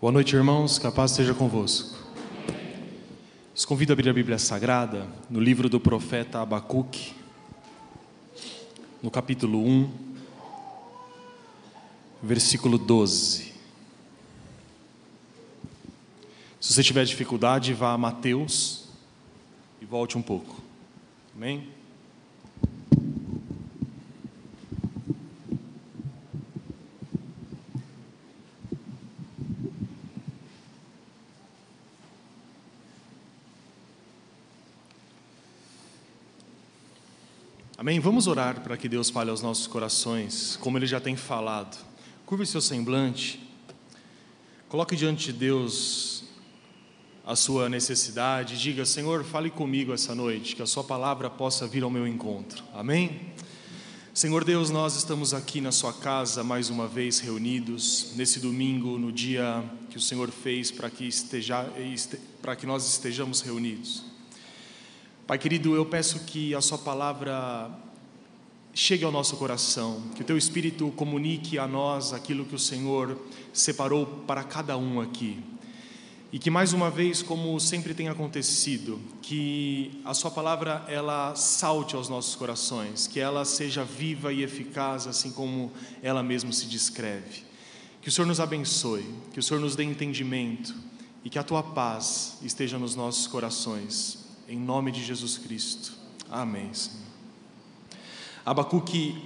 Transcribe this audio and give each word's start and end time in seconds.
Boa 0.00 0.10
noite, 0.10 0.34
irmãos. 0.34 0.78
Capaz 0.78 1.10
seja 1.10 1.34
convosco. 1.34 1.94
Os 3.54 3.66
convido 3.66 3.92
a 3.92 3.94
abrir 3.94 4.08
a 4.08 4.14
Bíblia 4.14 4.38
Sagrada 4.38 5.06
no 5.28 5.38
livro 5.38 5.68
do 5.68 5.78
profeta 5.78 6.40
Abacuque, 6.40 7.12
no 9.02 9.10
capítulo 9.10 9.62
1, 9.62 9.90
versículo 12.22 12.78
12. 12.78 13.52
Se 16.58 16.72
você 16.72 16.82
tiver 16.82 17.04
dificuldade, 17.04 17.74
vá 17.74 17.92
a 17.92 17.98
Mateus 17.98 18.88
e 19.82 19.84
volte 19.84 20.16
um 20.16 20.22
pouco. 20.22 20.62
Amém? 21.36 21.68
Amém? 37.90 37.98
Vamos 37.98 38.28
orar 38.28 38.60
para 38.60 38.76
que 38.76 38.88
Deus 38.88 39.10
fale 39.10 39.30
aos 39.30 39.42
nossos 39.42 39.66
corações, 39.66 40.56
como 40.60 40.78
Ele 40.78 40.86
já 40.86 41.00
tem 41.00 41.16
falado. 41.16 41.76
Curve 42.24 42.46
seu 42.46 42.60
semblante, 42.60 43.40
coloque 44.68 44.94
diante 44.94 45.32
de 45.32 45.32
Deus 45.32 46.22
a 47.26 47.34
sua 47.34 47.68
necessidade, 47.68 48.56
diga: 48.60 48.86
Senhor, 48.86 49.24
fale 49.24 49.50
comigo 49.50 49.92
essa 49.92 50.14
noite, 50.14 50.54
que 50.54 50.62
a 50.62 50.66
Sua 50.66 50.84
palavra 50.84 51.28
possa 51.28 51.66
vir 51.66 51.82
ao 51.82 51.90
meu 51.90 52.06
encontro. 52.06 52.62
Amém? 52.72 53.32
Senhor 54.14 54.44
Deus, 54.44 54.70
nós 54.70 54.94
estamos 54.94 55.34
aqui 55.34 55.60
na 55.60 55.72
Sua 55.72 55.92
casa 55.92 56.44
mais 56.44 56.70
uma 56.70 56.86
vez 56.86 57.18
reunidos, 57.18 58.12
nesse 58.14 58.38
domingo, 58.38 59.00
no 59.00 59.10
dia 59.10 59.64
que 59.90 59.96
o 59.96 60.00
Senhor 60.00 60.30
fez 60.30 60.70
para 60.70 60.88
que, 60.88 61.08
esteja, 61.08 61.66
para 62.40 62.54
que 62.54 62.66
nós 62.66 62.86
estejamos 62.88 63.40
reunidos. 63.40 64.09
Pai 65.30 65.38
querido, 65.38 65.76
eu 65.76 65.86
peço 65.86 66.24
que 66.24 66.56
a 66.56 66.60
Sua 66.60 66.76
palavra 66.76 67.70
chegue 68.74 69.04
ao 69.04 69.12
nosso 69.12 69.36
coração, 69.36 70.02
que 70.16 70.22
o 70.22 70.24
Teu 70.24 70.36
Espírito 70.36 70.90
comunique 70.96 71.56
a 71.56 71.68
nós 71.68 72.12
aquilo 72.12 72.44
que 72.44 72.56
o 72.56 72.58
Senhor 72.58 73.16
separou 73.52 74.04
para 74.26 74.42
cada 74.42 74.76
um 74.76 75.00
aqui. 75.00 75.38
E 76.32 76.38
que 76.40 76.50
mais 76.50 76.72
uma 76.72 76.90
vez, 76.90 77.22
como 77.22 77.60
sempre 77.60 77.94
tem 77.94 78.08
acontecido, 78.08 78.98
que 79.22 80.02
a 80.04 80.14
Sua 80.14 80.32
palavra 80.32 80.84
ela 80.88 81.36
salte 81.36 81.94
aos 81.94 82.08
nossos 82.08 82.34
corações, 82.34 83.06
que 83.06 83.20
ela 83.20 83.44
seja 83.44 83.84
viva 83.84 84.32
e 84.32 84.42
eficaz, 84.42 85.06
assim 85.06 85.30
como 85.30 85.70
ela 86.02 86.24
mesma 86.24 86.50
se 86.50 86.66
descreve. 86.66 87.44
Que 88.02 88.08
o 88.08 88.10
Senhor 88.10 88.26
nos 88.26 88.40
abençoe, 88.40 89.06
que 89.32 89.38
o 89.38 89.42
Senhor 89.44 89.60
nos 89.60 89.76
dê 89.76 89.84
entendimento 89.84 90.74
e 91.24 91.30
que 91.30 91.38
a 91.38 91.44
Tua 91.44 91.62
paz 91.62 92.36
esteja 92.42 92.80
nos 92.80 92.96
nossos 92.96 93.28
corações 93.28 94.19
em 94.50 94.58
nome 94.58 94.90
de 94.90 95.02
Jesus 95.02 95.38
Cristo. 95.38 95.92
Amém. 96.28 96.74
Senhor. 96.74 96.98
Abacuque 98.44 99.16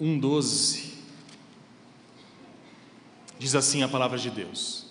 1,12 0.00 0.92
diz 3.36 3.56
assim 3.56 3.82
a 3.82 3.88
palavra 3.88 4.16
de 4.16 4.30
Deus: 4.30 4.86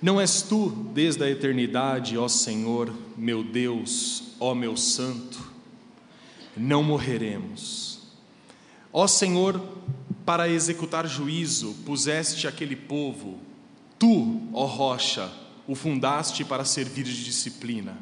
Não 0.00 0.18
és 0.18 0.40
tu 0.40 0.70
desde 0.94 1.22
a 1.22 1.30
eternidade, 1.30 2.16
ó 2.16 2.28
Senhor, 2.28 2.90
meu 3.14 3.44
Deus, 3.44 4.22
ó 4.40 4.54
meu 4.54 4.74
Santo, 4.74 5.52
não 6.56 6.82
morreremos. 6.82 7.98
Ó 8.90 9.06
Senhor, 9.06 9.60
para 10.24 10.48
executar 10.48 11.06
juízo 11.06 11.74
puseste 11.84 12.48
aquele 12.48 12.74
povo, 12.74 13.38
tu, 13.98 14.48
ó 14.54 14.64
rocha, 14.64 15.30
o 15.66 15.74
fundaste 15.74 16.44
para 16.44 16.64
servir 16.64 17.04
de 17.04 17.24
disciplina. 17.24 17.98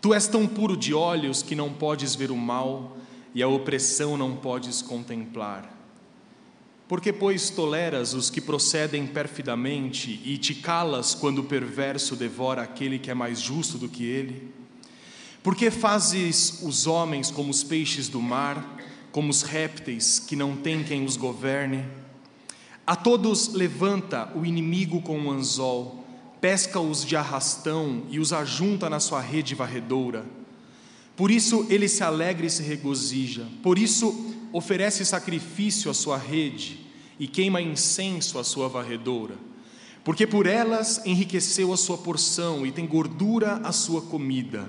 Tu 0.00 0.12
és 0.12 0.26
tão 0.26 0.46
puro 0.46 0.76
de 0.76 0.92
olhos 0.92 1.42
que 1.42 1.54
não 1.54 1.72
podes 1.72 2.14
ver 2.14 2.30
o 2.30 2.36
mal 2.36 2.96
e 3.34 3.42
a 3.42 3.48
opressão 3.48 4.16
não 4.16 4.36
podes 4.36 4.82
contemplar. 4.82 5.78
Porque, 6.88 7.12
pois, 7.12 7.48
toleras 7.48 8.12
os 8.12 8.28
que 8.28 8.40
procedem 8.40 9.06
perfidamente 9.06 10.20
e 10.24 10.36
te 10.36 10.54
calas 10.54 11.14
quando 11.14 11.38
o 11.38 11.44
perverso 11.44 12.14
devora 12.16 12.62
aquele 12.62 12.98
que 12.98 13.10
é 13.10 13.14
mais 13.14 13.40
justo 13.40 13.78
do 13.78 13.88
que 13.88 14.04
ele? 14.04 14.52
Porque 15.42 15.70
fazes 15.70 16.60
os 16.62 16.86
homens 16.86 17.30
como 17.30 17.50
os 17.50 17.64
peixes 17.64 18.08
do 18.08 18.20
mar, 18.20 18.76
como 19.10 19.30
os 19.30 19.42
répteis 19.42 20.18
que 20.18 20.36
não 20.36 20.56
têm 20.56 20.84
quem 20.84 21.04
os 21.04 21.16
governe? 21.16 21.84
A 22.86 22.94
todos 22.94 23.54
levanta 23.54 24.30
o 24.36 24.44
inimigo 24.44 25.00
com 25.00 25.18
um 25.18 25.30
anzol 25.30 26.01
pesca-os 26.42 27.04
de 27.04 27.14
arrastão 27.14 28.02
e 28.10 28.18
os 28.18 28.32
ajunta 28.32 28.90
na 28.90 28.98
sua 28.98 29.20
rede 29.20 29.54
varredora. 29.54 30.26
Por 31.14 31.30
isso 31.30 31.64
ele 31.70 31.88
se 31.88 32.02
alegra 32.02 32.44
e 32.44 32.50
se 32.50 32.64
regozija, 32.64 33.46
por 33.62 33.78
isso 33.78 34.34
oferece 34.52 35.04
sacrifício 35.04 35.88
à 35.88 35.94
sua 35.94 36.18
rede 36.18 36.84
e 37.16 37.28
queima 37.28 37.62
incenso 37.62 38.40
à 38.40 38.44
sua 38.44 38.68
varredora, 38.68 39.36
porque 40.02 40.26
por 40.26 40.46
elas 40.46 41.00
enriqueceu 41.06 41.72
a 41.72 41.76
sua 41.76 41.96
porção 41.96 42.66
e 42.66 42.72
tem 42.72 42.88
gordura 42.88 43.60
a 43.62 43.70
sua 43.70 44.02
comida. 44.02 44.68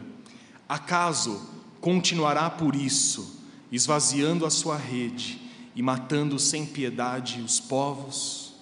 Acaso 0.70 1.42
continuará 1.82 2.52
por 2.52 2.76
isso, 2.76 3.42
esvaziando 3.72 4.46
a 4.46 4.52
sua 4.52 4.78
rede 4.78 5.42
e 5.76 5.82
matando 5.82 6.38
sem 6.38 6.68
piedade 6.68 7.42
os 7.42 7.60
povos? 7.60 8.54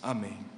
Amém. 0.00 0.53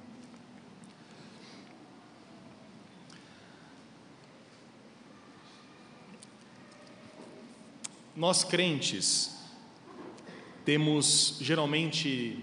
Nós 8.16 8.43
crentes 8.43 9.37
temos 10.65 11.37
geralmente 11.38 12.43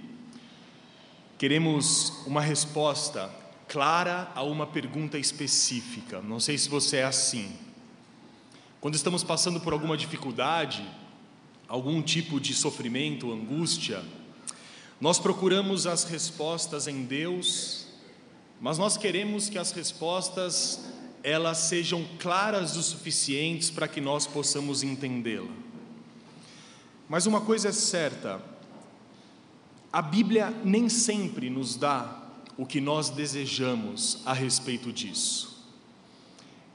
queremos 1.35 2.13
uma 2.27 2.41
resposta 2.41 3.33
clara 3.67 4.31
a 4.35 4.43
uma 4.43 4.67
pergunta 4.67 5.17
específica. 5.17 6.21
Não 6.21 6.39
sei 6.39 6.59
se 6.59 6.69
você 6.69 6.97
é 6.97 7.05
assim. 7.05 7.51
Quando 8.79 8.93
estamos 8.93 9.23
passando 9.23 9.59
por 9.59 9.73
alguma 9.73 9.97
dificuldade, 9.97 10.87
algum 11.67 12.03
tipo 12.03 12.39
de 12.39 12.53
sofrimento, 12.53 13.31
angústia, 13.31 14.03
nós 15.01 15.17
procuramos 15.17 15.87
as 15.87 16.03
respostas 16.03 16.87
em 16.87 17.03
Deus, 17.03 17.87
mas 18.61 18.77
nós 18.77 18.95
queremos 18.95 19.49
que 19.49 19.57
as 19.57 19.71
respostas 19.71 20.85
elas 21.23 21.57
sejam 21.59 22.05
claras 22.19 22.75
o 22.75 22.83
suficientes 22.83 23.69
para 23.69 23.87
que 23.87 24.01
nós 24.01 24.27
possamos 24.27 24.83
entendê-la. 24.83 25.49
Mas 27.07 27.25
uma 27.25 27.39
coisa 27.39 27.69
é 27.69 27.71
certa: 27.71 28.41
a 29.91 30.01
Bíblia 30.01 30.53
nem 30.65 30.89
sempre 30.89 31.49
nos 31.49 31.75
dá 31.75 32.21
o 32.57 32.65
que 32.65 32.81
nós 32.81 33.09
desejamos 33.09 34.19
a 34.25 34.33
respeito 34.33 34.91
disso. 34.91 35.63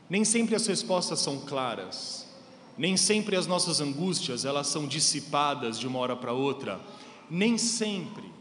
Nem 0.08 0.24
sempre 0.24 0.54
as 0.54 0.66
respostas 0.66 1.20
são 1.20 1.40
claras, 1.40 2.26
nem 2.78 2.96
sempre 2.96 3.36
as 3.36 3.46
nossas 3.46 3.80
angústias 3.80 4.46
elas 4.46 4.68
são 4.68 4.86
dissipadas 4.86 5.78
de 5.78 5.86
uma 5.86 5.98
hora 5.98 6.16
para 6.16 6.32
outra, 6.32 6.80
nem 7.28 7.58
sempre 7.58 8.32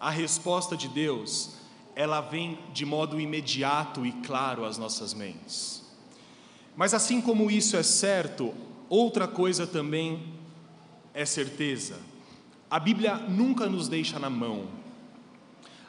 a 0.00 0.10
resposta 0.10 0.76
de 0.76 0.88
Deus 0.88 1.59
ela 1.94 2.20
vem 2.20 2.58
de 2.72 2.84
modo 2.86 3.20
imediato 3.20 4.06
e 4.06 4.12
claro 4.12 4.64
às 4.64 4.78
nossas 4.78 5.12
mentes. 5.12 5.82
Mas 6.76 6.94
assim 6.94 7.20
como 7.20 7.50
isso 7.50 7.76
é 7.76 7.82
certo, 7.82 8.54
outra 8.88 9.28
coisa 9.28 9.66
também 9.66 10.34
é 11.12 11.24
certeza. 11.24 11.98
A 12.70 12.78
Bíblia 12.78 13.16
nunca 13.16 13.66
nos 13.66 13.88
deixa 13.88 14.18
na 14.18 14.30
mão. 14.30 14.68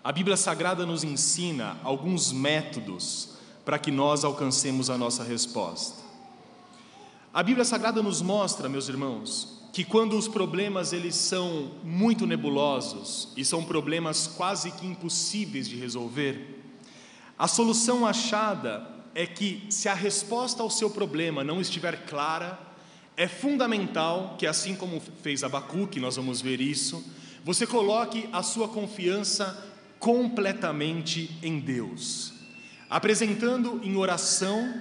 A 0.04 0.12
Bíblia 0.12 0.36
Sagrada 0.36 0.86
nos 0.86 1.04
ensina 1.04 1.78
alguns 1.84 2.32
métodos 2.32 3.38
para 3.64 3.78
que 3.78 3.92
nós 3.92 4.24
alcancemos 4.24 4.90
a 4.90 4.98
nossa 4.98 5.24
resposta. 5.24 6.02
A 7.34 7.44
Bíblia 7.44 7.64
Sagrada 7.64 8.02
nos 8.02 8.22
mostra, 8.22 8.68
meus 8.68 8.90
irmãos, 8.90 9.61
que 9.72 9.86
quando 9.86 10.18
os 10.18 10.28
problemas 10.28 10.92
eles 10.92 11.16
são 11.16 11.72
muito 11.84 12.28
nebulosos 12.28 13.30
e 13.38 13.46
são 13.46 13.64
problemas 13.64 14.28
quase 14.28 14.72
que 14.72 14.86
impossíveis 14.86 15.68
de 15.68 15.78
resolver, 15.78 16.62
a 17.38 17.48
solução 17.48 18.06
achada 18.06 18.88
é 19.16 19.26
que 19.26 19.64
se 19.70 19.88
a 19.88 19.94
resposta 19.94 20.62
ao 20.62 20.70
seu 20.70 20.90
problema 20.90 21.44
não 21.44 21.62
estiver 21.62 22.06
clara, 22.06 22.60
é 23.16 23.28
fundamental 23.28 24.36
que, 24.38 24.46
assim 24.46 24.76
como 24.76 25.02
fez 25.22 25.44
Abacuque, 25.44 26.00
nós 26.00 26.16
vamos 26.16 26.42
ver 26.42 26.62
isso, 26.62 27.04
você 27.44 27.66
coloque 27.66 28.30
a 28.32 28.44
sua 28.44 28.68
confiança 28.68 29.70
completamente 30.00 31.38
em 31.42 31.60
Deus, 31.60 32.34
apresentando 32.90 33.80
em 33.84 33.96
oração 33.96 34.74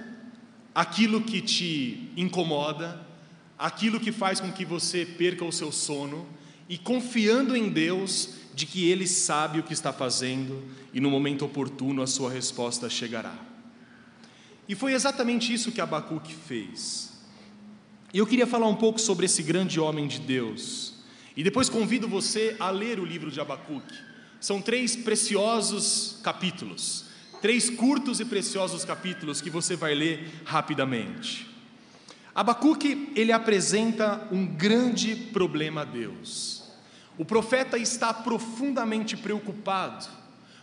aquilo 0.73 1.21
que 1.21 1.41
te 1.41 2.11
incomoda, 2.15 3.10
aquilo 3.61 3.99
que 3.99 4.11
faz 4.11 4.39
com 4.39 4.51
que 4.51 4.65
você 4.65 5.05
perca 5.05 5.45
o 5.45 5.51
seu 5.51 5.71
sono, 5.71 6.27
e 6.67 6.77
confiando 6.77 7.55
em 7.55 7.69
Deus 7.69 8.29
de 8.55 8.65
que 8.65 8.89
Ele 8.89 9.05
sabe 9.07 9.59
o 9.59 9.63
que 9.63 9.73
está 9.73 9.93
fazendo 9.93 10.63
e 10.93 10.99
no 10.99 11.11
momento 11.11 11.45
oportuno 11.45 12.01
a 12.01 12.07
sua 12.07 12.31
resposta 12.31 12.89
chegará. 12.89 13.35
E 14.67 14.73
foi 14.73 14.93
exatamente 14.93 15.53
isso 15.53 15.71
que 15.71 15.81
Abacuque 15.81 16.33
fez. 16.33 17.11
E 18.13 18.17
eu 18.17 18.25
queria 18.25 18.47
falar 18.47 18.67
um 18.67 18.75
pouco 18.75 18.99
sobre 18.99 19.25
esse 19.25 19.43
grande 19.43 19.79
homem 19.79 20.07
de 20.07 20.19
Deus. 20.19 20.95
E 21.35 21.43
depois 21.43 21.69
convido 21.69 22.07
você 22.07 22.55
a 22.59 22.69
ler 22.69 22.99
o 22.99 23.05
livro 23.05 23.29
de 23.29 23.39
Abacuque. 23.39 23.95
São 24.39 24.61
três 24.61 24.95
preciosos 24.95 26.19
capítulos, 26.23 27.05
três 27.41 27.69
curtos 27.69 28.19
e 28.19 28.25
preciosos 28.25 28.83
capítulos 28.83 29.41
que 29.41 29.49
você 29.49 29.75
vai 29.75 29.93
ler 29.93 30.41
rapidamente. 30.45 31.50
Abacuque, 32.33 33.11
ele 33.15 33.31
apresenta 33.31 34.27
um 34.31 34.45
grande 34.45 35.15
problema 35.15 35.81
a 35.81 35.85
Deus. 35.85 36.63
O 37.17 37.25
profeta 37.25 37.77
está 37.77 38.13
profundamente 38.13 39.17
preocupado 39.17 40.07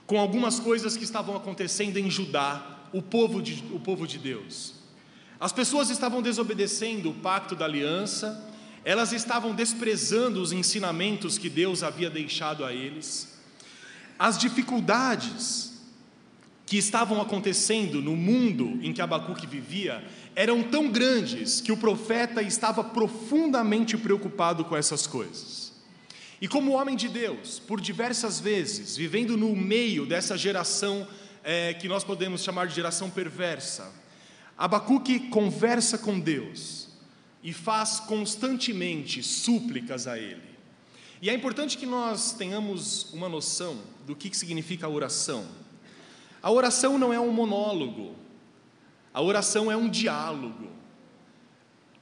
com 0.07 0.19
algumas 0.19 0.59
coisas 0.59 0.97
que 0.97 1.05
estavam 1.05 1.37
acontecendo 1.37 1.99
em 1.99 2.11
Judá, 2.11 2.79
o 2.93 3.03
povo 3.03 3.43
de, 3.43 3.63
o 3.73 3.79
povo 3.79 4.07
de 4.07 4.19
Deus. 4.19 4.75
As 5.39 5.53
pessoas 5.53 5.91
estavam 5.91 6.23
desobedecendo 6.23 7.11
o 7.11 7.15
pacto 7.15 7.55
da 7.55 7.67
aliança, 7.67 8.51
elas 8.85 9.13
estavam 9.13 9.55
desprezando 9.55 10.41
os 10.41 10.51
ensinamentos 10.51 11.37
que 11.37 11.51
Deus 11.51 11.83
havia 11.83 12.09
deixado 12.09 12.65
a 12.65 12.73
eles. 12.73 13.39
As 14.19 14.39
dificuldades 14.39 15.69
que 16.65 16.77
estavam 16.77 17.21
acontecendo 17.21 18.03
no 18.03 18.17
mundo 18.17 18.79
em 18.83 18.93
que 18.93 19.01
Abacuque 19.01 19.47
vivia 19.47 20.05
eram 20.39 20.63
tão 20.63 20.89
grandes 20.89 21.61
que 21.61 21.73
o 21.73 21.77
profeta 21.77 22.41
estava 22.41 22.85
profundamente 22.85 23.99
preocupado 23.99 24.65
com 24.65 24.77
essas 24.77 25.05
coisas. 25.05 25.73
E 26.41 26.47
como 26.47 26.75
homem 26.75 26.95
de 26.95 27.09
Deus, 27.09 27.59
por 27.59 27.81
diversas 27.81 28.39
vezes, 28.39 28.97
vivendo 28.97 29.37
no 29.37 29.57
meio 29.57 30.07
dessa 30.07 30.39
geração 30.39 31.09
é, 31.43 31.75
que 31.75 31.89
nós 31.89 32.05
podemos 32.05 32.45
chamar 32.45 32.69
de 32.69 32.75
geração 32.77 33.11
perversa, 33.11 33.93
Abacuque 34.57 35.19
conversa 35.29 35.99
com 35.99 36.21
Deus 36.21 36.87
e 37.43 37.53
faz 37.53 37.99
constantemente 37.99 39.25
súplicas 39.25 40.07
a 40.07 40.17
Ele. 40.17 40.57
E 41.21 41.29
é 41.29 41.35
importante 41.35 41.77
que 41.77 41.85
nós 41.85 42.31
tenhamos 42.31 43.13
uma 43.13 43.29
noção 43.29 43.77
do 44.07 44.15
que 44.15 44.33
significa 44.39 44.87
a 44.87 44.89
oração. 44.89 45.49
A 46.41 46.49
oração 46.49 46.97
não 46.97 47.13
é 47.13 47.19
um 47.19 47.33
monólogo, 47.33 48.15
a 49.13 49.23
oração 49.23 49.71
é 49.71 49.77
um 49.77 49.89
diálogo. 49.89 50.69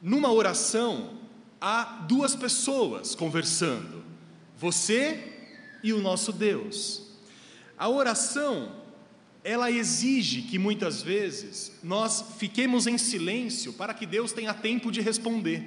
Numa 0.00 0.30
oração, 0.30 1.18
há 1.60 2.04
duas 2.06 2.34
pessoas 2.34 3.14
conversando, 3.14 4.04
você 4.56 5.32
e 5.82 5.92
o 5.92 6.00
nosso 6.00 6.32
Deus. 6.32 7.02
A 7.78 7.88
oração, 7.88 8.72
ela 9.44 9.70
exige 9.70 10.42
que 10.42 10.58
muitas 10.58 11.02
vezes 11.02 11.72
nós 11.82 12.24
fiquemos 12.38 12.86
em 12.86 12.98
silêncio 12.98 13.72
para 13.72 13.94
que 13.94 14.06
Deus 14.06 14.32
tenha 14.32 14.52
tempo 14.54 14.90
de 14.90 15.00
responder. 15.00 15.66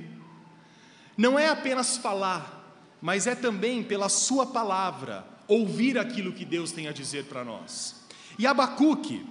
Não 1.17 1.37
é 1.37 1.49
apenas 1.49 1.97
falar, 1.97 2.59
mas 3.01 3.27
é 3.27 3.35
também 3.35 3.83
pela 3.83 4.09
Sua 4.09 4.45
palavra 4.45 5.25
ouvir 5.47 5.97
aquilo 5.97 6.31
que 6.31 6.45
Deus 6.45 6.71
tem 6.71 6.87
a 6.87 6.91
dizer 6.91 7.25
para 7.25 7.43
nós. 7.43 7.95
E 8.37 8.45
Abacuque, 8.45 9.25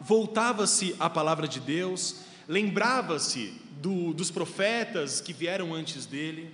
voltava-se 0.00 0.96
à 0.98 1.10
palavra 1.10 1.46
de 1.46 1.60
Deus, 1.60 2.16
lembrava-se 2.48 3.52
do, 3.80 4.12
dos 4.14 4.30
profetas 4.30 5.20
que 5.20 5.32
vieram 5.32 5.74
antes 5.74 6.06
dele, 6.06 6.52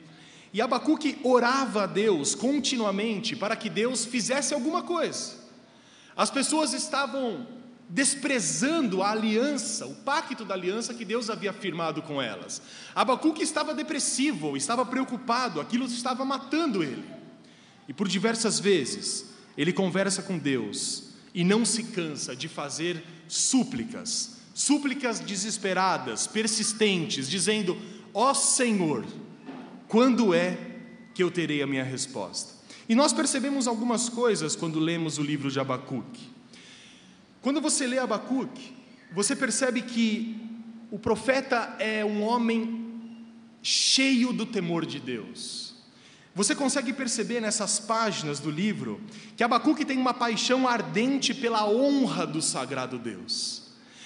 e 0.52 0.60
Abacuque 0.60 1.19
orava 1.22 1.84
a 1.84 1.87
Deus 1.87 2.34
continuamente 2.34 3.37
para 3.37 3.56
que 3.56 3.69
Deus 3.69 4.04
fizesse 4.04 4.54
alguma 4.54 4.82
coisa. 4.82 5.34
As 6.16 6.31
pessoas 6.31 6.72
estavam 6.72 7.46
desprezando 7.88 9.02
a 9.02 9.10
aliança, 9.10 9.87
o 9.87 9.94
pacto 9.94 10.44
da 10.44 10.54
aliança 10.54 10.94
que 10.94 11.04
Deus 11.04 11.31
havia 11.31 11.52
firmado 11.52 12.02
com 12.02 12.20
elas. 12.20 12.60
Abacuque 12.94 13.42
estava 13.42 13.75
depressivo, 13.75 14.56
estava 14.56 14.84
preocupado, 14.84 15.60
aquilo 15.60 15.84
estava 15.87 16.25
matando 16.25 16.82
ele. 16.82 17.04
E 17.87 17.92
por 17.92 18.08
diversas 18.08 18.58
vezes 18.58 19.26
ele 19.56 19.72
conversa 19.72 20.22
com 20.22 20.38
Deus 20.38 21.10
e 21.34 21.44
não 21.44 21.64
se 21.64 21.84
cansa 21.84 22.34
de 22.34 22.49
fazer 22.49 23.04
súplicas, 23.28 24.37
súplicas 24.55 25.20
desesperadas, 25.20 26.26
persistentes, 26.26 27.28
dizendo: 27.28 27.76
Ó 28.12 28.31
oh 28.31 28.34
Senhor, 28.34 29.05
quando 29.88 30.34
é 30.34 30.58
que 31.14 31.23
eu 31.23 31.31
terei 31.31 31.62
a 31.62 31.67
minha 31.67 31.84
resposta? 31.84 32.55
E 32.88 32.94
nós 32.94 33.12
percebemos 33.12 33.67
algumas 33.67 34.08
coisas 34.08 34.55
quando 34.55 34.78
lemos 34.78 35.19
o 35.19 35.23
livro 35.23 35.50
de 35.50 35.58
Abacuque. 35.58 36.31
Quando 37.43 37.61
você 37.61 37.87
lê 37.87 37.99
Abacuque, 37.99 38.75
você 39.12 39.34
percebe 39.34 39.82
que 39.82 40.37
o 40.90 40.99
profeta 40.99 41.76
é 41.78 42.05
um 42.05 42.23
homem 42.23 42.87
cheio 43.62 44.32
do 44.32 44.46
temor 44.46 44.87
de 44.87 45.00
Deus. 45.00 45.65
Você 46.36 46.54
consegue 46.54 46.92
perceber 46.92 47.40
nessas 47.40 47.80
páginas 47.80 48.38
do 48.38 48.50
livro 48.50 49.00
que 49.34 49.42
Abacuque 49.42 49.86
tem 49.86 49.96
uma 49.96 50.12
paixão 50.12 50.68
ardente 50.68 51.32
pela 51.32 51.66
honra 51.66 52.26
do 52.26 52.42
sagrado 52.42 52.98
Deus. 52.98 53.62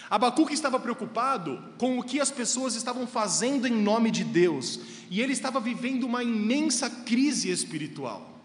Abacuque 0.09 0.55
estava 0.55 0.79
preocupado 0.79 1.61
com 1.77 1.99
o 1.99 2.05
que 2.05 2.21
as 2.21 2.31
pessoas 2.31 2.77
estavam 2.77 3.05
fazendo 3.05 3.67
em 3.67 3.73
nome 3.73 4.13
de 4.13 4.23
Deus, 4.23 4.79
e 5.11 5.21
ele 5.21 5.33
estava 5.33 5.59
vivendo 5.59 6.05
uma 6.05 6.23
imensa 6.23 6.89
crise 6.89 7.51
espiritual. 7.51 8.41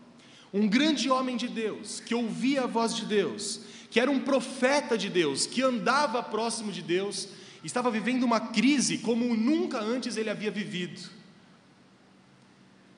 Um 0.52 0.68
grande 0.68 1.08
homem 1.08 1.38
de 1.38 1.48
Deus, 1.48 2.00
que 2.00 2.16
ouvia 2.16 2.64
a 2.64 2.68
voz 2.68 2.96
de 2.96 3.06
Deus, 3.06 3.62
que 3.92 4.00
era 4.00 4.10
um 4.10 4.20
profeta 4.20 4.98
de 4.98 5.12
Deus, 5.12 5.46
que 5.46 5.62
andava 5.62 6.24
próximo 6.24 6.72
de 6.72 6.82
Deus, 6.82 7.28
estava 7.64 7.92
vivendo 7.92 8.24
uma 8.24 8.40
crise 8.40 8.98
como 8.98 9.36
nunca 9.36 9.80
antes 9.80 10.18
ele 10.18 10.32
havia 10.32 10.50
vivido. 10.50 11.15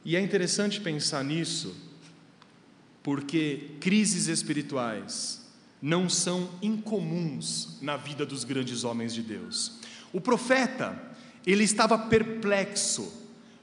E 0.07 0.15
é 0.15 0.21
interessante 0.21 0.79
pensar 0.79 1.21
nisso, 1.21 1.75
porque 3.03 3.71
crises 3.81 4.27
espirituais 4.27 5.45
não 5.81 6.07
são 6.07 6.49
incomuns 6.61 7.77
na 7.81 7.97
vida 7.97 8.25
dos 8.25 8.45
grandes 8.45 8.85
homens 8.85 9.13
de 9.13 9.21
Deus. 9.21 9.79
O 10.13 10.21
profeta, 10.21 10.97
ele 11.45 11.65
estava 11.65 11.97
perplexo, 11.97 13.11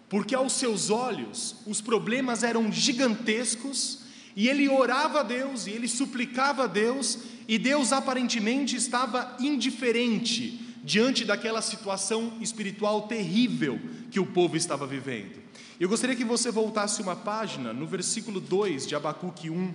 porque 0.07 0.35
aos 0.35 0.53
seus 0.53 0.91
olhos 0.91 1.57
os 1.67 1.81
problemas 1.81 2.43
eram 2.43 2.71
gigantescos, 2.71 4.01
e 4.37 4.47
ele 4.47 4.69
orava 4.69 5.21
a 5.21 5.23
Deus, 5.23 5.67
e 5.67 5.71
ele 5.71 5.89
suplicava 5.89 6.65
a 6.65 6.67
Deus, 6.67 7.21
e 7.49 7.59
Deus 7.59 7.91
aparentemente 7.91 8.77
estava 8.77 9.35
indiferente 9.41 10.61
diante 10.85 11.25
daquela 11.25 11.63
situação 11.63 12.35
espiritual 12.39 13.09
terrível 13.09 13.81
que 14.11 14.21
o 14.21 14.27
povo 14.27 14.59
estava 14.59 14.87
vivendo. 14.87 15.44
Eu 15.79 15.89
gostaria 15.89 16.15
que 16.15 16.25
você 16.25 16.53
voltasse 16.53 17.03
uma 17.03 17.17
página 17.17 17.73
no 17.73 17.85
versículo 17.85 18.41
2 18.41 18.87
de 18.87 18.95
Abacuque 18.95 19.51
1. 19.51 19.75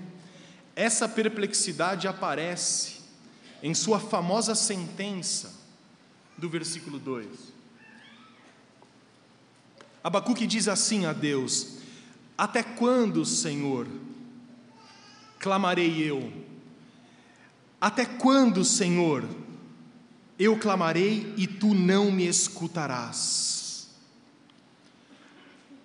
Essa 0.74 1.10
perplexidade 1.10 2.08
aparece 2.08 3.02
em 3.62 3.74
sua 3.74 4.00
famosa 4.00 4.56
sentença 4.56 5.54
do 6.38 6.50
versículo 6.50 6.98
2. 7.00 7.28
Abacuque 10.02 10.48
diz 10.48 10.70
assim 10.70 11.06
a 11.06 11.12
Deus: 11.12 11.80
Até 12.38 12.64
quando, 12.64 13.26
Senhor, 13.26 13.86
clamarei 15.38 16.02
eu? 16.02 16.32
Até 17.82 18.06
quando, 18.06 18.64
Senhor, 18.64 19.28
eu 20.38 20.58
clamarei 20.58 21.34
e 21.36 21.46
tu 21.46 21.74
não 21.74 22.10
me 22.10 22.26
escutarás? 22.26 23.59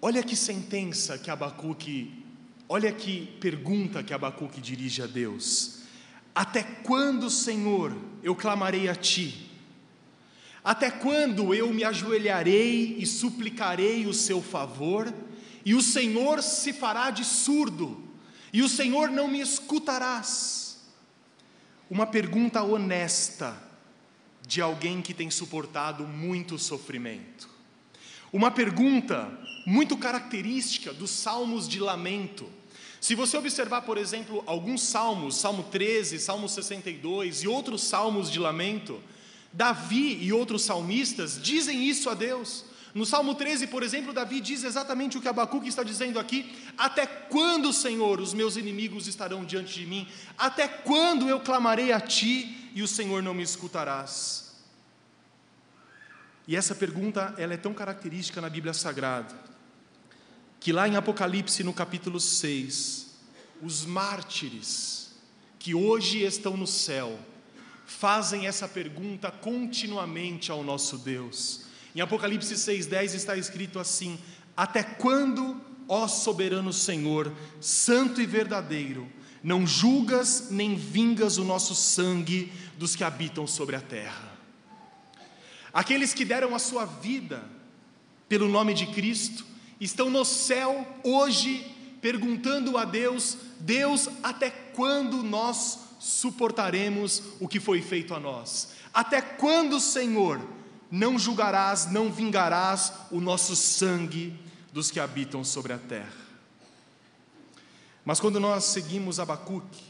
Olha 0.06 0.23
que 0.23 0.37
sentença 0.37 1.16
que 1.16 1.30
Abacuque, 1.30 2.12
olha 2.68 2.92
que 2.92 3.25
pergunta 3.40 4.02
que 4.02 4.12
Abacuque 4.12 4.61
dirige 4.61 5.00
a 5.00 5.06
Deus. 5.06 5.78
Até 6.34 6.62
quando, 6.62 7.30
Senhor, 7.30 7.96
eu 8.23 8.37
clamarei 8.37 8.87
a 8.90 8.94
Ti? 8.94 9.50
Até 10.62 10.90
quando 10.90 11.54
eu 11.54 11.73
me 11.73 11.84
ajoelharei 11.84 12.99
e 12.99 13.06
suplicarei 13.06 14.06
o 14.06 14.12
Seu 14.12 14.42
favor? 14.42 15.11
E 15.64 15.75
o 15.75 15.80
Senhor 15.80 16.42
se 16.42 16.75
fará 16.75 17.11
de 17.11 17.25
surdo, 17.25 17.99
e 18.52 18.61
o 18.61 18.68
Senhor 18.68 19.08
não 19.08 19.26
me 19.26 19.40
escutarás? 19.40 20.84
Uma 21.88 22.06
pergunta 22.06 22.62
honesta 22.62 23.56
de 24.46 24.61
alguém 24.61 25.00
que 25.00 25.14
tem 25.14 25.30
suportado 25.30 26.06
muito 26.06 26.58
sofrimento. 26.58 27.49
Uma 28.30 28.50
pergunta 28.50 29.32
muito 29.64 29.97
característica 29.97 30.92
dos 30.92 31.11
salmos 31.11 31.68
de 31.68 31.80
lamento. 31.80 32.49
Se 33.00 33.14
você 33.14 33.37
observar, 33.37 33.83
por 33.83 33.99
exemplo, 33.99 34.42
alguns 34.47 34.83
salmos, 34.83 35.37
Salmo 35.37 35.64
13, 35.64 36.18
Salmo 36.18 36.49
62 36.49 37.42
e 37.42 37.49
outros 37.49 37.83
salmos 37.83 38.30
de 38.30 38.38
lamento, 38.38 39.00
Davi 39.52 40.18
e 40.23 40.33
outros 40.33 40.62
salmistas 40.62 41.38
dizem 41.40 41.85
isso 41.85 42.09
a 42.09 42.14
Deus. 42.14 42.64
No 42.94 43.04
Salmo 43.04 43.35
13, 43.35 43.66
por 43.66 43.83
exemplo, 43.83 44.12
Davi 44.12 44.40
diz 44.40 44.64
exatamente 44.64 45.18
o 45.18 45.21
que 45.21 45.28
Abacuque 45.28 45.68
está 45.68 45.83
dizendo 45.83 46.18
aqui: 46.18 46.54
Até 46.78 47.06
quando, 47.06 47.73
Senhor, 47.73 48.21
os 48.21 48.33
meus 48.33 48.56
inimigos 48.56 49.06
estarão 49.06 49.44
diante 49.44 49.80
de 49.80 49.87
mim? 49.87 50.09
Até 50.38 50.68
quando 50.68 51.28
eu 51.28 51.40
clamarei 51.40 51.92
a 51.92 52.00
ti 52.00 52.71
e 52.75 52.83
o 52.83 52.88
Senhor 52.88 53.23
não 53.23 53.35
me 53.35 53.42
escutarás? 53.42 54.54
E 56.47 56.56
essa 56.56 56.75
pergunta, 56.75 57.35
ela 57.37 57.54
é 57.54 57.56
tão 57.56 57.75
característica 57.75 58.40
na 58.40 58.49
Bíblia 58.49 58.73
Sagrada, 58.73 59.35
que 60.64 60.73
lá 60.73 60.88
em 60.88 60.97
Apocalipse, 60.97 61.62
no 61.62 61.75
capítulo 61.75 62.18
6, 62.18 63.06
os 63.61 63.85
mártires 63.85 65.11
que 65.59 65.75
hoje 65.75 66.23
estão 66.23 66.56
no 66.56 66.66
céu 66.66 67.18
fazem 67.85 68.47
essa 68.47 68.66
pergunta 68.66 69.30
continuamente 69.30 70.50
ao 70.50 70.64
nosso 70.64 70.97
Deus. 70.97 71.66
Em 71.94 72.00
Apocalipse 72.00 72.54
6,10 72.54 73.12
está 73.12 73.37
escrito 73.37 73.78
assim: 73.78 74.18
Até 74.56 74.83
quando, 74.83 75.61
ó 75.87 76.09
soberano 76.09 76.73
Senhor, 76.73 77.30
santo 77.61 78.23
e 78.23 78.25
verdadeiro, 78.25 79.06
não 79.42 79.66
julgas 79.66 80.49
nem 80.50 80.76
vingas 80.76 81.37
o 81.37 81.44
nosso 81.44 81.75
sangue 81.75 82.50
dos 82.78 82.97
que 82.97 83.04
habitam 83.04 83.47
sobre 83.47 83.76
a 83.76 83.83
terra? 83.83 84.33
Aqueles 85.75 86.14
que 86.14 86.25
deram 86.25 86.54
a 86.54 86.59
sua 86.59 86.87
vida 86.87 87.44
pelo 88.30 88.49
nome 88.49 88.73
de 88.73 88.87
Cristo 88.87 89.52
estão 89.84 90.10
no 90.10 90.24
céu 90.24 90.86
hoje 91.02 91.74
perguntando 92.00 92.76
a 92.76 92.84
Deus: 92.84 93.36
Deus, 93.60 94.08
até 94.22 94.50
quando 94.50 95.22
nós 95.22 95.78
suportaremos 96.00 97.22
o 97.40 97.48
que 97.48 97.60
foi 97.60 97.80
feito 97.80 98.14
a 98.14 98.20
nós? 98.20 98.70
Até 98.92 99.20
quando, 99.20 99.80
Senhor, 99.80 100.40
não 100.90 101.18
julgarás, 101.18 101.90
não 101.90 102.12
vingarás 102.12 102.92
o 103.10 103.20
nosso 103.20 103.56
sangue 103.56 104.38
dos 104.72 104.90
que 104.90 105.00
habitam 105.00 105.42
sobre 105.44 105.72
a 105.72 105.78
terra. 105.78 106.24
Mas 108.04 108.20
quando 108.20 108.38
nós 108.38 108.64
seguimos 108.64 109.18
Abacuque, 109.18 109.82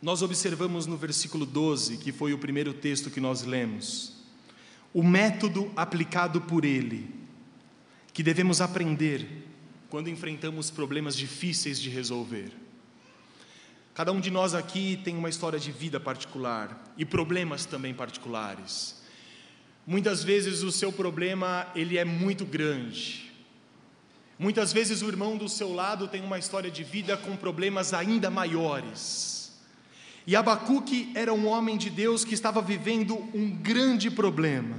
nós 0.00 0.22
observamos 0.22 0.86
no 0.86 0.96
versículo 0.96 1.44
12, 1.44 1.98
que 1.98 2.12
foi 2.12 2.32
o 2.32 2.38
primeiro 2.38 2.72
texto 2.72 3.10
que 3.10 3.20
nós 3.20 3.42
lemos, 3.42 4.14
o 4.94 5.02
método 5.02 5.70
aplicado 5.76 6.40
por 6.40 6.64
ele, 6.64 7.19
que 8.12 8.22
devemos 8.22 8.60
aprender 8.60 9.26
quando 9.88 10.08
enfrentamos 10.08 10.70
problemas 10.70 11.16
difíceis 11.16 11.80
de 11.80 11.90
resolver. 11.90 12.52
Cada 13.94 14.12
um 14.12 14.20
de 14.20 14.30
nós 14.30 14.54
aqui 14.54 15.00
tem 15.04 15.16
uma 15.16 15.28
história 15.28 15.58
de 15.58 15.72
vida 15.72 15.98
particular 15.98 16.92
e 16.96 17.04
problemas 17.04 17.66
também 17.66 17.92
particulares. 17.92 19.00
Muitas 19.86 20.22
vezes 20.22 20.62
o 20.62 20.70
seu 20.70 20.92
problema 20.92 21.66
ele 21.74 21.98
é 21.98 22.04
muito 22.04 22.44
grande. 22.44 23.30
Muitas 24.38 24.72
vezes 24.72 25.02
o 25.02 25.08
irmão 25.08 25.36
do 25.36 25.48
seu 25.48 25.74
lado 25.74 26.08
tem 26.08 26.22
uma 26.22 26.38
história 26.38 26.70
de 26.70 26.82
vida 26.82 27.16
com 27.16 27.36
problemas 27.36 27.92
ainda 27.92 28.30
maiores. 28.30 29.60
E 30.26 30.36
Abacuque 30.36 31.10
era 31.14 31.34
um 31.34 31.46
homem 31.46 31.76
de 31.76 31.90
Deus 31.90 32.24
que 32.24 32.34
estava 32.34 32.62
vivendo 32.62 33.16
um 33.34 33.50
grande 33.50 34.10
problema. 34.10 34.76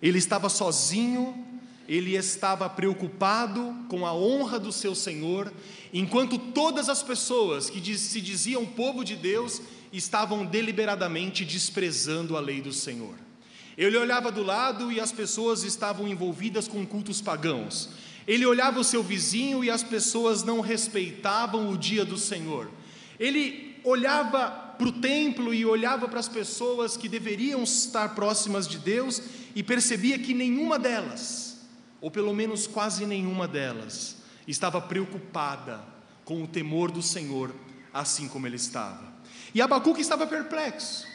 Ele 0.00 0.18
estava 0.18 0.48
sozinho, 0.48 1.46
ele 1.90 2.14
estava 2.14 2.70
preocupado 2.70 3.74
com 3.88 4.06
a 4.06 4.14
honra 4.14 4.60
do 4.60 4.70
seu 4.70 4.94
Senhor, 4.94 5.52
enquanto 5.92 6.38
todas 6.38 6.88
as 6.88 7.02
pessoas 7.02 7.68
que 7.68 7.98
se 7.98 8.20
diziam 8.20 8.64
povo 8.64 9.02
de 9.02 9.16
Deus 9.16 9.60
estavam 9.92 10.46
deliberadamente 10.46 11.44
desprezando 11.44 12.36
a 12.36 12.40
lei 12.40 12.60
do 12.60 12.72
Senhor. 12.72 13.16
Ele 13.76 13.96
olhava 13.96 14.30
do 14.30 14.44
lado 14.44 14.92
e 14.92 15.00
as 15.00 15.10
pessoas 15.10 15.64
estavam 15.64 16.06
envolvidas 16.06 16.68
com 16.68 16.86
cultos 16.86 17.20
pagãos. 17.20 17.88
Ele 18.24 18.46
olhava 18.46 18.78
o 18.78 18.84
seu 18.84 19.02
vizinho 19.02 19.64
e 19.64 19.68
as 19.68 19.82
pessoas 19.82 20.44
não 20.44 20.60
respeitavam 20.60 21.72
o 21.72 21.76
dia 21.76 22.04
do 22.04 22.16
Senhor. 22.16 22.70
Ele 23.18 23.76
olhava 23.82 24.48
para 24.78 24.86
o 24.86 24.92
templo 24.92 25.52
e 25.52 25.66
olhava 25.66 26.06
para 26.06 26.20
as 26.20 26.28
pessoas 26.28 26.96
que 26.96 27.08
deveriam 27.08 27.64
estar 27.64 28.14
próximas 28.14 28.68
de 28.68 28.78
Deus 28.78 29.20
e 29.56 29.62
percebia 29.64 30.20
que 30.20 30.32
nenhuma 30.32 30.78
delas, 30.78 31.49
ou 32.00 32.10
pelo 32.10 32.34
menos 32.34 32.66
quase 32.66 33.04
nenhuma 33.06 33.46
delas, 33.46 34.16
estava 34.46 34.80
preocupada 34.80 35.84
com 36.24 36.42
o 36.42 36.46
temor 36.46 36.90
do 36.90 37.02
Senhor, 37.02 37.54
assim 37.92 38.28
como 38.28 38.46
ele 38.46 38.56
estava. 38.56 39.12
E 39.54 39.60
Abacuque 39.60 40.00
estava 40.00 40.26
perplexo. 40.26 41.06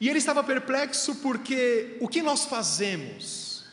E 0.00 0.08
ele 0.08 0.18
estava 0.18 0.42
perplexo 0.42 1.16
porque 1.16 1.96
o 2.00 2.08
que 2.08 2.22
nós 2.22 2.44
fazemos 2.44 3.64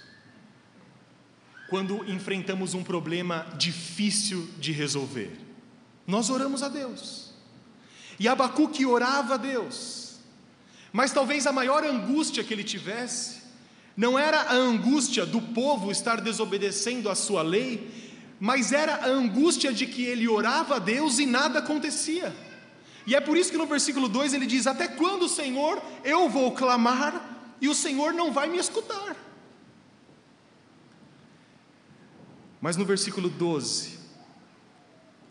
quando 1.69 2.03
enfrentamos 2.09 2.73
um 2.73 2.83
problema 2.83 3.47
difícil 3.57 4.47
de 4.59 4.71
resolver? 4.71 5.31
Nós 6.05 6.29
oramos 6.29 6.61
a 6.61 6.69
Deus. 6.69 7.33
E 8.19 8.27
Abacuque 8.27 8.85
orava 8.85 9.35
a 9.35 9.37
Deus. 9.37 10.19
Mas 10.91 11.11
talvez 11.11 11.47
a 11.47 11.51
maior 11.51 11.83
angústia 11.83 12.43
que 12.43 12.53
ele 12.53 12.63
tivesse 12.63 13.38
não 13.99 14.17
era 14.17 14.43
a 14.43 14.53
angústia 14.53 15.25
do 15.25 15.41
povo 15.41 15.91
estar 15.91 16.21
desobedecendo 16.21 17.09
a 17.09 17.15
sua 17.15 17.41
lei, 17.41 17.91
mas 18.39 18.71
era 18.71 18.95
a 18.95 19.07
angústia 19.07 19.73
de 19.73 19.85
que 19.85 20.05
ele 20.05 20.25
orava 20.25 20.77
a 20.77 20.79
Deus 20.79 21.19
e 21.19 21.25
nada 21.25 21.59
acontecia. 21.59 22.33
E 23.05 23.13
é 23.13 23.19
por 23.19 23.35
isso 23.35 23.51
que 23.51 23.57
no 23.57 23.65
versículo 23.65 24.07
2 24.07 24.33
ele 24.33 24.45
diz: 24.45 24.67
Até 24.67 24.87
quando, 24.87 25.27
Senhor, 25.27 25.83
eu 26.01 26.29
vou 26.29 26.53
clamar 26.53 27.57
e 27.59 27.67
o 27.67 27.75
Senhor 27.75 28.13
não 28.13 28.31
vai 28.31 28.47
me 28.47 28.57
escutar? 28.57 29.17
Mas 32.61 32.77
no 32.77 32.85
versículo 32.85 33.29
12, 33.29 33.99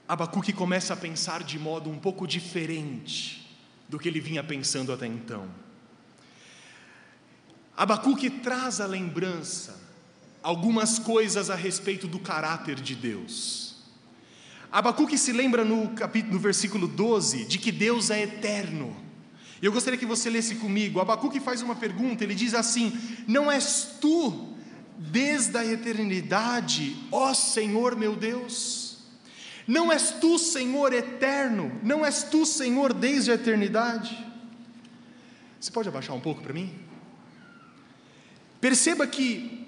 Abacuque 0.07 0.53
começa 0.53 0.93
a 0.93 0.97
pensar 0.97 1.43
de 1.43 1.59
modo 1.59 1.89
um 1.89 1.99
pouco 1.99 2.27
diferente 2.27 3.51
do 3.89 3.99
que 3.99 4.09
ele 4.09 4.21
vinha 4.21 4.45
pensando 4.45 4.93
até 4.93 5.07
então. 5.07 5.49
Abacuque 7.79 8.29
traz 8.29 8.81
a 8.81 8.87
lembrança 8.87 9.79
algumas 10.43 10.99
coisas 10.99 11.49
a 11.49 11.55
respeito 11.55 12.09
do 12.09 12.19
caráter 12.19 12.75
de 12.75 12.97
Deus. 12.97 13.77
Abacuque 14.73 15.17
se 15.17 15.31
lembra 15.31 15.65
no, 15.65 15.91
capítulo, 15.91 16.35
no 16.35 16.41
versículo 16.41 16.89
12 16.89 17.45
de 17.45 17.57
que 17.57 17.71
Deus 17.71 18.11
é 18.11 18.21
eterno. 18.23 18.97
Eu 19.63 19.71
gostaria 19.71 19.97
que 19.97 20.05
você 20.05 20.29
lesse 20.29 20.57
comigo. 20.57 20.99
Abacuque 20.99 21.39
faz 21.39 21.63
uma 21.63 21.77
pergunta, 21.77 22.25
ele 22.25 22.35
diz 22.35 22.53
assim: 22.53 22.99
Não 23.29 23.49
és 23.49 23.97
tu 24.01 24.57
desde 24.99 25.57
a 25.57 25.65
eternidade, 25.65 26.97
ó 27.13 27.33
Senhor 27.33 27.95
meu 27.95 28.17
Deus? 28.17 28.99
Não 29.69 29.93
és 29.93 30.11
tu, 30.11 30.37
Senhor 30.37 30.93
eterno? 30.93 31.71
Não 31.85 32.05
és 32.05 32.25
tu, 32.25 32.45
Senhor, 32.45 32.93
desde 32.93 33.31
a 33.31 33.35
eternidade? 33.35 34.27
Você 35.61 35.71
pode 35.71 35.89
abaixar 35.89 36.17
um 36.17 36.21
pouco 36.21 36.43
para 36.43 36.53
mim? 36.53 36.88
Perceba 38.61 39.07
que, 39.07 39.67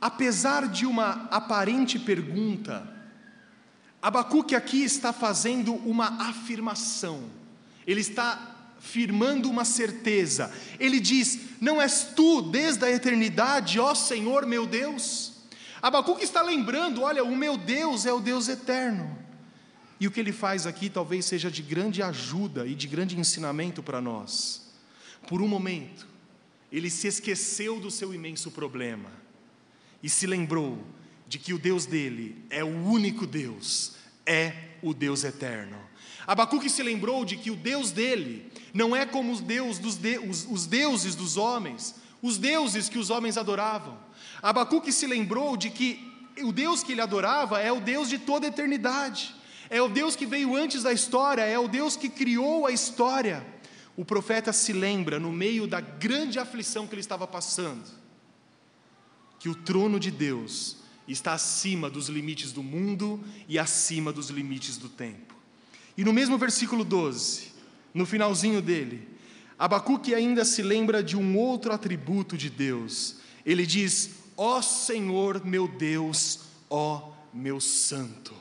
apesar 0.00 0.68
de 0.68 0.86
uma 0.86 1.28
aparente 1.30 1.98
pergunta, 1.98 2.88
Abacuque 4.00 4.54
aqui 4.54 4.82
está 4.84 5.12
fazendo 5.12 5.74
uma 5.74 6.28
afirmação, 6.28 7.24
ele 7.86 8.00
está 8.00 8.56
firmando 8.78 9.50
uma 9.50 9.64
certeza. 9.64 10.52
Ele 10.78 11.00
diz: 11.00 11.40
Não 11.60 11.80
és 11.80 12.12
tu 12.14 12.42
desde 12.42 12.84
a 12.84 12.90
eternidade, 12.90 13.80
ó 13.80 13.94
Senhor 13.94 14.46
meu 14.46 14.66
Deus? 14.66 15.32
Abacuque 15.82 16.22
está 16.22 16.42
lembrando: 16.42 17.02
Olha, 17.02 17.24
o 17.24 17.34
meu 17.34 17.56
Deus 17.56 18.06
é 18.06 18.12
o 18.12 18.20
Deus 18.20 18.48
eterno. 18.48 19.18
E 20.00 20.06
o 20.06 20.12
que 20.12 20.20
ele 20.20 20.32
faz 20.32 20.64
aqui 20.64 20.88
talvez 20.88 21.24
seja 21.24 21.50
de 21.50 21.60
grande 21.60 22.02
ajuda 22.02 22.66
e 22.66 22.74
de 22.74 22.86
grande 22.86 23.18
ensinamento 23.18 23.82
para 23.82 24.00
nós. 24.00 24.70
Por 25.26 25.42
um 25.42 25.48
momento, 25.48 26.06
ele 26.70 26.90
se 26.90 27.06
esqueceu 27.06 27.80
do 27.80 27.90
seu 27.90 28.14
imenso 28.14 28.50
problema 28.50 29.10
e 30.02 30.08
se 30.08 30.26
lembrou 30.26 30.78
de 31.26 31.38
que 31.38 31.52
o 31.52 31.58
Deus 31.58 31.86
dele 31.86 32.44
é 32.50 32.64
o 32.64 32.68
único 32.68 33.26
Deus, 33.26 33.94
é 34.24 34.52
o 34.82 34.94
Deus 34.94 35.24
eterno. 35.24 35.78
Abacuque 36.26 36.68
se 36.68 36.82
lembrou 36.82 37.24
de 37.24 37.36
que 37.36 37.50
o 37.50 37.56
Deus 37.56 37.90
dele 37.90 38.50
não 38.74 38.94
é 38.94 39.06
como 39.06 39.32
os, 39.32 39.40
Deus 39.40 39.78
de, 39.78 40.18
os, 40.18 40.46
os 40.50 40.66
deuses 40.66 41.14
dos 41.14 41.36
homens, 41.36 41.94
os 42.20 42.36
deuses 42.36 42.88
que 42.88 42.98
os 42.98 43.10
homens 43.10 43.38
adoravam. 43.38 43.98
Abacuque 44.42 44.92
se 44.92 45.06
lembrou 45.06 45.56
de 45.56 45.70
que 45.70 46.06
o 46.42 46.52
Deus 46.52 46.82
que 46.82 46.92
ele 46.92 47.00
adorava 47.00 47.60
é 47.60 47.72
o 47.72 47.80
Deus 47.80 48.08
de 48.08 48.18
toda 48.18 48.46
a 48.46 48.48
eternidade, 48.48 49.34
é 49.70 49.80
o 49.82 49.88
Deus 49.88 50.14
que 50.16 50.26
veio 50.26 50.56
antes 50.56 50.82
da 50.82 50.92
história, 50.92 51.42
é 51.42 51.58
o 51.58 51.68
Deus 51.68 51.96
que 51.96 52.08
criou 52.08 52.66
a 52.66 52.72
história. 52.72 53.44
O 53.98 54.04
profeta 54.04 54.52
se 54.52 54.72
lembra, 54.72 55.18
no 55.18 55.32
meio 55.32 55.66
da 55.66 55.80
grande 55.80 56.38
aflição 56.38 56.86
que 56.86 56.94
ele 56.94 57.00
estava 57.00 57.26
passando, 57.26 57.82
que 59.40 59.48
o 59.48 59.56
trono 59.56 59.98
de 59.98 60.12
Deus 60.12 60.76
está 61.08 61.32
acima 61.32 61.90
dos 61.90 62.08
limites 62.08 62.52
do 62.52 62.62
mundo 62.62 63.20
e 63.48 63.58
acima 63.58 64.12
dos 64.12 64.30
limites 64.30 64.76
do 64.78 64.88
tempo. 64.88 65.34
E 65.96 66.04
no 66.04 66.12
mesmo 66.12 66.38
versículo 66.38 66.84
12, 66.84 67.50
no 67.92 68.06
finalzinho 68.06 68.62
dele, 68.62 69.08
Abacuque 69.58 70.14
ainda 70.14 70.44
se 70.44 70.62
lembra 70.62 71.02
de 71.02 71.16
um 71.16 71.36
outro 71.36 71.72
atributo 71.72 72.38
de 72.38 72.48
Deus. 72.48 73.16
Ele 73.44 73.66
diz: 73.66 74.10
Ó 74.36 74.62
Senhor 74.62 75.44
meu 75.44 75.66
Deus, 75.66 76.42
ó 76.70 77.10
meu 77.34 77.60
Santo. 77.60 78.32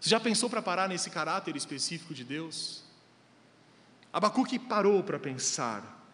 Você 0.00 0.10
já 0.10 0.18
pensou 0.18 0.50
para 0.50 0.60
parar 0.60 0.88
nesse 0.88 1.10
caráter 1.10 1.54
específico 1.54 2.12
de 2.12 2.24
Deus? 2.24 2.81
Abacuque 4.12 4.58
parou 4.58 5.02
para 5.02 5.18
pensar. 5.18 6.06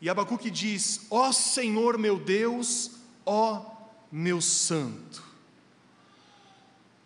E 0.00 0.08
Abacuque 0.08 0.50
diz: 0.50 1.06
Ó 1.10 1.30
Senhor 1.32 1.98
meu 1.98 2.18
Deus, 2.18 2.92
ó 3.24 3.64
meu 4.10 4.40
Santo. 4.40 5.22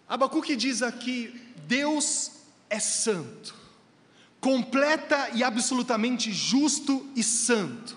Abacuque 0.09 0.55
diz 0.57 0.83
aqui: 0.83 1.41
Deus 1.67 2.33
é 2.69 2.79
santo, 2.79 3.55
completa 4.41 5.31
e 5.35 5.43
absolutamente 5.43 6.33
justo 6.33 7.09
e 7.17 7.23
santo. 7.23 7.97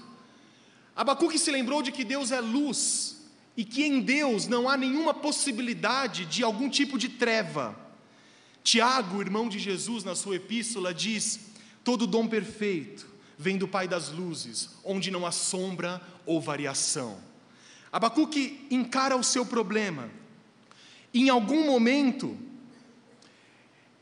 Abacuque 0.96 1.40
se 1.40 1.52
lembrou 1.52 1.82
de 1.82 1.92
que 1.92 2.04
Deus 2.04 2.32
é 2.32 2.40
luz 2.40 3.18
e 3.58 3.63
que 3.63 3.84
em 3.84 4.00
Deus 4.00 4.48
não 4.48 4.70
há 4.70 4.78
nenhuma 4.78 5.13
possibilidade 5.13 6.25
de 6.25 6.44
algum 6.44 6.70
tipo 6.70 6.98
de 6.98 7.10
treva. 7.10 7.75
Tiago, 8.63 9.22
irmão 9.22 9.50
de 9.50 9.60
Jesus, 9.60 10.04
na 10.04 10.16
sua 10.16 10.36
epístola, 10.36 10.94
diz: 10.94 11.40
todo 11.84 12.08
dom 12.08 12.28
perfeito 12.28 13.08
vem 13.38 13.58
do 13.58 13.68
Pai 13.68 13.88
das 13.88 14.10
luzes, 14.10 14.70
onde 14.84 15.12
não 15.12 15.25
há 15.25 15.32
sombra 15.32 16.02
ou 16.25 16.40
variação. 16.40 17.20
Abacuque 17.92 18.66
encara 18.72 19.16
o 19.16 19.24
seu 19.24 19.46
problema. 19.46 20.10
Em 21.13 21.30
algum 21.30 21.66
momento, 21.66 22.38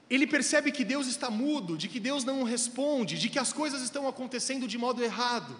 ele 0.09 0.27
percebe 0.27 0.71
que 0.71 0.85
Deus 0.85 1.07
está 1.07 1.29
mudo, 1.29 1.77
de 1.77 1.87
que 1.87 1.99
Deus 1.99 2.23
não 2.23 2.43
responde, 2.43 3.17
de 3.17 3.29
que 3.29 3.39
as 3.39 3.51
coisas 3.51 3.81
estão 3.81 4.07
acontecendo 4.07 4.67
de 4.67 4.77
modo 4.77 5.03
errado. 5.03 5.55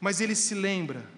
Mas 0.00 0.20
ele 0.20 0.34
se 0.34 0.54
lembra 0.54 1.08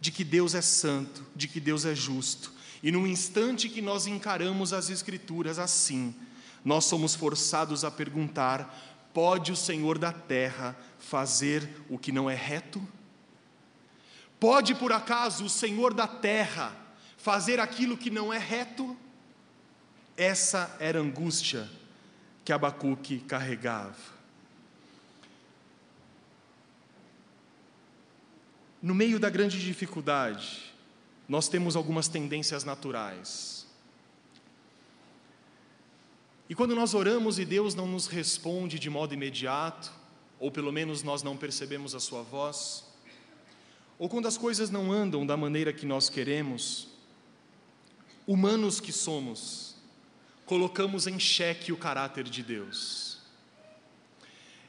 de 0.00 0.10
que 0.10 0.24
Deus 0.24 0.54
é 0.54 0.62
santo, 0.62 1.26
de 1.34 1.48
que 1.48 1.58
Deus 1.58 1.84
é 1.84 1.94
justo. 1.94 2.52
E 2.82 2.92
no 2.92 3.06
instante 3.06 3.68
que 3.68 3.82
nós 3.82 4.06
encaramos 4.06 4.72
as 4.72 4.90
Escrituras 4.90 5.58
assim, 5.58 6.14
nós 6.64 6.84
somos 6.84 7.14
forçados 7.14 7.84
a 7.84 7.90
perguntar: 7.90 8.87
pode 9.12 9.52
o 9.52 9.56
Senhor 9.56 9.98
da 9.98 10.12
terra 10.12 10.76
fazer 10.98 11.68
o 11.88 11.98
que 11.98 12.12
não 12.12 12.28
é 12.28 12.34
reto? 12.34 12.86
Pode 14.38 14.74
por 14.74 14.92
acaso 14.92 15.44
o 15.44 15.50
Senhor 15.50 15.92
da 15.92 16.06
terra 16.06 16.74
fazer 17.16 17.58
aquilo 17.58 17.96
que 17.96 18.10
não 18.10 18.32
é 18.32 18.38
reto? 18.38 18.96
Essa 20.16 20.76
era 20.78 20.98
a 20.98 21.02
angústia 21.02 21.68
que 22.44 22.52
Abacuque 22.52 23.20
carregava. 23.20 24.18
No 28.80 28.94
meio 28.94 29.18
da 29.18 29.28
grande 29.28 29.60
dificuldade, 29.60 30.72
nós 31.28 31.48
temos 31.48 31.74
algumas 31.74 32.06
tendências 32.06 32.62
naturais. 32.62 33.57
E 36.48 36.54
quando 36.54 36.74
nós 36.74 36.94
oramos 36.94 37.38
e 37.38 37.44
Deus 37.44 37.74
não 37.74 37.86
nos 37.86 38.06
responde 38.06 38.78
de 38.78 38.88
modo 38.88 39.12
imediato, 39.12 39.92
ou 40.40 40.50
pelo 40.50 40.72
menos 40.72 41.02
nós 41.02 41.22
não 41.22 41.36
percebemos 41.36 41.94
a 41.94 42.00
Sua 42.00 42.22
voz, 42.22 42.84
ou 43.98 44.08
quando 44.08 44.28
as 44.28 44.38
coisas 44.38 44.70
não 44.70 44.92
andam 44.92 45.26
da 45.26 45.36
maneira 45.36 45.72
que 45.72 45.84
nós 45.84 46.08
queremos, 46.08 46.88
humanos 48.26 48.80
que 48.80 48.92
somos, 48.92 49.74
colocamos 50.46 51.06
em 51.06 51.18
xeque 51.18 51.72
o 51.72 51.76
caráter 51.76 52.24
de 52.24 52.42
Deus. 52.42 53.18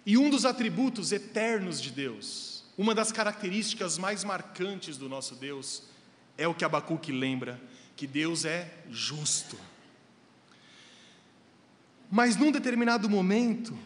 E 0.05 0.17
um 0.17 0.29
dos 0.29 0.45
atributos 0.45 1.11
eternos 1.11 1.79
de 1.81 1.91
Deus, 1.91 2.63
uma 2.77 2.95
das 2.95 3.11
características 3.11 3.97
mais 3.97 4.23
marcantes 4.23 4.97
do 4.97 5.07
nosso 5.07 5.35
Deus, 5.35 5.83
é 6.37 6.47
o 6.47 6.53
que 6.53 6.65
Abacuque 6.65 7.11
lembra: 7.11 7.61
que 7.95 8.07
Deus 8.07 8.43
é 8.43 8.73
justo. 8.89 9.57
Mas 12.09 12.35
num 12.35 12.51
determinado 12.51 13.09
momento, 13.09 13.77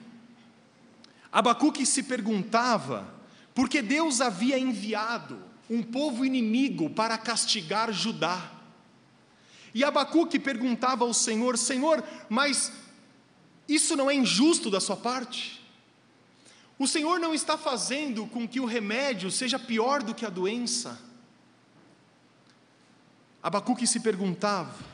Abacuque 1.32 1.86
se 1.86 2.04
perguntava 2.04 3.14
por 3.54 3.68
que 3.68 3.82
Deus 3.82 4.22
havia 4.22 4.58
enviado 4.58 5.40
um 5.70 5.84
povo 5.84 6.26
inimigo 6.26 6.90
para 6.90 7.18
castigar 7.18 7.92
Judá. 7.92 8.52
E 9.74 9.84
Abacuque 9.84 10.40
perguntava 10.40 11.04
ao 11.04 11.14
Senhor: 11.14 11.58
Senhor, 11.58 12.04
mas 12.30 12.72
isso 13.68 13.96
não 13.96 14.10
é 14.10 14.16
injusto 14.16 14.70
da 14.70 14.80
sua 14.80 14.96
parte? 14.96 15.62
O 16.78 16.88
Senhor 16.88 17.20
não 17.20 17.34
está 17.34 17.58
fazendo 17.58 18.26
com 18.28 18.48
que 18.48 18.60
o 18.60 18.66
remédio 18.66 19.30
seja 19.32 19.60
pior 19.60 20.02
do 20.02 20.16
que 20.16 20.26
a 20.26 20.30
doença? 20.30 21.00
Abacuque 23.42 23.86
se 23.86 24.00
perguntava 24.00 24.94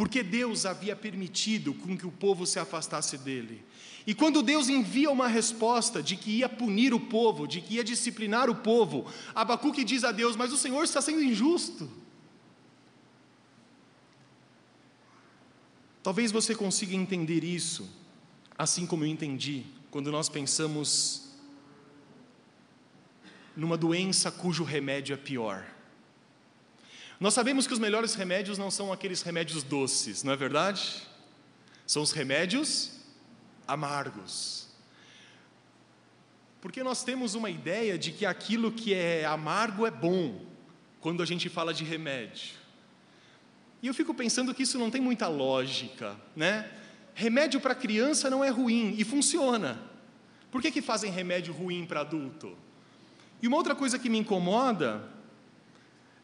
porque 0.00 0.22
Deus 0.22 0.64
havia 0.64 0.96
permitido 0.96 1.74
com 1.74 1.94
que 1.94 2.06
o 2.06 2.10
povo 2.10 2.46
se 2.46 2.58
afastasse 2.58 3.18
dele. 3.18 3.62
E 4.06 4.14
quando 4.14 4.42
Deus 4.42 4.70
envia 4.70 5.10
uma 5.10 5.28
resposta 5.28 6.02
de 6.02 6.16
que 6.16 6.38
ia 6.38 6.48
punir 6.48 6.94
o 6.94 6.98
povo, 6.98 7.46
de 7.46 7.60
que 7.60 7.74
ia 7.74 7.84
disciplinar 7.84 8.48
o 8.48 8.54
povo, 8.54 9.04
Abacuque 9.34 9.84
diz 9.84 10.02
a 10.02 10.10
Deus: 10.10 10.36
Mas 10.36 10.54
o 10.54 10.56
Senhor 10.56 10.82
está 10.84 11.02
sendo 11.02 11.22
injusto. 11.22 11.86
Talvez 16.02 16.32
você 16.32 16.54
consiga 16.54 16.96
entender 16.96 17.44
isso, 17.44 17.86
assim 18.56 18.86
como 18.86 19.04
eu 19.04 19.08
entendi, 19.08 19.66
quando 19.90 20.10
nós 20.10 20.30
pensamos 20.30 21.28
numa 23.54 23.76
doença 23.76 24.30
cujo 24.30 24.64
remédio 24.64 25.12
é 25.12 25.18
pior. 25.18 25.79
Nós 27.20 27.34
sabemos 27.34 27.66
que 27.66 27.74
os 27.74 27.78
melhores 27.78 28.14
remédios 28.14 28.56
não 28.56 28.70
são 28.70 28.90
aqueles 28.90 29.20
remédios 29.20 29.62
doces, 29.62 30.24
não 30.24 30.32
é 30.32 30.36
verdade? 30.36 31.02
São 31.86 32.02
os 32.02 32.12
remédios 32.12 32.92
amargos. 33.68 34.68
Porque 36.62 36.82
nós 36.82 37.04
temos 37.04 37.34
uma 37.34 37.50
ideia 37.50 37.98
de 37.98 38.10
que 38.10 38.24
aquilo 38.24 38.72
que 38.72 38.94
é 38.94 39.26
amargo 39.26 39.86
é 39.86 39.90
bom, 39.90 40.40
quando 40.98 41.22
a 41.22 41.26
gente 41.26 41.50
fala 41.50 41.74
de 41.74 41.84
remédio. 41.84 42.54
E 43.82 43.86
eu 43.86 43.92
fico 43.92 44.14
pensando 44.14 44.54
que 44.54 44.62
isso 44.62 44.78
não 44.78 44.90
tem 44.90 45.00
muita 45.02 45.28
lógica, 45.28 46.16
né? 46.34 46.70
Remédio 47.14 47.60
para 47.60 47.74
criança 47.74 48.30
não 48.30 48.42
é 48.42 48.48
ruim 48.48 48.94
e 48.96 49.04
funciona. 49.04 49.78
Por 50.50 50.62
que, 50.62 50.70
que 50.70 50.80
fazem 50.80 51.12
remédio 51.12 51.52
ruim 51.52 51.84
para 51.84 52.00
adulto? 52.00 52.56
E 53.42 53.48
uma 53.48 53.58
outra 53.58 53.74
coisa 53.74 53.98
que 53.98 54.08
me 54.08 54.18
incomoda 54.18 55.19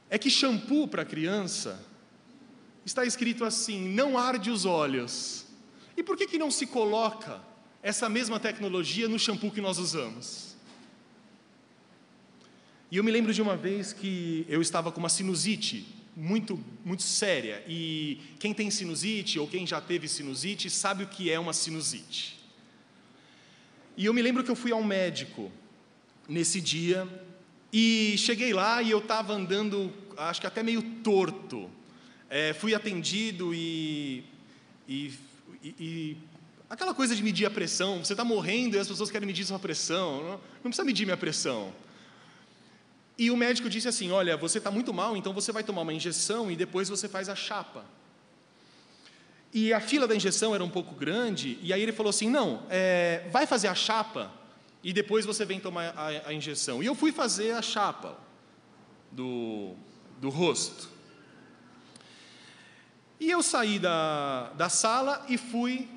é 0.09 0.19
que 0.19 0.31
shampoo 0.31 0.87
para 0.87 1.05
criança 1.05 1.85
está 2.85 3.05
escrito 3.05 3.45
assim: 3.45 3.89
não 3.89 4.17
arde 4.17 4.51
os 4.51 4.65
olhos. 4.65 5.47
E 5.97 6.03
por 6.03 6.17
que, 6.17 6.27
que 6.27 6.39
não 6.39 6.51
se 6.51 6.67
coloca 6.67 7.41
essa 7.83 8.09
mesma 8.09 8.39
tecnologia 8.39 9.09
no 9.09 9.19
shampoo 9.19 9.51
que 9.51 9.61
nós 9.61 9.79
usamos? 9.79 10.55
E 12.91 12.99
eu 12.99 13.05
me 13.05 13.11
lembro 13.11 13.35
de 13.35 13.43
uma 13.43 13.57
vez 13.57 13.93
que 13.93 14.47
eu 14.49 14.63
estava 14.63 14.93
com 14.93 15.01
uma 15.01 15.09
sinusite 15.09 15.87
muito, 16.15 16.63
muito 16.85 17.03
séria. 17.03 17.65
E 17.67 18.21
quem 18.39 18.55
tem 18.55 18.71
sinusite 18.71 19.39
ou 19.39 19.49
quem 19.49 19.67
já 19.67 19.81
teve 19.81 20.07
sinusite 20.07 20.71
sabe 20.71 21.05
o 21.05 21.09
que 21.09 21.31
é 21.31 21.39
uma 21.39 21.53
sinusite. 21.53 22.39
E 23.97 24.05
eu 24.05 24.15
me 24.15 24.23
lembro 24.23 24.45
que 24.45 24.51
eu 24.51 24.57
fui 24.57 24.71
ao 24.71 24.85
médico 24.85 25.51
nesse 26.29 26.61
dia 26.61 27.09
e 27.79 28.17
cheguei 28.17 28.55
lá 28.55 28.81
e 28.81 28.91
eu 28.91 29.01
estava 29.01 29.35
andando, 29.35 29.93
acho 30.17 30.41
que 30.41 30.47
até 30.47 30.63
meio 30.63 30.81
torto. 30.81 31.71
É, 32.31 32.55
fui 32.55 32.75
atendido 32.75 33.53
e, 33.53 34.25
e, 34.89 35.13
e, 35.63 36.17
aquela 36.71 36.95
coisa 36.95 37.15
de 37.15 37.23
medir 37.23 37.45
a 37.45 37.51
pressão. 37.51 38.03
Você 38.03 38.15
está 38.15 38.25
morrendo 38.25 38.77
e 38.77 38.79
as 38.79 38.89
pessoas 38.89 39.11
querem 39.11 39.27
medir 39.27 39.45
sua 39.45 39.59
pressão. 39.59 40.23
Não, 40.23 40.31
não 40.31 40.63
precisa 40.63 40.87
medir 40.87 41.05
minha 41.05 41.19
pressão. 41.19 41.71
E 43.19 43.31
o 43.31 43.37
médico 43.37 43.69
disse 43.69 43.89
assim: 43.89 44.11
Olha, 44.11 44.39
você 44.39 44.57
está 44.57 44.71
muito 44.71 44.95
mal, 44.95 45.15
então 45.15 45.35
você 45.35 45.53
vai 45.53 45.63
tomar 45.63 45.83
uma 45.83 45.93
injeção 45.93 46.51
e 46.51 46.57
depois 46.57 46.89
você 46.89 47.07
faz 47.07 47.29
a 47.29 47.35
chapa. 47.35 47.85
E 49.53 49.75
a 49.75 49.81
fila 49.81 50.09
da 50.09 50.17
injeção 50.17 50.55
era 50.55 50.65
um 50.65 50.71
pouco 50.71 50.95
grande, 50.95 51.59
e 51.61 51.75
aí 51.75 51.83
ele 51.83 51.93
falou 51.93 52.09
assim: 52.09 52.31
Não, 52.31 52.63
é, 52.71 53.29
vai 53.31 53.47
fazer 53.47 53.69
a 53.69 53.75
chapa 53.75 54.33
e 54.87 54.93
depois 54.93 55.27
você 55.27 55.45
vem 55.45 55.59
tomar 55.59 55.93
a, 55.97 56.29
a 56.29 56.33
injeção. 56.33 56.81
E 56.81 56.87
eu 56.87 56.95
fui 56.95 57.11
fazer 57.11 57.51
a 57.51 57.61
chapa 57.61 58.17
do, 59.11 59.75
do 60.21 60.29
rosto. 60.29 60.89
E 63.19 63.29
eu 63.29 63.43
saí 63.43 63.81
da, 63.81 64.53
da 64.53 64.69
sala 64.69 65.27
e 65.29 65.37
fui 65.37 65.89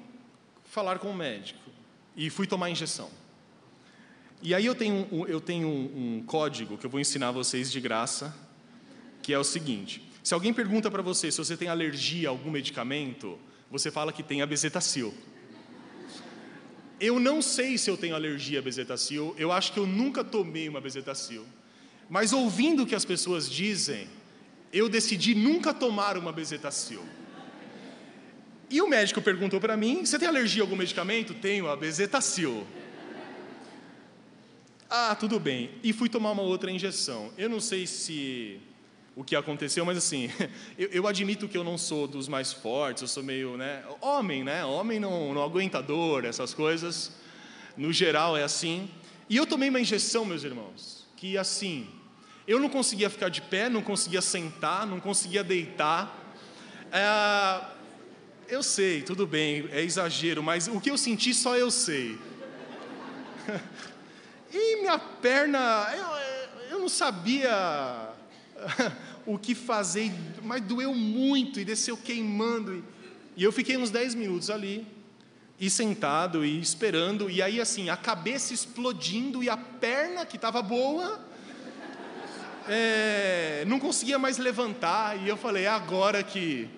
falar 0.64 0.98
com 0.98 1.12
o 1.12 1.14
médico. 1.14 1.70
E 2.18 2.32
fui 2.32 2.48
tomar 2.48 2.66
a 2.66 2.72
injeção. 2.72 3.12
E 4.42 4.56
aí 4.56 4.66
eu 4.66 4.74
tenho, 4.74 5.08
eu 5.28 5.40
tenho 5.40 5.68
um, 5.68 6.18
um 6.18 6.24
código 6.24 6.76
que 6.76 6.88
eu 6.88 6.90
vou 6.90 7.00
ensinar 7.00 7.30
vocês 7.30 7.72
de 7.72 7.80
graça, 7.80 8.36
que 9.22 9.32
é 9.32 9.38
o 9.38 9.44
seguinte: 9.44 10.02
se 10.24 10.34
alguém 10.34 10.52
pergunta 10.52 10.90
para 10.90 11.04
você 11.04 11.32
se 11.32 11.38
você 11.38 11.56
tem 11.56 11.68
alergia 11.68 12.28
a 12.28 12.32
algum 12.32 12.50
medicamento, 12.50 13.38
você 13.70 13.92
fala 13.92 14.12
que 14.12 14.24
tem 14.24 14.42
a 14.42 14.48
bezetacil. 14.48 15.14
Eu 17.00 17.20
não 17.20 17.42
sei 17.42 17.78
se 17.78 17.90
eu 17.90 17.96
tenho 17.96 18.16
alergia 18.16 18.60
a 18.60 18.62
bezetacil, 18.62 19.34
eu 19.38 19.52
acho 19.52 19.72
que 19.72 19.80
eu 19.80 19.88
nunca 19.88 20.24
tomei 20.24 20.68
uma 20.68 20.82
bezetacil. 20.82 21.46
Mas 22.10 22.34
ouvindo 22.34 22.84
o 22.84 22.88
que 22.88 22.96
as 22.96 23.06
pessoas 23.06 23.50
dizem, 23.50 24.08
eu 24.74 24.90
decidi 24.90 25.34
nunca 25.34 25.74
tomar 25.74 26.18
uma 26.18 26.32
bezetacil. 26.32 27.04
E 28.70 28.82
o 28.82 28.88
médico 28.88 29.22
perguntou 29.22 29.60
para 29.60 29.76
mim: 29.78 30.06
Você 30.06 30.20
tem 30.20 30.28
alergia 30.28 30.62
a 30.62 30.66
algum 30.66 30.76
medicamento? 30.76 31.34
Tenho, 31.34 31.68
a 31.68 31.76
bezetacil. 31.76 32.66
Ah, 34.90 35.16
tudo 35.16 35.40
bem. 35.40 35.72
E 35.84 35.94
fui 35.94 36.10
tomar 36.10 36.32
uma 36.32 36.42
outra 36.42 36.72
injeção. 36.72 37.32
Eu 37.38 37.48
não 37.48 37.60
sei 37.60 37.86
se 37.86 38.60
o 39.20 39.24
que 39.26 39.36
aconteceu, 39.36 39.84
mas 39.84 39.98
assim, 39.98 40.32
eu, 40.80 40.88
eu, 40.92 41.06
admito 41.06 41.46
que 41.46 41.58
eu 41.58 41.64
não 41.64 41.78
sou 41.78 42.08
dos 42.08 42.30
mais 42.30 42.54
fortes, 42.54 43.02
eu 43.02 43.08
sou 43.08 43.22
meio, 43.22 43.58
né, 43.58 43.84
homem, 44.00 44.46
né, 44.46 44.64
homem 44.64 44.98
não, 44.98 45.34
não 45.34 45.44
aguenta 45.44 45.84
dor, 45.84 46.24
essas 46.24 46.54
coisas, 46.54 47.12
no 47.76 47.92
geral 47.92 48.38
é 48.38 48.44
assim. 48.44 48.90
E 49.30 49.36
eu 49.36 49.46
tomei 49.46 49.68
uma 49.68 49.82
injeção, 49.82 50.24
meus 50.24 50.46
irmãos, 50.46 51.06
que 51.18 51.38
assim, 51.38 51.86
eu 52.48 52.62
não 52.62 52.70
conseguia 52.70 53.10
ficar 53.10 53.28
de 53.28 53.42
pé, 53.42 53.68
não 53.68 53.82
conseguia 53.82 54.22
sentar, 54.22 54.88
não 54.88 55.02
conseguia 55.02 55.44
deitar. 55.44 56.34
É, 56.90 57.62
eu 58.48 58.64
sei, 58.64 59.02
tudo 59.02 59.28
bem, 59.28 59.68
é 59.74 59.82
exagero, 59.82 60.42
mas 60.42 60.70
o 60.70 60.80
que 60.80 60.90
eu 60.90 60.98
senti 60.98 61.34
só 61.34 61.58
eu 61.58 61.70
sei. 61.70 62.18
E 64.52 64.78
minha 64.78 64.98
perna, 64.98 65.94
eu, 65.96 66.72
eu 66.72 66.80
não 66.80 66.90
sabia 66.90 68.09
o 69.26 69.38
que 69.38 69.54
fazer, 69.54 70.12
mas 70.44 70.62
doeu 70.62 70.94
muito 70.94 71.60
e 71.60 71.66
desceu 71.66 71.96
queimando. 71.98 72.84
E 73.36 73.44
eu 73.44 73.52
fiquei 73.52 73.78
uns 73.78 73.90
10 73.90 74.16
minutos 74.16 74.50
ali, 74.50 74.86
e 75.60 75.70
sentado 75.70 76.46
e 76.46 76.60
esperando, 76.60 77.30
e 77.30 77.42
aí 77.42 77.60
assim, 77.60 77.90
a 77.90 77.98
cabeça 77.98 78.54
explodindo 78.54 79.44
e 79.44 79.50
a 79.50 79.58
perna 79.58 80.26
que 80.26 80.38
estava 80.38 80.62
boa, 80.62 81.20
é, 82.68 83.66
não 83.68 83.80
conseguia 83.80 84.18
mais 84.18 84.38
levantar, 84.38 85.22
e 85.22 85.28
eu 85.28 85.36
falei, 85.36 85.66
é 85.66 85.70
agora 85.70 86.24
que, 86.24 86.70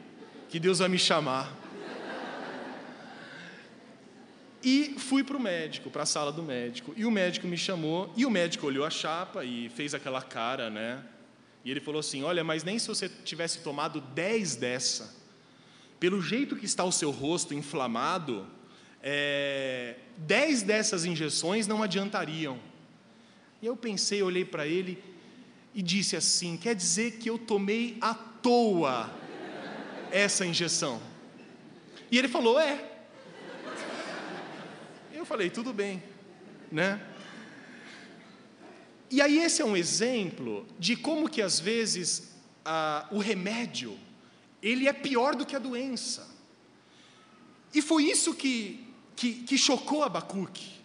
que 0.49 0.59
Deus 0.59 0.79
vai 0.79 0.89
me 0.89 0.97
chamar. 0.97 1.61
E 4.63 4.95
fui 4.97 5.23
para 5.23 5.37
o 5.37 5.39
médico, 5.39 5.89
para 5.89 6.03
a 6.03 6.05
sala 6.05 6.31
do 6.31 6.43
médico. 6.43 6.93
E 6.95 7.03
o 7.03 7.09
médico 7.09 7.47
me 7.47 7.57
chamou, 7.57 8.13
e 8.15 8.25
o 8.27 8.29
médico 8.29 8.67
olhou 8.67 8.85
a 8.85 8.91
chapa 8.91 9.43
e 9.43 9.69
fez 9.69 9.95
aquela 9.95 10.21
cara, 10.21 10.69
né? 10.69 11.03
E 11.63 11.71
ele 11.71 11.79
falou 11.79 11.99
assim: 11.99 12.23
Olha, 12.23 12.43
mas 12.43 12.63
nem 12.63 12.79
se 12.79 12.87
você 12.87 13.09
tivesse 13.09 13.59
tomado 13.59 14.01
10 14.01 14.55
dessa, 14.55 15.15
pelo 15.99 16.21
jeito 16.21 16.55
que 16.55 16.65
está 16.65 16.83
o 16.83 16.91
seu 16.91 17.11
rosto 17.11 17.53
inflamado, 17.53 18.47
é, 19.01 19.95
10 20.17 20.63
dessas 20.63 21.05
injeções 21.05 21.67
não 21.67 21.83
adiantariam. 21.83 22.59
E 23.61 23.65
eu 23.65 23.77
pensei, 23.77 24.23
olhei 24.23 24.43
para 24.43 24.65
ele 24.65 25.03
e 25.73 25.81
disse 25.81 26.15
assim: 26.15 26.57
Quer 26.57 26.75
dizer 26.75 27.17
que 27.17 27.29
eu 27.29 27.37
tomei 27.37 27.97
à 28.01 28.13
toa 28.13 29.11
essa 30.11 30.45
injeção? 30.45 31.01
E 32.11 32.17
ele 32.17 32.27
falou: 32.27 32.59
É. 32.59 32.87
Eu 35.13 35.25
falei, 35.25 35.51
tudo 35.51 35.71
bem, 35.71 36.01
né? 36.71 36.99
E 39.11 39.21
aí 39.21 39.39
esse 39.39 39.61
é 39.61 39.65
um 39.65 39.75
exemplo 39.75 40.65
de 40.79 40.95
como 40.95 41.29
que 41.29 41.41
às 41.41 41.59
vezes 41.59 42.31
o 43.11 43.19
remédio 43.19 43.99
ele 44.63 44.87
é 44.87 44.93
pior 44.93 45.35
do 45.35 45.45
que 45.45 45.55
a 45.55 45.59
doença. 45.59 46.29
E 47.73 47.81
foi 47.81 48.05
isso 48.05 48.33
que, 48.33 48.87
que, 49.15 49.33
que 49.43 49.57
chocou 49.57 50.03
Abacuque. 50.03 50.79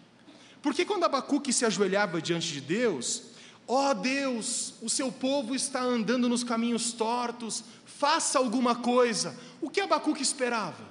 Porque 0.61 0.85
quando 0.85 1.05
Abacuque 1.05 1.53
se 1.53 1.65
ajoelhava 1.65 2.21
diante 2.21 2.53
de 2.53 2.61
Deus, 2.61 3.23
ó 3.69 3.91
oh 3.91 3.95
Deus, 3.95 4.75
o 4.83 4.91
seu 4.91 5.13
povo 5.13 5.55
está 5.55 5.81
andando 5.81 6.29
nos 6.29 6.43
caminhos 6.43 6.93
tortos, 6.93 7.63
faça 7.85 8.39
alguma 8.39 8.75
coisa. 8.75 9.39
O 9.61 9.71
que 9.71 9.81
Abacuque 9.81 10.23
esperava? 10.23 10.85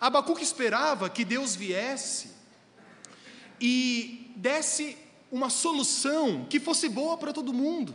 Abacuque 0.00 0.42
esperava 0.42 1.10
que 1.10 1.24
Deus 1.24 1.54
viesse 1.54 2.30
e 3.60 4.32
desse 4.36 5.03
uma 5.34 5.50
solução 5.50 6.46
que 6.48 6.60
fosse 6.60 6.88
boa 6.88 7.18
para 7.18 7.32
todo 7.32 7.52
mundo, 7.52 7.92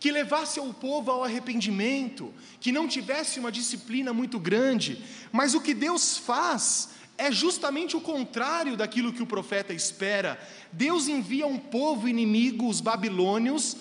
que 0.00 0.10
levasse 0.10 0.58
o 0.58 0.74
povo 0.74 1.12
ao 1.12 1.22
arrependimento, 1.22 2.34
que 2.58 2.72
não 2.72 2.88
tivesse 2.88 3.38
uma 3.38 3.52
disciplina 3.52 4.12
muito 4.12 4.36
grande, 4.36 5.00
mas 5.30 5.54
o 5.54 5.60
que 5.60 5.74
Deus 5.74 6.18
faz 6.18 6.88
é 7.16 7.30
justamente 7.30 7.96
o 7.96 8.00
contrário 8.00 8.76
daquilo 8.76 9.12
que 9.12 9.22
o 9.22 9.26
profeta 9.26 9.72
espera. 9.72 10.36
Deus 10.72 11.06
envia 11.06 11.46
um 11.46 11.56
povo 11.56 12.08
inimigo, 12.08 12.68
os 12.68 12.80
babilônios, 12.80 13.76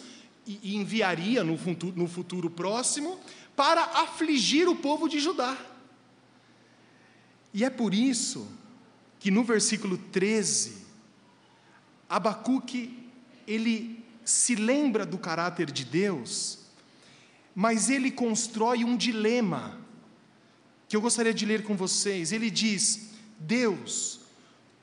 e 0.45 0.75
enviaria 0.75 1.43
no 1.43 1.57
futuro, 1.57 1.97
no 1.97 2.07
futuro 2.07 2.51
próximo, 2.51 3.19
para 3.55 3.81
afligir 3.81 4.69
o 4.69 4.75
povo 4.75 5.09
de 5.09 5.19
Judá. 5.19 5.57
E 7.51 7.63
é 7.63 7.69
por 7.71 7.95
isso 7.95 8.47
que 9.19 9.31
no 9.31 9.43
versículo 9.43 9.97
13, 9.97 10.80
Abacuque, 12.11 13.09
ele 13.47 14.03
se 14.25 14.53
lembra 14.53 15.05
do 15.05 15.17
caráter 15.17 15.71
de 15.71 15.85
Deus, 15.85 16.59
mas 17.55 17.89
ele 17.89 18.11
constrói 18.11 18.83
um 18.83 18.97
dilema, 18.97 19.79
que 20.89 20.97
eu 20.97 20.99
gostaria 20.99 21.33
de 21.33 21.45
ler 21.45 21.63
com 21.63 21.73
vocês. 21.73 22.33
Ele 22.33 22.51
diz: 22.51 23.11
Deus, 23.39 24.19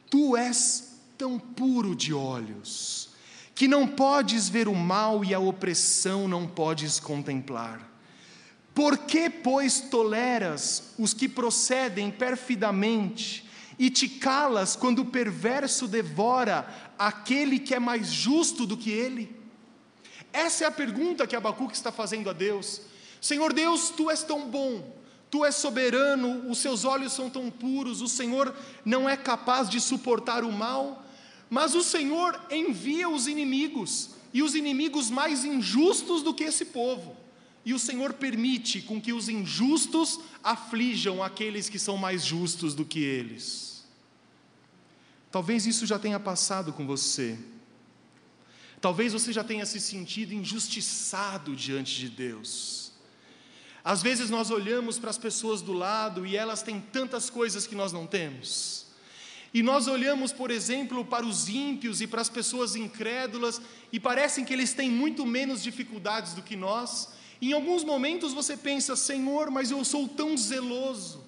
tu 0.08 0.38
és 0.38 0.98
tão 1.18 1.38
puro 1.38 1.94
de 1.94 2.14
olhos, 2.14 3.10
que 3.54 3.68
não 3.68 3.86
podes 3.86 4.48
ver 4.48 4.66
o 4.66 4.74
mal 4.74 5.22
e 5.22 5.34
a 5.34 5.38
opressão 5.38 6.26
não 6.26 6.46
podes 6.46 6.98
contemplar. 6.98 7.86
Por 8.74 8.96
que, 8.96 9.28
pois, 9.28 9.80
toleras 9.80 10.94
os 10.98 11.12
que 11.12 11.28
procedem 11.28 12.10
perfidamente 12.10 13.47
e 13.78 13.88
te 13.90 14.08
calas 14.08 14.74
quando 14.74 15.00
o 15.00 15.06
perverso 15.06 15.86
devora 15.86 16.68
aquele 16.98 17.58
que 17.58 17.74
é 17.74 17.78
mais 17.78 18.08
justo 18.08 18.66
do 18.66 18.76
que 18.76 18.90
ele? 18.90 19.36
Essa 20.32 20.64
é 20.64 20.66
a 20.66 20.72
pergunta 20.72 21.26
que 21.26 21.36
Abacuque 21.36 21.74
está 21.74 21.92
fazendo 21.92 22.28
a 22.28 22.32
Deus. 22.32 22.80
Senhor 23.20 23.52
Deus, 23.52 23.90
tu 23.90 24.10
és 24.10 24.22
tão 24.22 24.48
bom, 24.48 24.96
tu 25.30 25.44
és 25.44 25.54
soberano, 25.54 26.50
os 26.50 26.58
seus 26.58 26.84
olhos 26.84 27.12
são 27.12 27.30
tão 27.30 27.50
puros, 27.50 28.00
o 28.00 28.08
Senhor 28.08 28.54
não 28.84 29.08
é 29.08 29.16
capaz 29.16 29.68
de 29.68 29.80
suportar 29.80 30.44
o 30.44 30.52
mal, 30.52 31.04
mas 31.50 31.74
o 31.74 31.82
Senhor 31.82 32.40
envia 32.50 33.08
os 33.08 33.26
inimigos, 33.26 34.10
e 34.32 34.42
os 34.42 34.54
inimigos 34.54 35.10
mais 35.10 35.44
injustos 35.44 36.22
do 36.22 36.34
que 36.34 36.44
esse 36.44 36.66
povo. 36.66 37.16
E 37.64 37.74
o 37.74 37.78
Senhor 37.78 38.14
permite 38.14 38.80
com 38.82 39.00
que 39.00 39.12
os 39.12 39.28
injustos 39.28 40.20
aflijam 40.42 41.22
aqueles 41.22 41.68
que 41.68 41.78
são 41.78 41.96
mais 41.96 42.24
justos 42.24 42.74
do 42.74 42.84
que 42.84 43.00
eles. 43.00 43.84
Talvez 45.30 45.66
isso 45.66 45.84
já 45.84 45.98
tenha 45.98 46.18
passado 46.18 46.72
com 46.72 46.86
você. 46.86 47.38
Talvez 48.80 49.12
você 49.12 49.32
já 49.32 49.42
tenha 49.42 49.66
se 49.66 49.80
sentido 49.80 50.32
injustiçado 50.32 51.54
diante 51.54 51.96
de 51.96 52.08
Deus. 52.08 52.92
Às 53.84 54.02
vezes 54.02 54.30
nós 54.30 54.50
olhamos 54.50 54.98
para 54.98 55.10
as 55.10 55.18
pessoas 55.18 55.60
do 55.62 55.72
lado 55.72 56.26
e 56.26 56.36
elas 56.36 56.62
têm 56.62 56.80
tantas 56.80 57.28
coisas 57.28 57.66
que 57.66 57.74
nós 57.74 57.92
não 57.92 58.06
temos. 58.06 58.86
E 59.52 59.62
nós 59.62 59.88
olhamos, 59.88 60.30
por 60.30 60.50
exemplo, 60.50 61.04
para 61.04 61.24
os 61.24 61.48
ímpios 61.48 62.00
e 62.00 62.06
para 62.06 62.20
as 62.20 62.28
pessoas 62.28 62.76
incrédulas 62.76 63.60
e 63.92 63.98
parecem 63.98 64.44
que 64.44 64.52
eles 64.52 64.74
têm 64.74 64.90
muito 64.90 65.24
menos 65.24 65.62
dificuldades 65.62 66.34
do 66.34 66.42
que 66.42 66.54
nós. 66.54 67.08
Em 67.40 67.52
alguns 67.52 67.84
momentos 67.84 68.32
você 68.32 68.56
pensa, 68.56 68.96
Senhor, 68.96 69.50
mas 69.50 69.70
eu 69.70 69.84
sou 69.84 70.08
tão 70.08 70.36
zeloso. 70.36 71.24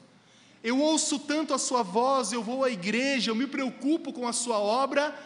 Eu 0.62 0.78
ouço 0.78 1.18
tanto 1.18 1.54
a 1.54 1.58
sua 1.58 1.82
voz, 1.82 2.32
eu 2.32 2.42
vou 2.42 2.64
à 2.64 2.70
igreja, 2.70 3.30
eu 3.30 3.34
me 3.34 3.46
preocupo 3.46 4.12
com 4.12 4.26
a 4.26 4.32
sua 4.32 4.58
obra, 4.58 5.18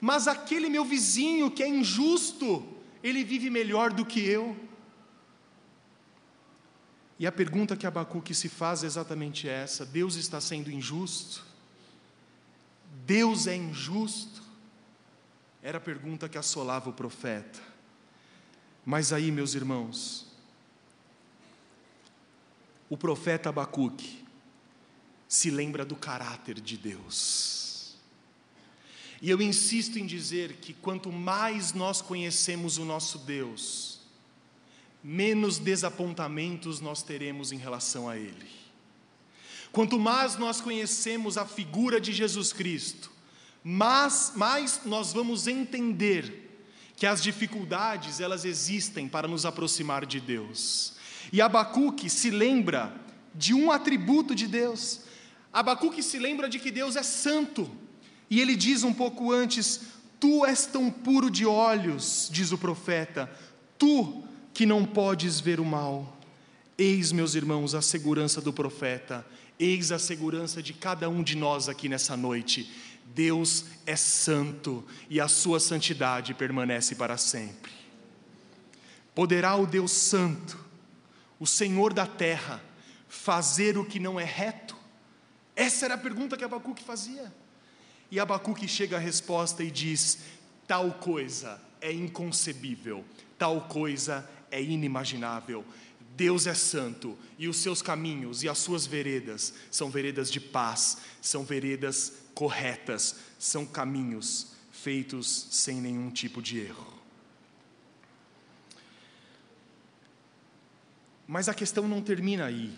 mas 0.00 0.28
aquele 0.28 0.68
meu 0.68 0.84
vizinho 0.84 1.50
que 1.50 1.62
é 1.62 1.68
injusto, 1.68 2.66
ele 3.02 3.24
vive 3.24 3.50
melhor 3.50 3.92
do 3.92 4.06
que 4.06 4.20
eu. 4.20 4.56
E 7.18 7.26
a 7.26 7.32
pergunta 7.32 7.76
que 7.76 7.86
Abacuque 7.86 8.34
se 8.34 8.48
faz 8.48 8.84
é 8.84 8.86
exatamente 8.86 9.48
essa: 9.48 9.84
Deus 9.84 10.14
está 10.14 10.40
sendo 10.40 10.70
injusto? 10.70 11.44
Deus 13.04 13.46
é 13.46 13.56
injusto? 13.56 14.42
Era 15.62 15.78
a 15.78 15.80
pergunta 15.80 16.28
que 16.28 16.38
assolava 16.38 16.88
o 16.88 16.92
profeta. 16.92 17.60
Mas 18.86 19.12
aí, 19.12 19.32
meus 19.32 19.54
irmãos, 19.54 20.27
o 22.88 22.96
profeta 22.96 23.48
Abacuque, 23.48 24.24
se 25.28 25.50
lembra 25.50 25.84
do 25.84 25.94
caráter 25.94 26.60
de 26.60 26.76
Deus. 26.76 27.96
E 29.20 29.28
eu 29.28 29.42
insisto 29.42 29.98
em 29.98 30.06
dizer 30.06 30.54
que 30.54 30.72
quanto 30.72 31.10
mais 31.10 31.72
nós 31.72 32.00
conhecemos 32.00 32.78
o 32.78 32.84
nosso 32.84 33.18
Deus, 33.18 34.00
menos 35.02 35.58
desapontamentos 35.58 36.80
nós 36.80 37.02
teremos 37.02 37.52
em 37.52 37.58
relação 37.58 38.08
a 38.08 38.16
Ele. 38.16 38.48
Quanto 39.72 39.98
mais 39.98 40.36
nós 40.36 40.60
conhecemos 40.60 41.36
a 41.36 41.44
figura 41.44 42.00
de 42.00 42.12
Jesus 42.12 42.52
Cristo, 42.52 43.10
mais, 43.62 44.32
mais 44.34 44.80
nós 44.84 45.12
vamos 45.12 45.46
entender 45.46 46.48
que 46.96 47.06
as 47.06 47.22
dificuldades 47.22 48.20
elas 48.20 48.44
existem 48.44 49.08
para 49.08 49.28
nos 49.28 49.44
aproximar 49.44 50.06
de 50.06 50.20
Deus. 50.20 50.97
E 51.32 51.40
Abacuque 51.40 52.08
se 52.08 52.30
lembra 52.30 52.92
de 53.34 53.54
um 53.54 53.70
atributo 53.70 54.34
de 54.34 54.46
Deus. 54.46 55.00
Abacuque 55.52 56.02
se 56.02 56.18
lembra 56.18 56.48
de 56.48 56.58
que 56.58 56.70
Deus 56.70 56.96
é 56.96 57.02
santo. 57.02 57.70
E 58.30 58.40
ele 58.40 58.56
diz 58.56 58.82
um 58.84 58.92
pouco 58.92 59.32
antes: 59.32 59.80
Tu 60.20 60.44
és 60.44 60.66
tão 60.66 60.90
puro 60.90 61.30
de 61.30 61.46
olhos, 61.46 62.28
diz 62.32 62.52
o 62.52 62.58
profeta, 62.58 63.30
tu 63.78 64.24
que 64.52 64.66
não 64.66 64.84
podes 64.84 65.40
ver 65.40 65.60
o 65.60 65.64
mal. 65.64 66.16
Eis, 66.76 67.12
meus 67.12 67.34
irmãos, 67.34 67.74
a 67.74 67.82
segurança 67.82 68.40
do 68.40 68.52
profeta, 68.52 69.26
eis 69.58 69.90
a 69.92 69.98
segurança 69.98 70.62
de 70.62 70.72
cada 70.72 71.08
um 71.08 71.22
de 71.22 71.36
nós 71.36 71.68
aqui 71.68 71.88
nessa 71.88 72.16
noite. 72.16 72.70
Deus 73.14 73.64
é 73.86 73.96
santo 73.96 74.84
e 75.08 75.20
a 75.20 75.28
sua 75.28 75.58
santidade 75.58 76.34
permanece 76.34 76.94
para 76.94 77.16
sempre. 77.16 77.72
Poderá 79.14 79.56
o 79.56 79.66
Deus 79.66 79.90
Santo, 79.90 80.58
o 81.38 81.46
Senhor 81.46 81.92
da 81.92 82.06
terra, 82.06 82.62
fazer 83.08 83.78
o 83.78 83.84
que 83.84 83.98
não 83.98 84.18
é 84.18 84.24
reto? 84.24 84.76
Essa 85.54 85.86
era 85.86 85.94
a 85.94 85.98
pergunta 85.98 86.36
que 86.36 86.44
Abacuque 86.44 86.82
fazia. 86.82 87.32
E 88.10 88.18
Abacuque 88.18 88.66
chega 88.66 88.96
à 88.96 89.00
resposta 89.00 89.62
e 89.62 89.70
diz: 89.70 90.18
tal 90.66 90.92
coisa 90.92 91.60
é 91.80 91.92
inconcebível, 91.92 93.04
tal 93.38 93.62
coisa 93.62 94.28
é 94.50 94.62
inimaginável. 94.62 95.64
Deus 96.16 96.48
é 96.48 96.54
santo 96.54 97.16
e 97.38 97.46
os 97.46 97.58
seus 97.58 97.80
caminhos 97.80 98.42
e 98.42 98.48
as 98.48 98.58
suas 98.58 98.86
veredas 98.86 99.54
são 99.70 99.88
veredas 99.88 100.30
de 100.30 100.40
paz, 100.40 100.98
são 101.22 101.44
veredas 101.44 102.12
corretas, 102.34 103.16
são 103.38 103.64
caminhos 103.64 104.52
feitos 104.72 105.46
sem 105.52 105.80
nenhum 105.80 106.10
tipo 106.10 106.42
de 106.42 106.58
erro. 106.58 106.97
Mas 111.28 111.46
a 111.46 111.52
questão 111.52 111.86
não 111.86 112.00
termina 112.00 112.46
aí. 112.46 112.72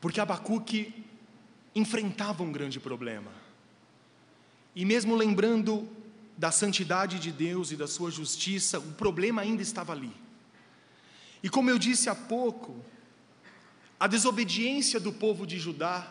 Porque 0.00 0.20
Abacuque 0.20 1.04
enfrentava 1.74 2.44
um 2.44 2.52
grande 2.52 2.78
problema. 2.78 3.32
E 4.76 4.84
mesmo 4.84 5.16
lembrando 5.16 5.88
da 6.38 6.52
santidade 6.52 7.18
de 7.18 7.32
Deus 7.32 7.72
e 7.72 7.76
da 7.76 7.88
sua 7.88 8.08
justiça, 8.08 8.78
o 8.78 8.92
problema 8.92 9.42
ainda 9.42 9.62
estava 9.62 9.92
ali. 9.92 10.12
E 11.42 11.50
como 11.50 11.68
eu 11.68 11.76
disse 11.76 12.08
há 12.08 12.14
pouco, 12.14 12.76
a 13.98 14.06
desobediência 14.06 15.00
do 15.00 15.12
povo 15.12 15.44
de 15.44 15.58
Judá, 15.58 16.08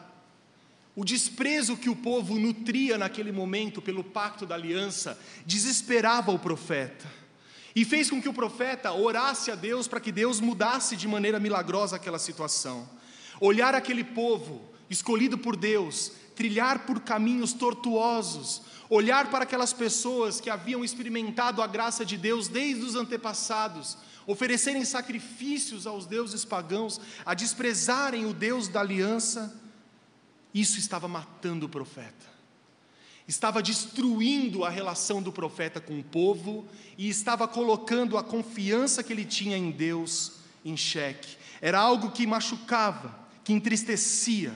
o 0.93 1.05
desprezo 1.05 1.77
que 1.77 1.89
o 1.89 1.95
povo 1.95 2.37
nutria 2.37 2.97
naquele 2.97 3.31
momento 3.31 3.81
pelo 3.81 4.03
pacto 4.03 4.45
da 4.45 4.55
aliança, 4.55 5.17
desesperava 5.45 6.33
o 6.33 6.39
profeta 6.39 7.20
e 7.75 7.85
fez 7.85 8.09
com 8.09 8.21
que 8.21 8.29
o 8.29 8.33
profeta 8.33 8.91
orasse 8.91 9.51
a 9.51 9.55
Deus 9.55 9.87
para 9.87 9.99
que 9.99 10.11
Deus 10.11 10.39
mudasse 10.39 10.95
de 10.95 11.07
maneira 11.07 11.39
milagrosa 11.39 11.95
aquela 11.95 12.19
situação. 12.19 12.87
Olhar 13.39 13.73
aquele 13.73 14.03
povo 14.03 14.61
escolhido 14.89 15.37
por 15.37 15.55
Deus, 15.55 16.11
trilhar 16.35 16.85
por 16.85 16.99
caminhos 16.99 17.53
tortuosos, 17.53 18.61
olhar 18.89 19.29
para 19.29 19.43
aquelas 19.43 19.71
pessoas 19.71 20.41
que 20.41 20.49
haviam 20.49 20.83
experimentado 20.83 21.61
a 21.61 21.67
graça 21.67 22.05
de 22.05 22.17
Deus 22.17 22.49
desde 22.49 22.83
os 22.83 22.95
antepassados, 22.95 23.97
oferecerem 24.27 24.83
sacrifícios 24.83 25.87
aos 25.87 26.05
deuses 26.05 26.43
pagãos, 26.43 26.99
a 27.25 27.33
desprezarem 27.33 28.25
o 28.25 28.33
Deus 28.33 28.67
da 28.67 28.81
aliança, 28.81 29.57
isso 30.53 30.77
estava 30.77 31.07
matando 31.07 31.65
o 31.65 31.69
profeta. 31.69 32.30
Estava 33.31 33.63
destruindo 33.63 34.65
a 34.65 34.69
relação 34.69 35.21
do 35.21 35.31
profeta 35.31 35.79
com 35.79 35.97
o 35.97 36.03
povo 36.03 36.67
e 36.97 37.07
estava 37.07 37.47
colocando 37.47 38.17
a 38.17 38.23
confiança 38.23 39.01
que 39.01 39.13
ele 39.13 39.23
tinha 39.23 39.55
em 39.55 39.71
Deus 39.71 40.33
em 40.65 40.75
xeque. 40.75 41.37
Era 41.61 41.79
algo 41.79 42.11
que 42.11 42.27
machucava, 42.27 43.17
que 43.41 43.53
entristecia. 43.53 44.53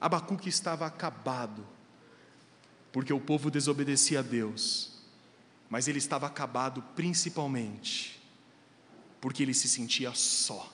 Abacuque 0.00 0.48
estava 0.48 0.86
acabado, 0.86 1.66
porque 2.92 3.12
o 3.12 3.18
povo 3.18 3.50
desobedecia 3.50 4.20
a 4.20 4.22
Deus, 4.22 4.92
mas 5.68 5.88
ele 5.88 5.98
estava 5.98 6.28
acabado 6.28 6.80
principalmente 6.94 8.22
porque 9.20 9.42
ele 9.42 9.52
se 9.52 9.68
sentia 9.68 10.14
só. 10.14 10.72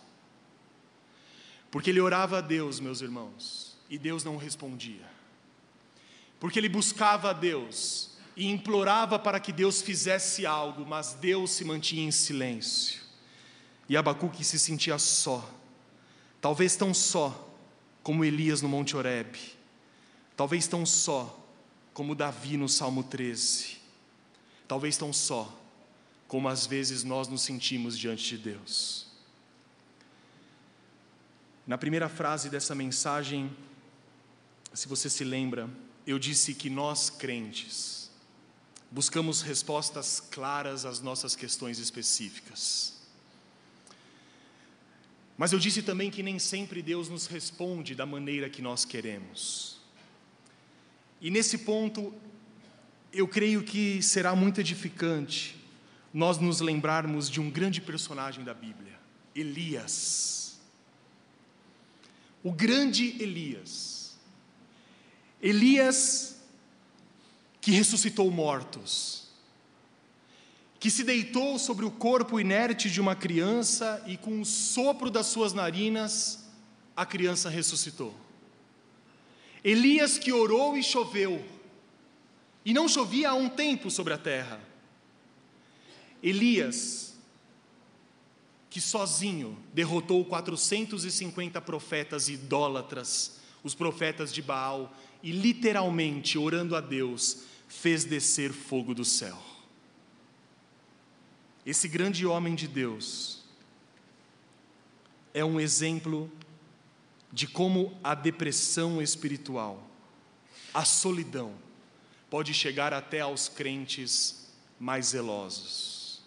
Porque 1.71 1.89
ele 1.89 2.01
orava 2.01 2.37
a 2.37 2.41
Deus, 2.43 2.79
meus 2.79 3.01
irmãos, 3.01 3.75
e 3.89 3.97
Deus 3.97 4.23
não 4.23 4.37
respondia. 4.37 5.10
Porque 6.41 6.59
ele 6.59 6.69
buscava 6.69 7.31
a 7.31 7.33
Deus 7.35 8.11
e 8.35 8.47
implorava 8.47 9.19
para 9.19 9.39
que 9.39 9.53
Deus 9.53 9.83
fizesse 9.83 10.47
algo, 10.47 10.87
mas 10.87 11.13
Deus 11.13 11.51
se 11.51 11.65
mantinha 11.65 12.03
em 12.03 12.11
silêncio. 12.11 13.03
E 13.87 13.97
Abacuque 13.97 14.43
se 14.43 14.59
sentia 14.59 14.99
só, 14.99 15.49
talvez 16.41 16.75
tão 16.75 16.95
só 16.95 17.49
como 18.03 18.25
Elias 18.25 18.63
no 18.63 18.69
Monte 18.69 18.97
Horebe, 18.97 19.39
talvez 20.37 20.67
tão 20.67 20.87
só 20.87 21.39
como 21.93 22.15
Davi 22.15 22.57
no 22.57 22.69
Salmo 22.69 23.03
13, 23.03 23.79
talvez 24.67 24.97
tão 24.97 25.13
só 25.13 25.55
como 26.27 26.49
às 26.49 26.65
vezes 26.65 27.03
nós 27.03 27.27
nos 27.27 27.43
sentimos 27.43 27.99
diante 27.99 28.25
de 28.25 28.39
Deus. 28.39 29.09
Na 31.67 31.77
primeira 31.77 32.09
frase 32.09 32.49
dessa 32.49 32.75
mensagem, 32.75 33.51
se 34.73 34.89
você 34.89 35.11
se 35.11 35.25
lembra, 35.25 35.69
eu 36.11 36.19
disse 36.19 36.55
que 36.55 36.69
nós 36.69 37.11
crentes 37.11 38.11
buscamos 38.91 39.43
respostas 39.43 40.21
claras 40.21 40.85
às 40.85 41.01
nossas 41.01 41.37
questões 41.37 41.79
específicas. 41.79 43.01
Mas 45.39 45.53
eu 45.53 45.59
disse 45.59 45.83
também 45.83 46.11
que 46.11 46.23
nem 46.23 46.39
sempre 46.39 46.83
Deus 46.83 47.09
nos 47.09 47.27
responde 47.27 47.95
da 47.95 48.05
maneira 48.05 48.51
que 48.51 48.61
nós 48.61 48.85
queremos. 48.85 49.81
E 51.21 51.31
nesse 51.31 51.59
ponto, 51.59 52.13
eu 53.13 53.29
creio 53.29 53.63
que 53.63 54.03
será 54.03 54.35
muito 54.35 54.61
edificante 54.61 55.57
nós 56.13 56.39
nos 56.39 56.61
lembrarmos 56.61 57.31
de 57.31 57.41
um 57.41 57.49
grande 57.49 57.81
personagem 57.81 58.45
da 58.45 58.53
Bíblia, 58.53 58.99
Elias. 59.35 60.61
O 62.43 62.51
grande 62.51 63.23
Elias. 63.23 64.00
Elias 65.43 66.37
que 67.61 67.71
ressuscitou 67.71 68.31
mortos 68.31 69.21
que 70.81 70.91
se 70.91 71.05
deitou 71.05 71.59
sobre 71.59 71.85
o 71.85 71.91
corpo 71.91 72.41
inerte 72.41 72.91
de 72.91 73.03
uma 73.03 73.15
criança 73.15 74.03
e 74.07 74.17
com 74.17 74.41
o 74.41 74.47
sopro 74.47 75.11
das 75.11 75.27
suas 75.27 75.53
narinas, 75.53 76.49
a 76.97 77.05
criança 77.05 77.51
ressuscitou. 77.51 78.15
Elias 79.63 80.19
que 80.19 80.33
orou 80.33 80.79
e 80.79 80.83
choveu, 80.83 81.45
e 82.65 82.73
não 82.73 82.89
chovia 82.89 83.29
há 83.29 83.35
um 83.35 83.51
tempo 83.51 83.91
sobre 83.91 84.15
a 84.15 84.19
terra. 84.19 84.59
Elias, 86.23 87.15
que 88.71 88.81
sozinho 88.81 89.59
derrotou 89.75 90.25
450 90.25 91.61
profetas 91.61 92.31
idólatras, 92.31 93.39
os 93.63 93.75
profetas 93.75 94.33
de 94.33 94.41
Baal, 94.41 94.91
e 95.23 95.33
literalmente, 95.33 96.39
orando 96.39 96.75
a 96.75 96.81
Deus, 96.81 97.45
fez 97.69 98.05
descer 98.05 98.53
fogo 98.53 98.95
do 98.95 99.05
céu. 99.05 99.41
Esse 101.65 101.87
grande 101.89 102.27
homem 102.27 102.55
de 102.55 102.67
Deus 102.67 103.45
é 105.33 105.45
um 105.45 105.61
exemplo 105.61 106.31
de 107.33 107.47
como 107.47 107.97
a 108.03 108.15
depressão 108.15 109.01
espiritual, 109.01 109.89
a 110.75 110.85
solidão, 110.85 111.55
pode 112.29 112.53
chegar 112.55 112.93
até 112.93 113.21
aos 113.21 113.49
crentes 113.49 114.49
mais 114.79 115.09
zelosos. 115.09 116.23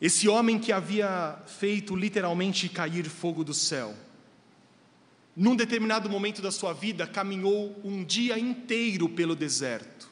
Esse 0.00 0.28
homem 0.28 0.58
que 0.58 0.72
havia 0.72 1.42
feito 1.46 1.96
literalmente 1.96 2.68
cair 2.68 3.08
fogo 3.08 3.42
do 3.42 3.54
céu, 3.54 3.96
num 5.36 5.54
determinado 5.54 6.08
momento 6.08 6.40
da 6.40 6.50
sua 6.50 6.72
vida, 6.72 7.06
caminhou 7.06 7.78
um 7.84 8.02
dia 8.02 8.38
inteiro 8.38 9.06
pelo 9.06 9.36
deserto. 9.36 10.10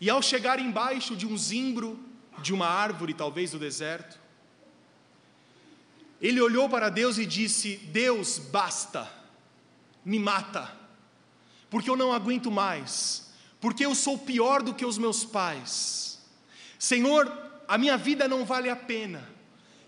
E 0.00 0.10
ao 0.10 0.20
chegar 0.20 0.58
embaixo 0.58 1.14
de 1.14 1.24
um 1.24 1.36
zimbro, 1.38 1.98
de 2.42 2.52
uma 2.52 2.66
árvore, 2.66 3.14
talvez 3.14 3.52
do 3.52 3.58
deserto, 3.58 4.18
ele 6.20 6.40
olhou 6.40 6.68
para 6.68 6.88
Deus 6.88 7.16
e 7.16 7.24
disse: 7.24 7.76
Deus, 7.76 8.38
basta, 8.38 9.08
me 10.04 10.18
mata, 10.18 10.76
porque 11.68 11.88
eu 11.88 11.96
não 11.96 12.12
aguento 12.12 12.50
mais, 12.50 13.30
porque 13.60 13.86
eu 13.86 13.94
sou 13.94 14.18
pior 14.18 14.62
do 14.62 14.74
que 14.74 14.84
os 14.84 14.98
meus 14.98 15.24
pais. 15.24 16.18
Senhor, 16.76 17.30
a 17.68 17.78
minha 17.78 17.96
vida 17.96 18.26
não 18.26 18.44
vale 18.44 18.68
a 18.68 18.74
pena. 18.74 19.28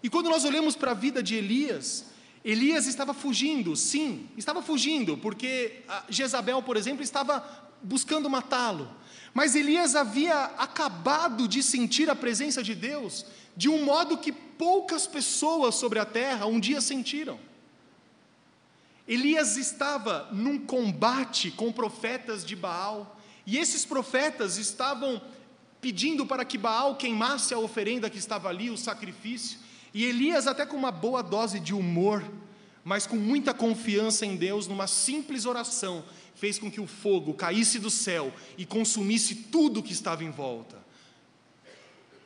E 0.03 0.09
quando 0.09 0.31
nós 0.31 0.45
olhamos 0.45 0.77
para 0.77 0.92
a 0.92 0.95
vida 0.95 1.23
de 1.23 1.35
Elias, 1.35 2.12
Elias 2.45 2.87
estava 2.87 3.15
fugindo, 3.15 3.77
sim, 3.77 4.29
estava 4.37 4.63
fugindo, 4.63 5.17
porque 5.17 5.83
Jezabel, 6.09 6.63
por 6.63 6.77
exemplo, 6.77 7.03
estava 7.03 7.45
buscando 7.83 8.29
matá-lo. 8.29 8.91
Mas 9.33 9.55
Elias 9.55 9.95
havia 9.95 10.45
acabado 10.59 11.47
de 11.47 11.63
sentir 11.63 12.11
a 12.11 12.15
presença 12.15 12.63
de 12.63 12.75
Deus 12.75 13.25
de 13.57 13.69
um 13.69 13.85
modo 13.85 14.19
que 14.19 14.33
poucas 14.33 15.07
pessoas 15.07 15.75
sobre 15.75 15.99
a 15.99 16.05
terra 16.05 16.47
um 16.47 16.59
dia 16.59 16.81
sentiram. 16.81 17.39
Elias 19.07 19.57
estava 19.57 20.29
num 20.33 20.59
combate 20.59 21.51
com 21.51 21.73
profetas 21.73 22.45
de 22.45 22.55
Baal, 22.55 23.19
e 23.45 23.59
esses 23.59 23.85
profetas 23.85 24.57
estavam 24.57 25.21
pedindo 25.81 26.25
para 26.25 26.45
que 26.45 26.57
Baal 26.57 26.97
queimasse 26.97 27.53
a 27.53 27.59
oferenda 27.59 28.09
que 28.09 28.19
estava 28.19 28.49
ali, 28.49 28.71
o 28.71 28.77
sacrifício, 28.77 29.59
e 29.95 30.05
Elias, 30.05 30.47
até 30.47 30.65
com 30.65 30.77
uma 30.77 30.91
boa 30.91 31.23
dose 31.23 31.61
de 31.61 31.75
humor, 31.75 32.25
mas 32.83 33.07
com 33.07 33.17
muita 33.17 33.53
confiança 33.53 34.25
em 34.25 34.37
Deus, 34.37 34.67
numa 34.67 34.87
simples 34.87 35.45
oração, 35.45 36.05
fez 36.35 36.59
com 36.59 36.71
que 36.71 36.81
o 36.81 36.87
fogo 36.87 37.35
caísse 37.35 37.79
do 37.79 37.91
céu 37.91 38.33
e 38.57 38.65
consumisse 38.65 39.35
tudo 39.35 39.83
que 39.83 39.93
estava 39.93 40.25
em 40.25 40.31
volta. 40.31 40.83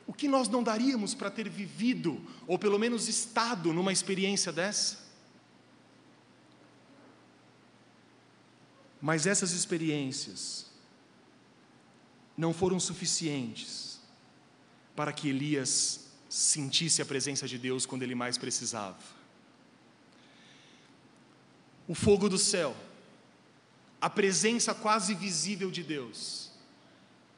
O 0.06 0.12
que 0.12 0.28
nós 0.28 0.48
não 0.48 0.62
daríamos 0.62 1.14
para 1.14 1.30
ter 1.30 1.48
vivido, 1.48 2.24
ou 2.46 2.58
pelo 2.58 2.78
menos 2.78 3.08
estado 3.08 3.72
numa 3.72 3.92
experiência 3.92 4.52
dessa? 4.52 5.04
Mas 9.02 9.26
essas 9.26 9.50
experiências 9.50 10.66
não 12.36 12.52
foram 12.54 12.78
suficientes 12.78 14.00
para 14.94 15.12
que 15.12 15.28
Elias 15.28 16.05
sentisse 16.36 17.00
a 17.00 17.06
presença 17.06 17.48
de 17.48 17.56
Deus 17.56 17.86
quando 17.86 18.02
ele 18.02 18.14
mais 18.14 18.36
precisava. 18.36 18.98
O 21.88 21.94
fogo 21.94 22.28
do 22.28 22.36
céu, 22.36 22.76
a 23.98 24.10
presença 24.10 24.74
quase 24.74 25.14
visível 25.14 25.70
de 25.70 25.82
Deus, 25.82 26.50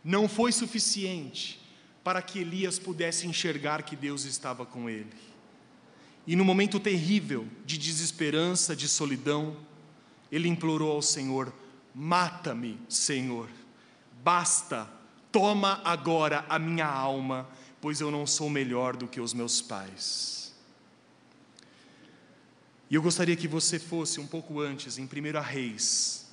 não 0.03 0.29
foi 0.29 0.51
suficiente 0.51 1.61
para 2.03 2.21
que 2.21 2.41
Elias 2.41 2.79
pudesse 2.79 3.27
enxergar 3.27 3.85
que 3.85 3.95
Deus 3.95 4.25
estava 4.25 4.67
com 4.67 4.91
ele. 4.91 5.13
E 6.27 6.35
no 6.35 6.45
momento 6.45 6.81
terrível 6.81 7.47
de 7.65 7.79
desesperança, 7.79 8.75
de 8.75 8.89
solidão, 8.89 9.57
ele 10.31 10.49
implorou 10.49 10.91
ao 10.91 11.03
Senhor: 11.03 11.53
Mata-me, 11.95 12.81
Senhor, 12.89 13.49
basta, 14.25 14.91
toma 15.31 15.81
agora 15.85 16.45
a 16.49 16.59
minha 16.59 16.87
alma, 16.87 17.49
pois 17.81 18.01
eu 18.01 18.11
não 18.11 18.27
sou 18.27 18.51
melhor 18.51 18.97
do 18.97 19.07
que 19.07 19.21
os 19.21 19.33
meus 19.33 19.61
pais. 19.61 20.53
E 22.91 22.95
eu 22.95 23.03
gostaria 23.03 23.37
que 23.37 23.47
você 23.47 23.79
fosse 23.79 24.19
um 24.19 24.27
pouco 24.27 24.61
antes, 24.61 24.99
em 24.99 25.05
1 25.05 25.41
Reis, 25.43 26.27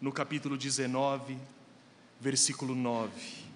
no 0.00 0.12
capítulo 0.12 0.56
19, 0.56 1.38
versículo 2.20 2.74
9. 2.74 3.47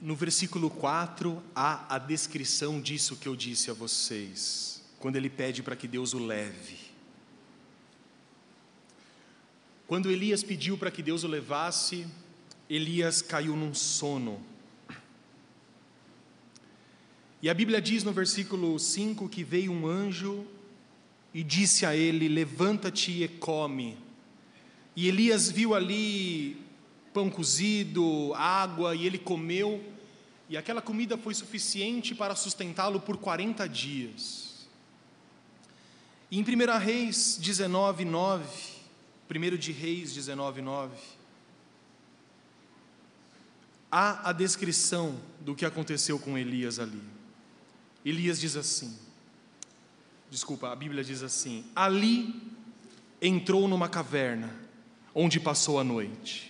No 0.00 0.16
versículo 0.16 0.70
4 0.70 1.42
há 1.54 1.94
a 1.94 1.98
descrição 1.98 2.80
disso 2.80 3.16
que 3.16 3.28
eu 3.28 3.36
disse 3.36 3.70
a 3.70 3.74
vocês, 3.74 4.82
quando 4.98 5.16
ele 5.16 5.28
pede 5.28 5.62
para 5.62 5.76
que 5.76 5.86
Deus 5.86 6.14
o 6.14 6.18
leve. 6.18 6.78
Quando 9.86 10.10
Elias 10.10 10.42
pediu 10.42 10.78
para 10.78 10.90
que 10.90 11.02
Deus 11.02 11.22
o 11.22 11.28
levasse, 11.28 12.06
Elias 12.68 13.20
caiu 13.20 13.54
num 13.54 13.74
sono. 13.74 14.40
E 17.42 17.50
a 17.50 17.54
Bíblia 17.54 17.80
diz 17.80 18.02
no 18.02 18.12
versículo 18.12 18.78
5 18.78 19.28
que 19.28 19.44
veio 19.44 19.70
um 19.70 19.86
anjo 19.86 20.46
e 21.34 21.42
disse 21.42 21.84
a 21.84 21.94
ele: 21.94 22.28
Levanta-te 22.28 23.22
e 23.22 23.28
come. 23.28 23.98
E 24.96 25.08
Elias 25.08 25.50
viu 25.50 25.74
ali 25.74 26.69
pão 27.12 27.28
cozido, 27.30 28.32
água, 28.34 28.94
e 28.94 29.06
ele 29.06 29.18
comeu, 29.18 29.82
e 30.48 30.56
aquela 30.56 30.82
comida 30.82 31.16
foi 31.16 31.34
suficiente 31.34 32.14
para 32.14 32.34
sustentá-lo 32.34 33.00
por 33.00 33.16
40 33.16 33.68
dias. 33.68 34.68
E 36.30 36.38
em 36.38 36.42
1 36.42 36.78
Reis 36.78 37.38
19, 37.40 38.04
9, 38.04 38.46
1 39.28 39.56
de 39.56 39.72
Reis 39.72 40.12
19, 40.12 40.62
9, 40.62 40.96
há 43.90 44.30
a 44.30 44.32
descrição 44.32 45.20
do 45.40 45.54
que 45.54 45.64
aconteceu 45.64 46.18
com 46.18 46.38
Elias 46.38 46.78
ali. 46.78 47.02
Elias 48.04 48.40
diz 48.40 48.56
assim, 48.56 48.96
desculpa, 50.30 50.70
a 50.70 50.76
Bíblia 50.76 51.02
diz 51.02 51.22
assim: 51.22 51.64
ali 51.74 52.40
entrou 53.20 53.68
numa 53.68 53.88
caverna, 53.88 54.54
onde 55.14 55.38
passou 55.40 55.78
a 55.78 55.84
noite. 55.84 56.49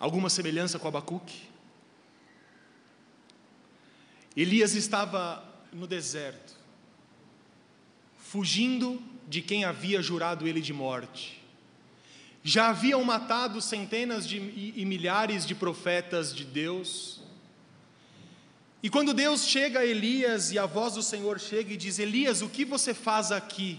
Alguma 0.00 0.30
semelhança 0.30 0.78
com 0.78 0.88
Abacuque? 0.88 1.42
Elias 4.34 4.74
estava 4.74 5.44
no 5.70 5.86
deserto, 5.86 6.56
fugindo 8.18 9.02
de 9.28 9.42
quem 9.42 9.64
havia 9.64 10.00
jurado 10.00 10.48
ele 10.48 10.62
de 10.62 10.72
morte. 10.72 11.42
Já 12.42 12.70
haviam 12.70 13.04
matado 13.04 13.60
centenas 13.60 14.26
de, 14.26 14.38
e, 14.38 14.72
e 14.74 14.86
milhares 14.86 15.44
de 15.44 15.54
profetas 15.54 16.34
de 16.34 16.46
Deus. 16.46 17.20
E 18.82 18.88
quando 18.88 19.12
Deus 19.12 19.44
chega 19.44 19.80
a 19.80 19.86
Elias 19.86 20.50
e 20.50 20.58
a 20.58 20.64
voz 20.64 20.94
do 20.94 21.02
Senhor 21.02 21.38
chega 21.38 21.74
e 21.74 21.76
diz: 21.76 21.98
Elias, 21.98 22.40
o 22.40 22.48
que 22.48 22.64
você 22.64 22.94
faz 22.94 23.30
aqui? 23.30 23.78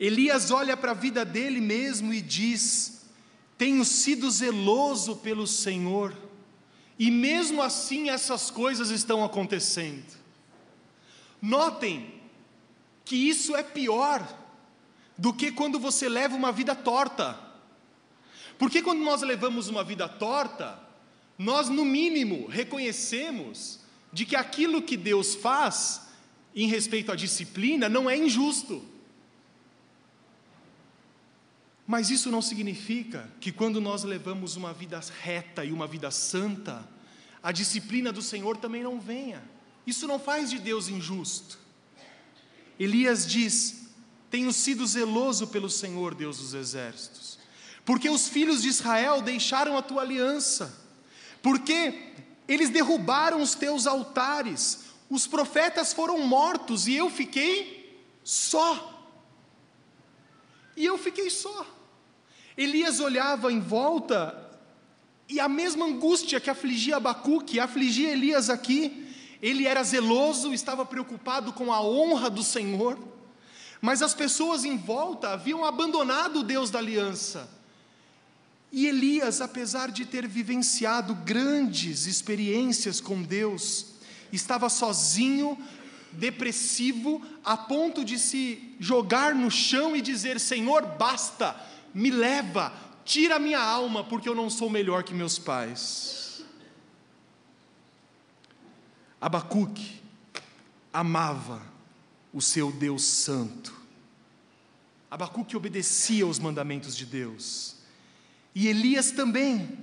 Elias 0.00 0.50
olha 0.50 0.76
para 0.76 0.90
a 0.90 0.94
vida 0.94 1.24
dele 1.24 1.60
mesmo 1.60 2.12
e 2.12 2.20
diz: 2.20 3.05
tenho 3.58 3.84
sido 3.84 4.30
zeloso 4.30 5.16
pelo 5.16 5.46
Senhor, 5.46 6.14
e 6.98 7.10
mesmo 7.10 7.62
assim 7.62 8.10
essas 8.10 8.50
coisas 8.50 8.90
estão 8.90 9.24
acontecendo. 9.24 10.16
Notem 11.40 12.14
que 13.04 13.16
isso 13.16 13.54
é 13.54 13.62
pior 13.62 14.26
do 15.16 15.32
que 15.32 15.52
quando 15.52 15.78
você 15.78 16.08
leva 16.08 16.34
uma 16.34 16.52
vida 16.52 16.74
torta. 16.74 17.38
Porque 18.58 18.82
quando 18.82 19.00
nós 19.00 19.22
levamos 19.22 19.68
uma 19.68 19.84
vida 19.84 20.08
torta, 20.08 20.78
nós 21.38 21.68
no 21.68 21.84
mínimo 21.84 22.46
reconhecemos 22.46 23.80
de 24.12 24.24
que 24.24 24.34
aquilo 24.34 24.82
que 24.82 24.96
Deus 24.96 25.34
faz 25.34 26.02
em 26.54 26.66
respeito 26.66 27.12
à 27.12 27.16
disciplina 27.16 27.88
não 27.88 28.08
é 28.08 28.16
injusto. 28.16 28.82
Mas 31.86 32.10
isso 32.10 32.30
não 32.30 32.42
significa 32.42 33.30
que 33.40 33.52
quando 33.52 33.80
nós 33.80 34.02
levamos 34.02 34.56
uma 34.56 34.72
vida 34.72 35.00
reta 35.22 35.64
e 35.64 35.72
uma 35.72 35.86
vida 35.86 36.10
santa, 36.10 36.86
a 37.42 37.52
disciplina 37.52 38.12
do 38.12 38.20
Senhor 38.20 38.56
também 38.56 38.82
não 38.82 38.98
venha. 38.98 39.42
Isso 39.86 40.08
não 40.08 40.18
faz 40.18 40.50
de 40.50 40.58
Deus 40.58 40.88
injusto. 40.88 41.58
Elias 42.78 43.24
diz: 43.24 43.88
Tenho 44.28 44.52
sido 44.52 44.84
zeloso 44.84 45.46
pelo 45.46 45.70
Senhor, 45.70 46.12
Deus 46.12 46.38
dos 46.38 46.54
exércitos, 46.54 47.38
porque 47.84 48.10
os 48.10 48.28
filhos 48.28 48.62
de 48.62 48.68
Israel 48.68 49.22
deixaram 49.22 49.78
a 49.78 49.82
tua 49.82 50.02
aliança, 50.02 50.76
porque 51.40 52.14
eles 52.48 52.68
derrubaram 52.68 53.40
os 53.40 53.54
teus 53.54 53.86
altares, 53.86 54.86
os 55.08 55.24
profetas 55.28 55.92
foram 55.92 56.18
mortos 56.26 56.88
e 56.88 56.94
eu 56.94 57.08
fiquei 57.08 58.04
só. 58.24 58.92
E 60.76 60.84
eu 60.84 60.98
fiquei 60.98 61.30
só. 61.30 61.75
Elias 62.56 63.00
olhava 63.00 63.52
em 63.52 63.60
volta 63.60 64.46
e 65.28 65.40
a 65.40 65.48
mesma 65.48 65.84
angústia 65.84 66.40
que 66.40 66.48
afligia 66.48 66.96
Abacuque, 66.96 67.60
afligia 67.60 68.12
Elias 68.12 68.48
aqui, 68.48 69.06
ele 69.42 69.66
era 69.66 69.82
zeloso, 69.82 70.54
estava 70.54 70.84
preocupado 70.86 71.52
com 71.52 71.72
a 71.72 71.82
honra 71.82 72.30
do 72.30 72.42
Senhor, 72.42 72.98
mas 73.80 74.00
as 74.02 74.14
pessoas 74.14 74.64
em 74.64 74.76
volta 74.76 75.30
haviam 75.30 75.64
abandonado 75.64 76.40
o 76.40 76.42
Deus 76.42 76.70
da 76.70 76.78
aliança. 76.78 77.48
E 78.72 78.86
Elias, 78.86 79.40
apesar 79.40 79.90
de 79.90 80.04
ter 80.04 80.26
vivenciado 80.26 81.14
grandes 81.14 82.06
experiências 82.06 83.00
com 83.00 83.22
Deus, 83.22 83.86
estava 84.32 84.68
sozinho, 84.68 85.58
depressivo, 86.12 87.22
a 87.44 87.56
ponto 87.56 88.04
de 88.04 88.18
se 88.18 88.74
jogar 88.80 89.34
no 89.34 89.50
chão 89.50 89.94
e 89.94 90.00
dizer: 90.00 90.40
Senhor, 90.40 90.84
basta, 90.98 91.54
me 91.96 92.10
leva, 92.10 92.74
tira 93.06 93.38
minha 93.38 93.58
alma, 93.58 94.04
porque 94.04 94.28
eu 94.28 94.34
não 94.34 94.50
sou 94.50 94.68
melhor 94.68 95.02
que 95.02 95.14
meus 95.14 95.38
pais. 95.38 96.44
Abacuque 99.18 100.02
amava 100.92 101.62
o 102.34 102.42
seu 102.42 102.70
Deus 102.70 103.02
Santo. 103.02 103.74
Abacuque 105.10 105.56
obedecia 105.56 106.24
aos 106.24 106.38
mandamentos 106.38 106.94
de 106.94 107.06
Deus. 107.06 107.76
E 108.54 108.68
Elias 108.68 109.10
também, 109.10 109.78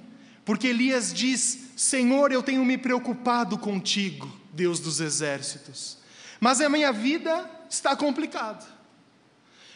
porque 0.46 0.68
Elias 0.68 1.12
diz: 1.12 1.72
Senhor, 1.76 2.32
eu 2.32 2.44
tenho 2.44 2.64
me 2.64 2.78
preocupado 2.78 3.58
contigo, 3.58 4.32
Deus 4.54 4.80
dos 4.80 5.00
exércitos, 5.00 5.98
mas 6.40 6.62
a 6.62 6.70
minha 6.70 6.94
vida 6.94 7.50
está 7.68 7.96
complicada, 7.96 8.64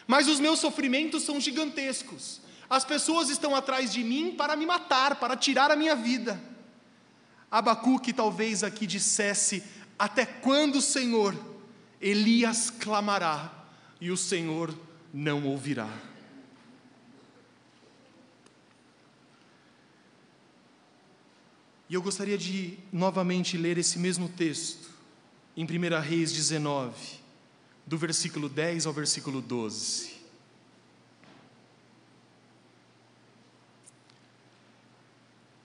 mas 0.08 0.26
os 0.26 0.40
meus 0.40 0.58
sofrimentos 0.58 1.22
são 1.22 1.38
gigantescos, 1.38 2.40
as 2.68 2.82
pessoas 2.82 3.28
estão 3.28 3.54
atrás 3.54 3.92
de 3.92 4.02
mim 4.02 4.34
para 4.34 4.56
me 4.56 4.64
matar, 4.64 5.16
para 5.16 5.36
tirar 5.36 5.70
a 5.70 5.76
minha 5.76 5.94
vida. 5.94 6.42
Abacuque 7.50 8.12
talvez 8.12 8.64
aqui 8.64 8.86
dissesse: 8.86 9.62
Até 9.98 10.24
quando, 10.24 10.80
Senhor? 10.80 11.36
Elias 12.00 12.70
clamará 12.70 13.52
e 14.00 14.10
o 14.10 14.16
Senhor 14.16 14.74
não 15.12 15.44
ouvirá. 15.46 15.88
E 21.88 21.94
eu 21.94 22.02
gostaria 22.02 22.38
de 22.38 22.78
novamente 22.92 23.56
ler 23.56 23.76
esse 23.78 23.98
mesmo 23.98 24.28
texto, 24.28 24.88
em 25.56 25.64
1 25.64 26.00
Reis 26.00 26.32
19, 26.32 27.17
do 27.88 27.96
versículo 27.96 28.50
10 28.50 28.84
ao 28.84 28.92
versículo 28.92 29.40
12. 29.40 30.18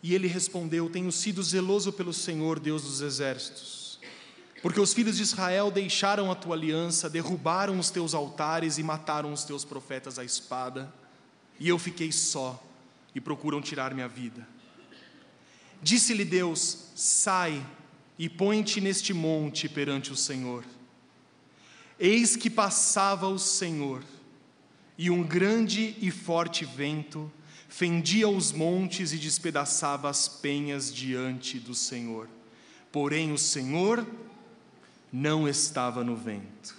E 0.01 0.15
ele 0.15 0.28
respondeu: 0.28 0.89
Tenho 0.89 1.11
sido 1.11 1.43
zeloso 1.43 1.91
pelo 1.91 2.13
Senhor, 2.13 2.61
Deus 2.61 2.84
dos 2.84 3.01
exércitos, 3.01 3.99
porque 4.61 4.80
os 4.80 4.93
filhos 4.93 5.17
de 5.17 5.24
Israel 5.24 5.69
deixaram 5.69 6.32
a 6.32 6.36
tua 6.36 6.55
aliança, 6.55 7.09
derrubaram 7.09 7.78
os 7.78 7.89
teus 7.89 8.13
altares 8.13 8.78
e 8.78 8.84
mataram 8.84 9.34
os 9.34 9.43
teus 9.43 9.65
profetas 9.65 10.17
à 10.17 10.24
espada, 10.24 10.93
e 11.59 11.67
eu 11.67 11.78
fiquei 11.78 12.13
só, 12.13 12.61
e 13.13 13.19
procuram 13.19 13.61
tirar 13.61 13.93
minha 13.93 14.07
vida. 14.07 14.47
Disse-lhe 15.82 16.24
Deus: 16.24 16.86
Sai 16.95 17.65
e 18.17 18.30
põe-te 18.30 18.80
neste 18.80 19.13
monte 19.13 19.67
perante 19.67 20.13
o 20.13 20.15
Senhor. 20.15 20.63
Eis 22.00 22.36
que 22.36 22.50
passava 22.50 23.28
o 23.28 23.39
Senhor, 23.39 24.04
e 24.98 25.10
um 25.10 25.24
grande 25.24 25.96
e 26.00 26.12
forte 26.12 26.66
vento 26.66 27.32
fendia 27.68 28.30
os 28.30 28.52
montes 28.52 29.12
e 29.12 29.18
despedaçava 29.18 30.10
as 30.10 30.28
penhas 30.28 30.94
diante 30.94 31.60
do 31.60 31.74
Senhor. 31.74 32.30
Porém, 32.91 33.32
o 33.32 33.38
Senhor 33.38 34.06
não 35.12 35.48
estava 35.48 36.04
no 36.04 36.16
vento. 36.16 36.76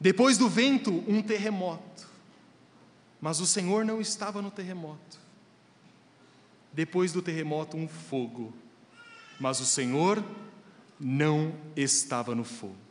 Depois 0.00 0.38
do 0.38 0.48
vento, 0.48 1.04
um 1.06 1.22
terremoto, 1.22 2.08
mas 3.20 3.40
o 3.40 3.46
Senhor 3.46 3.84
não 3.84 4.00
estava 4.00 4.40
no 4.40 4.50
terremoto. 4.50 5.18
Depois 6.72 7.12
do 7.12 7.22
terremoto, 7.22 7.76
um 7.76 7.88
fogo. 7.88 8.54
Mas 9.40 9.60
o 9.60 9.66
Senhor 9.66 10.22
não 11.00 11.54
estava 11.74 12.34
no 12.34 12.44
fogo. 12.44 12.85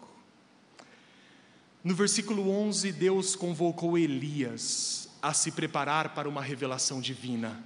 No 1.85 1.93
versículo 1.93 2.49
11, 2.49 2.91
Deus 2.93 3.35
convocou 3.35 3.95
Elias 3.95 5.07
a 5.21 5.35
se 5.35 5.51
preparar 5.51 6.15
para 6.15 6.27
uma 6.27 6.41
revelação 6.41 6.99
divina. 6.99 7.63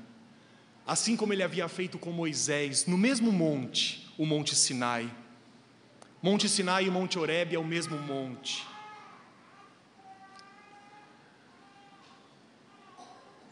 Assim 0.86 1.16
como 1.16 1.32
ele 1.32 1.42
havia 1.42 1.70
feito 1.70 1.98
com 1.98 2.12
Moisés, 2.12 2.86
no 2.86 2.98
mesmo 2.98 3.32
monte, 3.32 4.12
o 4.18 4.26
Monte 4.26 4.58
Sinai. 4.58 5.10
Monte 6.22 6.50
Sinai 6.50 6.88
e 6.88 6.92
Monte 6.92 7.18
Horebe 7.18 7.56
é 7.56 7.60
o 7.60 7.64
mesmo 7.64 7.98
monte. 7.98 8.68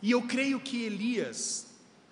E 0.01 0.11
eu 0.11 0.21
creio 0.23 0.59
que 0.59 0.83
Elias 0.83 1.67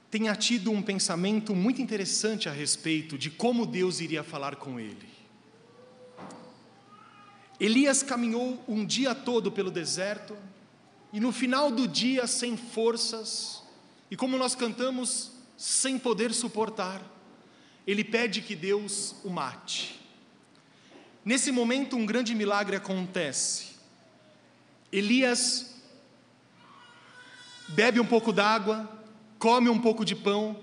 tenha 0.09 0.33
tido 0.33 0.71
um 0.71 0.81
pensamento 0.81 1.53
muito 1.53 1.81
interessante 1.81 2.47
a 2.47 2.53
respeito 2.53 3.17
de 3.17 3.29
como 3.29 3.65
Deus 3.65 3.99
iria 3.99 4.23
falar 4.23 4.55
com 4.55 4.79
ele. 4.79 5.24
Elias 7.59 8.03
caminhou 8.03 8.63
um 8.67 8.85
dia 8.85 9.15
todo 9.15 9.51
pelo 9.51 9.71
deserto 9.71 10.35
e 11.13 11.19
no 11.19 11.31
final 11.31 11.71
do 11.71 11.87
dia, 11.87 12.27
sem 12.27 12.57
forças, 12.57 13.63
e 14.11 14.17
como 14.17 14.37
nós 14.37 14.53
cantamos, 14.53 15.31
sem 15.55 15.97
poder 15.97 16.33
suportar, 16.33 17.01
ele 17.87 18.03
pede 18.03 18.41
que 18.41 18.53
Deus 18.53 19.15
o 19.23 19.29
mate. 19.29 20.01
Nesse 21.23 21.53
momento, 21.53 21.95
um 21.95 22.05
grande 22.05 22.35
milagre 22.35 22.75
acontece. 22.75 23.75
Elias 24.91 25.75
bebe 27.69 28.01
um 28.01 28.05
pouco 28.05 28.33
d'água, 28.33 28.89
come 29.39 29.69
um 29.69 29.79
pouco 29.79 30.03
de 30.03 30.15
pão, 30.17 30.59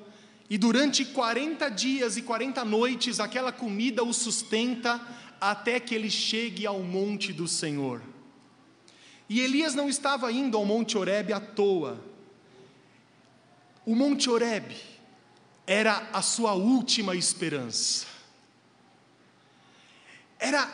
e 0.50 0.58
durante 0.58 1.02
40 1.02 1.70
dias 1.70 2.18
e 2.18 2.22
40 2.22 2.62
noites 2.62 3.20
aquela 3.20 3.50
comida 3.50 4.04
o 4.04 4.12
sustenta 4.12 5.00
até 5.42 5.80
que 5.80 5.92
ele 5.92 6.08
chegue 6.08 6.64
ao 6.64 6.78
monte 6.78 7.32
do 7.32 7.48
Senhor. 7.48 8.00
E 9.28 9.40
Elias 9.40 9.74
não 9.74 9.88
estava 9.88 10.30
indo 10.30 10.56
ao 10.56 10.64
Monte 10.64 10.96
Horebe 10.96 11.32
à 11.32 11.40
toa. 11.40 12.00
O 13.84 13.96
Monte 13.96 14.30
Horebe 14.30 14.76
era 15.66 16.08
a 16.12 16.22
sua 16.22 16.52
última 16.52 17.16
esperança. 17.16 18.06
Era 20.38 20.70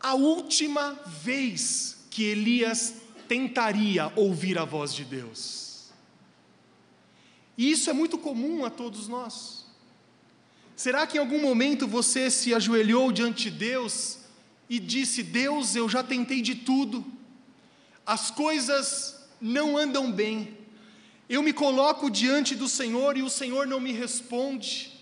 a 0.00 0.14
última 0.14 0.92
vez 1.06 2.06
que 2.08 2.22
Elias 2.22 2.94
tentaria 3.26 4.12
ouvir 4.14 4.56
a 4.56 4.64
voz 4.64 4.94
de 4.94 5.04
Deus. 5.04 5.90
E 7.58 7.72
isso 7.72 7.90
é 7.90 7.92
muito 7.92 8.16
comum 8.18 8.64
a 8.64 8.70
todos 8.70 9.08
nós. 9.08 9.61
Será 10.82 11.06
que 11.06 11.16
em 11.16 11.20
algum 11.20 11.40
momento 11.40 11.86
você 11.86 12.28
se 12.28 12.52
ajoelhou 12.52 13.12
diante 13.12 13.48
de 13.48 13.56
Deus 13.56 14.18
e 14.68 14.80
disse: 14.80 15.22
Deus, 15.22 15.76
eu 15.76 15.88
já 15.88 16.02
tentei 16.02 16.42
de 16.42 16.56
tudo, 16.56 17.06
as 18.04 18.32
coisas 18.32 19.24
não 19.40 19.78
andam 19.78 20.10
bem, 20.10 20.58
eu 21.28 21.40
me 21.40 21.52
coloco 21.52 22.10
diante 22.10 22.56
do 22.56 22.66
Senhor 22.66 23.16
e 23.16 23.22
o 23.22 23.30
Senhor 23.30 23.64
não 23.64 23.78
me 23.78 23.92
responde, 23.92 25.00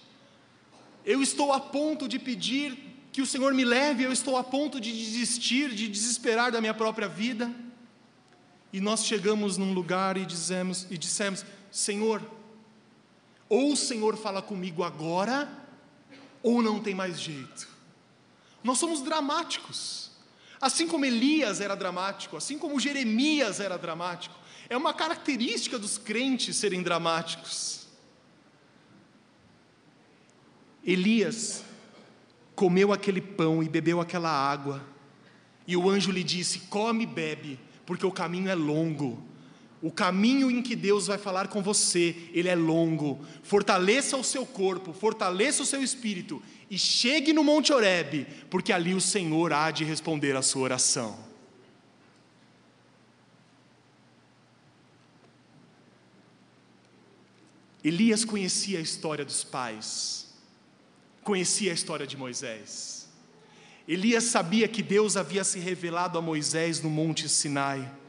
eu 1.02 1.22
estou 1.22 1.50
a 1.50 1.58
ponto 1.58 2.06
de 2.06 2.18
pedir 2.18 2.76
que 3.10 3.22
o 3.22 3.26
Senhor 3.26 3.54
me 3.54 3.64
leve, 3.64 4.04
eu 4.04 4.12
estou 4.12 4.36
a 4.36 4.44
ponto 4.44 4.78
de 4.78 4.92
desistir, 4.92 5.70
de 5.70 5.88
desesperar 5.88 6.52
da 6.52 6.60
minha 6.60 6.74
própria 6.74 7.08
vida. 7.08 7.50
E 8.70 8.82
nós 8.82 9.06
chegamos 9.06 9.56
num 9.56 9.72
lugar 9.72 10.18
e 10.18 10.26
dizemos 10.26 10.86
e 10.90 10.98
dissemos: 10.98 11.42
Senhor, 11.72 12.20
ou 13.48 13.72
o 13.72 13.76
Senhor 13.76 14.14
fala 14.18 14.42
comigo 14.42 14.84
agora, 14.84 15.59
ou 16.42 16.62
não 16.62 16.80
tem 16.80 16.94
mais 16.94 17.20
jeito. 17.20 17.68
Nós 18.62 18.78
somos 18.78 19.02
dramáticos. 19.02 20.10
Assim 20.60 20.86
como 20.86 21.06
Elias 21.06 21.60
era 21.60 21.74
dramático, 21.74 22.36
assim 22.36 22.58
como 22.58 22.78
Jeremias 22.78 23.60
era 23.60 23.78
dramático, 23.78 24.34
é 24.68 24.76
uma 24.76 24.92
característica 24.92 25.78
dos 25.78 25.96
crentes 25.96 26.56
serem 26.56 26.82
dramáticos. 26.82 27.86
Elias 30.84 31.64
comeu 32.54 32.92
aquele 32.92 33.20
pão 33.20 33.62
e 33.62 33.68
bebeu 33.68 34.00
aquela 34.00 34.30
água, 34.30 34.84
e 35.66 35.76
o 35.76 35.88
anjo 35.88 36.10
lhe 36.10 36.22
disse: 36.22 36.60
Come 36.60 37.04
e 37.04 37.06
bebe, 37.06 37.58
porque 37.86 38.04
o 38.04 38.12
caminho 38.12 38.50
é 38.50 38.54
longo 38.54 39.29
o 39.82 39.90
caminho 39.90 40.50
em 40.50 40.60
que 40.60 40.76
Deus 40.76 41.06
vai 41.06 41.16
falar 41.16 41.48
com 41.48 41.62
você, 41.62 42.14
ele 42.32 42.48
é 42.48 42.54
longo. 42.54 43.18
Fortaleça 43.42 44.16
o 44.16 44.24
seu 44.24 44.44
corpo, 44.44 44.92
fortaleça 44.92 45.62
o 45.62 45.66
seu 45.66 45.82
espírito 45.82 46.42
e 46.70 46.78
chegue 46.78 47.32
no 47.32 47.42
Monte 47.42 47.72
Oreb, 47.72 48.26
porque 48.50 48.72
ali 48.72 48.94
o 48.94 49.00
Senhor 49.00 49.52
há 49.52 49.70
de 49.70 49.84
responder 49.84 50.36
a 50.36 50.42
sua 50.42 50.62
oração. 50.62 51.30
Elias 57.82 58.24
conhecia 58.26 58.78
a 58.78 58.82
história 58.82 59.24
dos 59.24 59.42
pais, 59.42 60.28
conhecia 61.24 61.70
a 61.70 61.74
história 61.74 62.06
de 62.06 62.16
Moisés. 62.16 63.08
Elias 63.88 64.24
sabia 64.24 64.68
que 64.68 64.82
Deus 64.82 65.16
havia 65.16 65.42
se 65.42 65.58
revelado 65.58 66.18
a 66.18 66.22
Moisés 66.22 66.82
no 66.82 66.90
Monte 66.90 67.26
Sinai. 67.28 67.99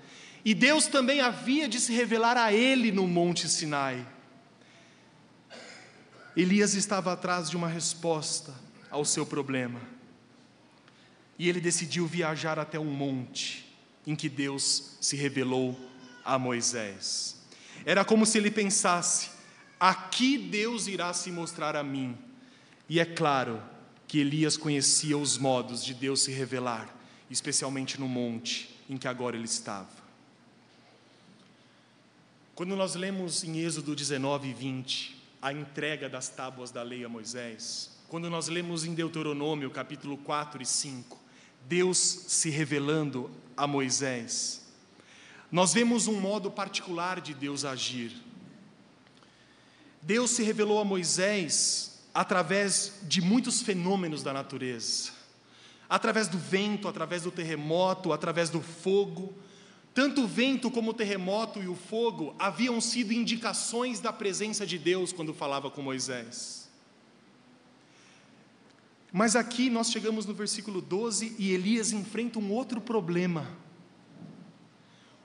E 0.44 0.54
Deus 0.54 0.88
também 0.88 1.22
havia 1.22 1.68
de 1.68 1.80
se 1.80 1.94
revelar 1.94 2.38
a 2.38 2.52
ele 2.52 2.92
no 2.92 3.08
Monte 3.08 3.48
Sinai. 3.48 4.06
Elias 6.36 6.74
estava 6.74 7.14
atrás 7.14 7.50
de 7.50 7.58
uma 7.58 7.68
resposta 7.68 8.54
ao 8.90 9.06
seu 9.06 9.26
problema. 9.26 9.82
E 11.38 11.50
ele 11.50 11.60
decidiu 11.60 12.08
viajar 12.08 12.58
até 12.58 12.80
um 12.80 12.86
monte 12.86 13.66
em 14.06 14.16
que 14.16 14.30
Deus 14.30 14.98
se 15.02 15.16
revelou 15.16 15.78
a 16.24 16.40
Moisés. 16.40 17.42
Era 17.86 18.06
como 18.06 18.26
se 18.26 18.38
ele 18.38 18.50
pensasse: 18.50 19.30
aqui 19.80 20.38
Deus 20.38 20.88
irá 20.88 21.14
se 21.14 21.32
mostrar 21.32 21.76
a 21.76 21.84
mim. 21.84 22.18
E 22.88 23.00
é 23.00 23.06
claro 23.06 23.62
que 24.08 24.20
Elias 24.20 24.58
conhecia 24.58 25.18
os 25.18 25.38
modos 25.38 25.84
de 25.84 25.94
Deus 25.94 26.22
se 26.22 26.32
revelar, 26.32 26.94
especialmente 27.30 28.00
no 28.00 28.08
monte 28.08 28.70
em 28.90 28.98
que 28.98 29.08
agora 29.08 29.36
ele 29.36 29.46
estava. 29.46 30.01
Quando 32.54 32.76
nós 32.76 32.96
lemos 32.96 33.46
em 33.46 33.60
Êxodo 33.60 33.96
19 33.96 34.50
e 34.50 34.54
20 34.54 35.22
a 35.42 35.54
entrega 35.54 36.10
das 36.10 36.28
tábuas 36.28 36.70
da 36.70 36.84
lei 36.84 37.04
a 37.06 37.10
Moisés, 37.10 37.98
quando 38.10 38.30
nós 38.30 38.50
lemos 38.50 38.84
em 38.84 38.94
Deuteronômio 38.94 39.72
capítulo 39.72 40.18
4 40.18 40.62
e 40.62 40.66
5, 40.66 41.18
Deus 41.66 41.98
se 41.98 42.50
revelando 42.50 43.32
a 43.56 43.66
Moisés, 43.66 44.62
nós 45.50 45.74
vemos 45.74 46.08
um 46.08 46.20
modo 46.20 46.52
particular 46.52 47.22
de 47.22 47.34
Deus 47.34 47.64
agir. 47.64 48.12
Deus 50.02 50.32
se 50.32 50.44
revelou 50.44 50.80
a 50.80 50.86
Moisés 50.86 52.02
através 52.14 53.00
de 53.04 53.22
muitos 53.22 53.62
fenômenos 53.62 54.24
da 54.24 54.34
natureza, 54.34 55.12
através 55.90 56.28
do 56.28 56.38
vento, 56.38 56.90
através 56.90 57.24
do 57.24 57.32
terremoto, 57.32 58.12
através 58.12 58.50
do 58.50 58.62
fogo. 58.62 59.34
Tanto 59.94 60.24
o 60.24 60.28
vento 60.28 60.72
como 60.72 60.92
o 60.92 60.94
terremoto 60.94 61.62
e 61.62 61.68
o 61.68 61.76
fogo 61.76 62.34
haviam 62.40 62.80
sido 62.80 63.12
indicações 63.12 64.00
da 64.00 64.14
presença 64.14 64.66
de 64.66 64.78
Deus 64.78 65.12
quando 65.12 65.34
falava 65.34 65.70
com 65.70 65.82
Moisés. 65.82 66.70
Mas 69.12 69.36
aqui 69.36 69.70
nós 69.70 69.92
chegamos 69.92 70.26
no 70.26 70.34
versículo 70.34 70.82
12 70.82 71.36
e 71.38 71.52
Elias 71.52 71.92
enfrenta 71.92 72.40
um 72.40 72.52
outro 72.54 72.80
problema. 72.80 73.46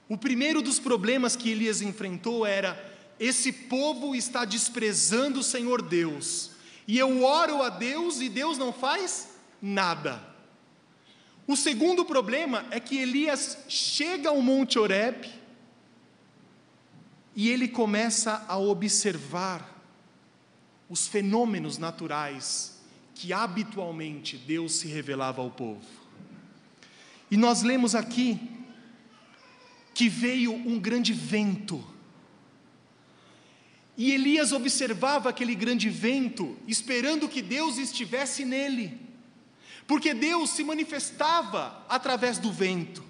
O 0.08 0.18
primeiro 0.18 0.60
dos 0.60 0.80
problemas 0.80 1.36
que 1.36 1.50
Elias 1.50 1.80
enfrentou 1.80 2.44
era: 2.44 2.76
esse 3.20 3.52
povo 3.52 4.16
está 4.16 4.44
desprezando 4.44 5.38
o 5.38 5.44
Senhor 5.44 5.80
Deus, 5.80 6.50
e 6.88 6.98
eu 6.98 7.22
oro 7.22 7.62
a 7.62 7.68
Deus 7.68 8.20
e 8.20 8.28
Deus 8.28 8.58
não 8.58 8.72
faz 8.72 9.36
nada. 9.62 10.35
O 11.46 11.56
segundo 11.56 12.04
problema 12.04 12.66
é 12.70 12.80
que 12.80 12.96
Elias 12.96 13.58
chega 13.68 14.30
ao 14.30 14.42
Monte 14.42 14.78
Horeb 14.78 15.28
e 17.34 17.48
ele 17.48 17.68
começa 17.68 18.44
a 18.48 18.56
observar 18.56 19.74
os 20.88 21.06
fenômenos 21.06 21.78
naturais 21.78 22.80
que 23.14 23.32
habitualmente 23.32 24.36
Deus 24.36 24.72
se 24.76 24.88
revelava 24.88 25.40
ao 25.40 25.50
povo. 25.50 25.86
E 27.30 27.36
nós 27.36 27.62
lemos 27.62 27.94
aqui 27.94 28.40
que 29.94 30.08
veio 30.08 30.52
um 30.52 30.78
grande 30.78 31.12
vento 31.12 31.84
e 33.96 34.12
Elias 34.12 34.52
observava 34.52 35.30
aquele 35.30 35.54
grande 35.54 35.88
vento, 35.88 36.54
esperando 36.68 37.28
que 37.28 37.40
Deus 37.40 37.78
estivesse 37.78 38.44
nele, 38.44 39.00
porque 39.86 40.12
Deus 40.12 40.50
se 40.50 40.64
manifestava 40.64 41.84
através 41.88 42.38
do 42.38 42.52
vento. 42.52 43.04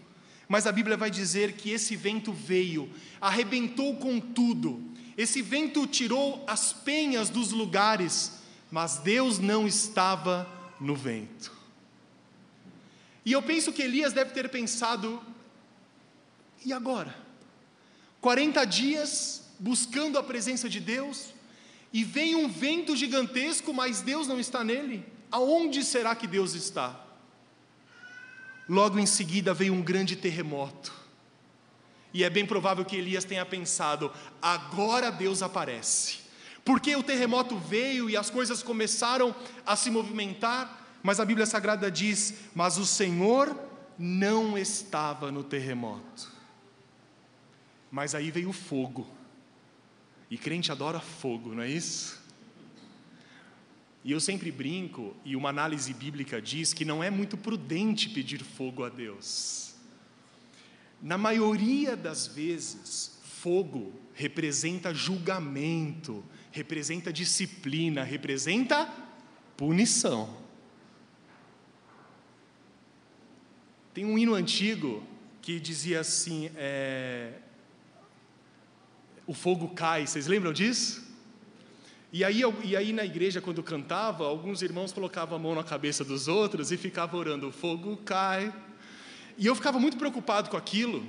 Mas 0.49 0.67
a 0.67 0.73
Bíblia 0.73 0.97
vai 0.97 1.11
dizer 1.11 1.53
que 1.55 1.71
esse 1.71 1.97
vento 1.97 2.33
veio, 2.33 2.91
arrebentou 3.21 3.97
com 3.97 4.21
tudo, 4.21 4.83
esse 5.17 5.41
vento 5.41 5.87
tirou 5.87 6.45
as 6.47 6.73
penhas 6.73 7.31
dos 7.31 7.51
lugares, 7.51 8.41
mas 8.71 8.99
Deus 8.99 9.39
não 9.39 9.67
estava 9.67 10.49
no 10.79 10.95
vento. 10.95 11.51
E 13.25 13.33
eu 13.33 13.43
penso 13.43 13.73
que 13.73 13.83
Elias 13.83 14.13
deve 14.13 14.33
ter 14.33 14.49
pensado: 14.51 15.21
e 16.65 16.73
agora? 16.73 17.25
40 18.21 18.65
dias 18.65 19.49
buscando 19.59 20.19
a 20.19 20.23
presença 20.23 20.69
de 20.69 20.81
Deus, 20.81 21.35
e 21.93 22.05
vem 22.05 22.35
um 22.35 22.49
vento 22.49 22.95
gigantesco, 22.95 23.73
mas 23.73 24.03
Deus 24.03 24.29
não 24.29 24.39
está 24.39 24.63
nele, 24.63 25.05
aonde 25.37 25.85
será 25.85 26.17
que 26.17 26.27
Deus 26.27 26.55
está? 26.55 26.99
Logo 28.67 28.99
em 28.99 29.05
seguida 29.05 29.53
veio 29.53 29.75
um 29.75 29.83
grande 29.83 30.17
terremoto, 30.17 30.93
e 32.13 32.25
é 32.25 32.31
bem 32.31 32.47
provável 32.47 32.85
que 32.85 32.97
Elias 32.97 33.25
tenha 33.25 33.45
pensado: 33.45 34.11
agora 34.41 35.13
Deus 35.13 35.43
aparece, 35.43 36.21
porque 36.65 36.97
o 36.97 37.03
terremoto 37.03 37.59
veio 37.59 38.09
e 38.09 38.17
as 38.17 38.31
coisas 38.31 38.63
começaram 38.63 39.35
a 39.67 39.77
se 39.77 39.91
movimentar, 39.91 40.99
mas 41.03 41.21
a 41.21 41.25
Bíblia 41.25 41.45
Sagrada 41.45 41.91
diz: 41.91 42.35
Mas 42.55 42.79
o 42.79 42.87
Senhor 42.87 43.55
não 43.99 44.57
estava 44.57 45.31
no 45.31 45.45
terremoto. 45.45 46.33
Mas 47.91 48.15
aí 48.15 48.31
veio 48.31 48.49
o 48.49 48.55
fogo. 48.55 49.07
E 50.31 50.37
crente 50.37 50.73
adora 50.73 50.99
fogo, 50.99 51.55
não 51.55 51.63
é 51.63 51.69
isso? 51.69 52.26
E 54.07 54.13
eu 54.13 54.21
sempre 54.21 54.53
brinco, 54.53 55.17
e 55.25 55.35
uma 55.35 55.49
análise 55.49 55.93
bíblica 55.93 56.41
diz 56.41 56.73
que 56.73 56.85
não 56.85 57.03
é 57.03 57.11
muito 57.11 57.37
prudente 57.37 58.09
pedir 58.09 58.41
fogo 58.45 58.85
a 58.85 58.89
Deus. 58.89 59.75
Na 61.03 61.19
maioria 61.19 61.97
das 61.97 62.25
vezes, 62.25 63.19
fogo 63.25 63.93
representa 64.15 64.95
julgamento, 64.95 66.25
representa 66.53 67.13
disciplina, 67.13 68.05
representa 68.05 68.89
punição. 69.57 70.41
Tem 73.93 74.05
um 74.05 74.17
hino 74.17 74.35
antigo 74.35 75.03
que 75.43 75.59
dizia 75.59 75.99
assim: 75.99 76.49
é, 76.55 77.33
o 79.27 79.35
fogo 79.35 79.71
cai. 79.71 80.07
Vocês 80.07 80.29
lembram 80.29 80.53
disso? 80.53 81.06
E 82.13 82.25
aí, 82.25 82.43
e 82.65 82.77
aí 82.77 82.93
na 82.93 83.05
igreja, 83.05 83.41
quando 83.41 83.63
cantava, 83.63 84.27
alguns 84.27 84.63
irmãos 84.63 84.93
colocavam 84.93 85.37
a 85.37 85.41
mão 85.41 85.55
na 85.55 85.65
cabeça 85.65 86.05
dos 86.05 86.29
outros 86.29 86.71
e 86.71 86.77
ficavam 86.77 87.19
orando: 87.19 87.49
o 87.49 87.53
fogo 87.53 87.97
cai. 87.99 88.53
E 89.37 89.47
eu 89.47 89.55
ficava 89.55 89.79
muito 89.79 89.97
preocupado 89.97 90.49
com 90.49 90.57
aquilo, 90.57 91.05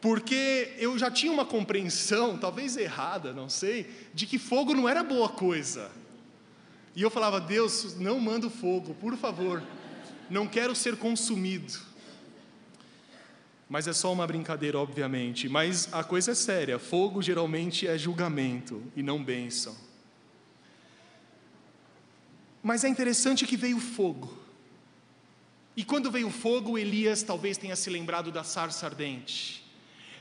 porque 0.00 0.72
eu 0.78 0.98
já 0.98 1.10
tinha 1.10 1.30
uma 1.30 1.44
compreensão, 1.44 2.38
talvez 2.38 2.76
errada, 2.76 3.32
não 3.32 3.48
sei, 3.48 3.90
de 4.14 4.26
que 4.26 4.38
fogo 4.38 4.74
não 4.74 4.88
era 4.88 5.02
boa 5.02 5.28
coisa. 5.28 5.90
E 6.94 7.02
eu 7.02 7.10
falava: 7.10 7.40
Deus, 7.40 7.96
não 7.98 8.18
manda 8.20 8.46
o 8.46 8.50
fogo, 8.50 8.94
por 8.94 9.16
favor, 9.16 9.62
não 10.30 10.46
quero 10.46 10.74
ser 10.74 10.96
consumido. 10.96 11.74
Mas 13.68 13.88
é 13.88 13.92
só 13.92 14.12
uma 14.12 14.26
brincadeira, 14.26 14.78
obviamente. 14.78 15.48
Mas 15.48 15.92
a 15.92 16.04
coisa 16.04 16.30
é 16.30 16.34
séria: 16.34 16.78
fogo 16.78 17.20
geralmente 17.20 17.86
é 17.86 17.98
julgamento 17.98 18.82
e 18.94 19.02
não 19.02 19.22
bênção. 19.22 19.85
Mas 22.66 22.82
é 22.82 22.88
interessante 22.88 23.46
que 23.46 23.56
veio 23.56 23.78
fogo. 23.78 24.36
E 25.76 25.84
quando 25.84 26.10
veio 26.10 26.30
fogo, 26.30 26.76
Elias 26.76 27.22
talvez 27.22 27.56
tenha 27.56 27.76
se 27.76 27.88
lembrado 27.88 28.32
da 28.32 28.42
sarça 28.42 28.86
ardente. 28.86 29.64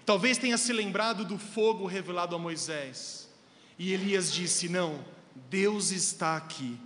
Talvez 0.06 0.38
tenha 0.38 0.58
se 0.58 0.72
lembrado 0.72 1.26
do 1.26 1.39
fogo 1.39 1.88
revelado 1.88 2.36
a 2.36 2.39
Moisés. 2.39 3.28
E 3.80 3.91
Elias 3.91 4.32
disse: 4.32 4.70
Não, 4.70 5.04
Deus 5.50 5.89
está 5.89 6.38
aqui. 6.38 6.78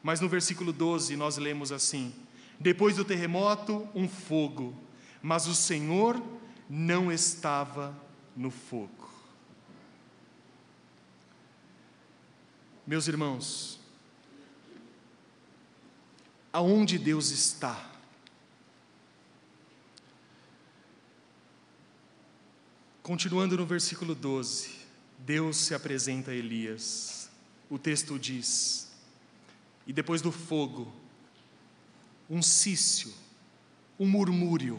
Mas 0.00 0.20
no 0.20 0.28
versículo 0.28 0.72
12 0.72 1.16
nós 1.16 1.36
lemos 1.36 1.72
assim: 1.72 2.14
Depois 2.60 2.94
do 2.94 3.04
terremoto, 3.04 3.88
um 3.94 4.08
fogo 4.08 4.86
mas 5.26 5.48
o 5.48 5.56
Senhor 5.56 6.22
não 6.70 7.10
estava 7.10 7.92
no 8.36 8.48
fogo. 8.48 9.10
Meus 12.86 13.08
irmãos, 13.08 13.75
aonde 16.56 16.98
Deus 16.98 17.28
está? 17.28 17.92
Continuando 23.02 23.58
no 23.58 23.66
versículo 23.66 24.14
12, 24.14 24.70
Deus 25.18 25.58
se 25.58 25.74
apresenta 25.74 26.30
a 26.30 26.34
Elias. 26.34 27.28
O 27.68 27.78
texto 27.78 28.18
diz: 28.18 28.88
E 29.86 29.92
depois 29.92 30.22
do 30.22 30.32
fogo, 30.32 30.90
um 32.28 32.40
cício, 32.40 33.12
um 33.98 34.06
murmúrio, 34.06 34.78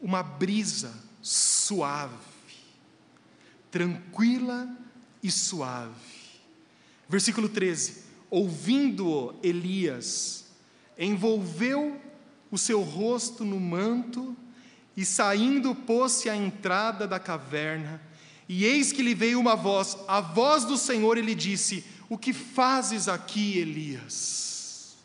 uma 0.00 0.22
brisa 0.22 0.98
suave, 1.20 2.16
tranquila 3.70 4.74
e 5.22 5.30
suave. 5.30 6.00
Versículo 7.10 7.46
13: 7.46 8.04
ouvindo-o, 8.30 9.38
Elias, 9.42 10.47
envolveu 10.98 12.00
o 12.50 12.58
seu 12.58 12.82
rosto 12.82 13.44
no 13.44 13.60
manto 13.60 14.36
e, 14.96 15.04
saindo, 15.04 15.74
pôs-se 15.74 16.28
à 16.28 16.36
entrada 16.36 17.06
da 17.06 17.20
caverna. 17.20 18.02
E 18.48 18.64
eis 18.64 18.90
que 18.90 19.02
lhe 19.02 19.14
veio 19.14 19.38
uma 19.38 19.54
voz, 19.54 19.96
a 20.08 20.20
voz 20.20 20.64
do 20.64 20.76
Senhor, 20.76 21.16
e 21.18 21.22
lhe 21.22 21.34
disse: 21.34 21.84
O 22.08 22.18
que 22.18 22.32
fazes 22.32 23.06
aqui, 23.06 23.58
Elias? 23.58 24.96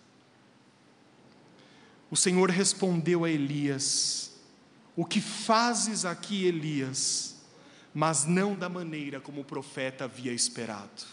O 2.10 2.16
Senhor 2.16 2.50
respondeu 2.50 3.26
a 3.26 3.30
Elias: 3.30 4.32
O 4.96 5.06
que 5.06 5.20
fazes 5.20 6.06
aqui, 6.06 6.46
Elias? 6.46 7.36
Mas 7.94 8.26
não 8.26 8.56
da 8.56 8.70
maneira 8.70 9.20
como 9.20 9.42
o 9.42 9.46
profeta 9.46 10.06
havia 10.06 10.32
esperado. 10.32 11.04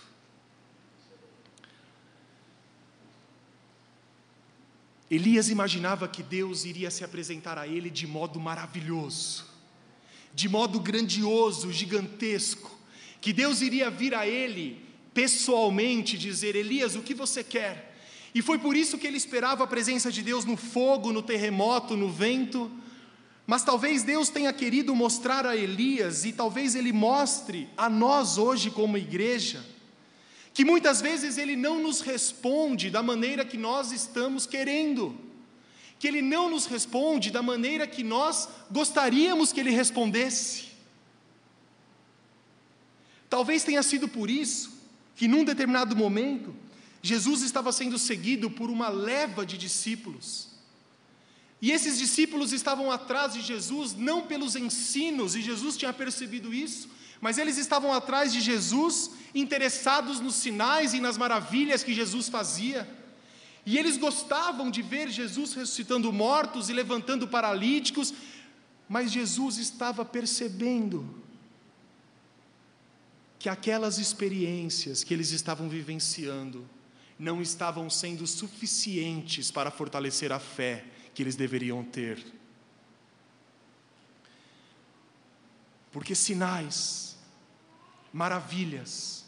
Elias 5.11 5.49
imaginava 5.49 6.07
que 6.07 6.23
Deus 6.23 6.65
iria 6.65 6.91
se 6.91 7.03
apresentar 7.03 7.59
a 7.59 7.67
ele 7.67 7.91
de 7.91 8.07
modo 8.07 8.39
maravilhoso, 8.39 9.45
de 10.33 10.49
modo 10.49 10.79
grandioso, 10.79 11.73
gigantesco, 11.73 12.79
que 13.21 13.33
Deus 13.33 13.61
iria 13.61 13.91
vir 13.91 14.15
a 14.15 14.27
ele 14.27 14.81
pessoalmente 15.13 16.17
dizer: 16.17 16.55
Elias, 16.55 16.95
o 16.95 17.03
que 17.03 17.13
você 17.13 17.43
quer? 17.43 17.97
E 18.33 18.41
foi 18.41 18.59
por 18.59 18.77
isso 18.77 18.97
que 18.97 19.07
ele 19.07 19.17
esperava 19.17 19.65
a 19.65 19.67
presença 19.67 20.13
de 20.13 20.23
Deus 20.23 20.45
no 20.45 20.57
fogo, 20.57 21.13
no 21.13 21.23
terremoto, 21.23 21.97
no 21.97 22.09
vento. 22.09 22.71
Mas 23.45 23.65
talvez 23.65 24.05
Deus 24.05 24.29
tenha 24.29 24.53
querido 24.53 24.95
mostrar 24.95 25.45
a 25.45 25.57
Elias, 25.57 26.25
e 26.25 26.33
talvez 26.33 26.77
ele 26.77 26.93
mostre 26.93 27.69
a 27.77 27.91
nós 27.91 28.39
hoje, 28.39 28.71
como 28.71 28.97
igreja, 28.97 29.65
que 30.53 30.65
muitas 30.65 31.01
vezes 31.01 31.39
Ele 31.39 31.57
não 31.57 31.81
nos 31.81 32.01
responde 32.01 32.91
da 32.91 33.03
maneira 33.03 33.45
que 33.45 33.57
nós 33.57 33.93
estamos 33.93 34.47
querendo, 34.47 35.19
que 35.99 36.09
Ele 36.09 36.23
não 36.23 36.51
nos 36.51 36.67
responde 36.67 37.31
da 37.31 37.43
maneira 37.43 37.87
que 37.87 38.03
nós 38.03 38.49
gostaríamos 38.71 39.53
que 39.53 39.61
Ele 39.61 39.71
respondesse. 39.71 40.71
Talvez 43.29 43.63
tenha 43.63 43.83
sido 43.83 44.09
por 44.09 44.29
isso 44.29 44.81
que, 45.15 45.29
num 45.29 45.45
determinado 45.45 45.95
momento, 45.95 46.55
Jesus 47.03 47.43
estava 47.43 47.71
sendo 47.71 47.97
seguido 47.99 48.51
por 48.51 48.71
uma 48.71 48.89
leva 48.89 49.47
de 49.47 49.57
discípulos. 49.57 50.49
E 51.63 51.71
esses 51.71 51.99
discípulos 51.99 52.53
estavam 52.53 52.91
atrás 52.91 53.35
de 53.35 53.41
Jesus 53.41 53.95
não 53.95 54.27
pelos 54.27 54.57
ensinos, 54.57 55.37
e 55.37 55.43
Jesus 55.43 55.77
tinha 55.77 55.93
percebido 55.93 56.53
isso, 56.53 56.89
mas 57.21 57.39
eles 57.39 57.59
estavam 57.59 57.93
atrás 57.93 58.33
de 58.33 58.41
Jesus, 58.41 59.11
interessados 59.35 60.21
nos 60.21 60.37
sinais 60.37 60.95
e 60.95 61.01
nas 61.01 61.19
maravilhas 61.19 61.85
que 61.85 61.93
Jesus 61.93 62.29
fazia. 62.29 62.89
E 63.67 63.77
eles 63.77 63.99
gostavam 63.99 64.71
de 64.71 64.81
ver 64.81 65.11
Jesus 65.11 65.53
ressuscitando 65.53 66.13
mortos 66.13 66.71
e 66.71 66.73
levantando 66.73 67.29
paralíticos, 67.29 68.15
mas 68.89 69.13
Jesus 69.13 69.59
estava 69.59 70.05
percebendo 70.05 71.21
que 73.39 73.49
aquelas 73.49 73.99
experiências 73.99 75.05
que 75.05 75.15
eles 75.15 75.31
estavam 75.31 75.69
vivenciando 75.69 76.69
não 77.19 77.43
estavam 77.43 77.89
sendo 77.91 78.27
suficientes 78.27 79.51
para 79.51 79.71
fortalecer 79.71 80.33
a 80.33 80.39
fé 80.39 80.85
que 81.15 81.23
eles 81.23 81.37
deveriam 81.37 81.85
ter. 81.85 82.25
Porque 85.93 86.15
sinais, 86.15 87.10
maravilhas 88.13 89.25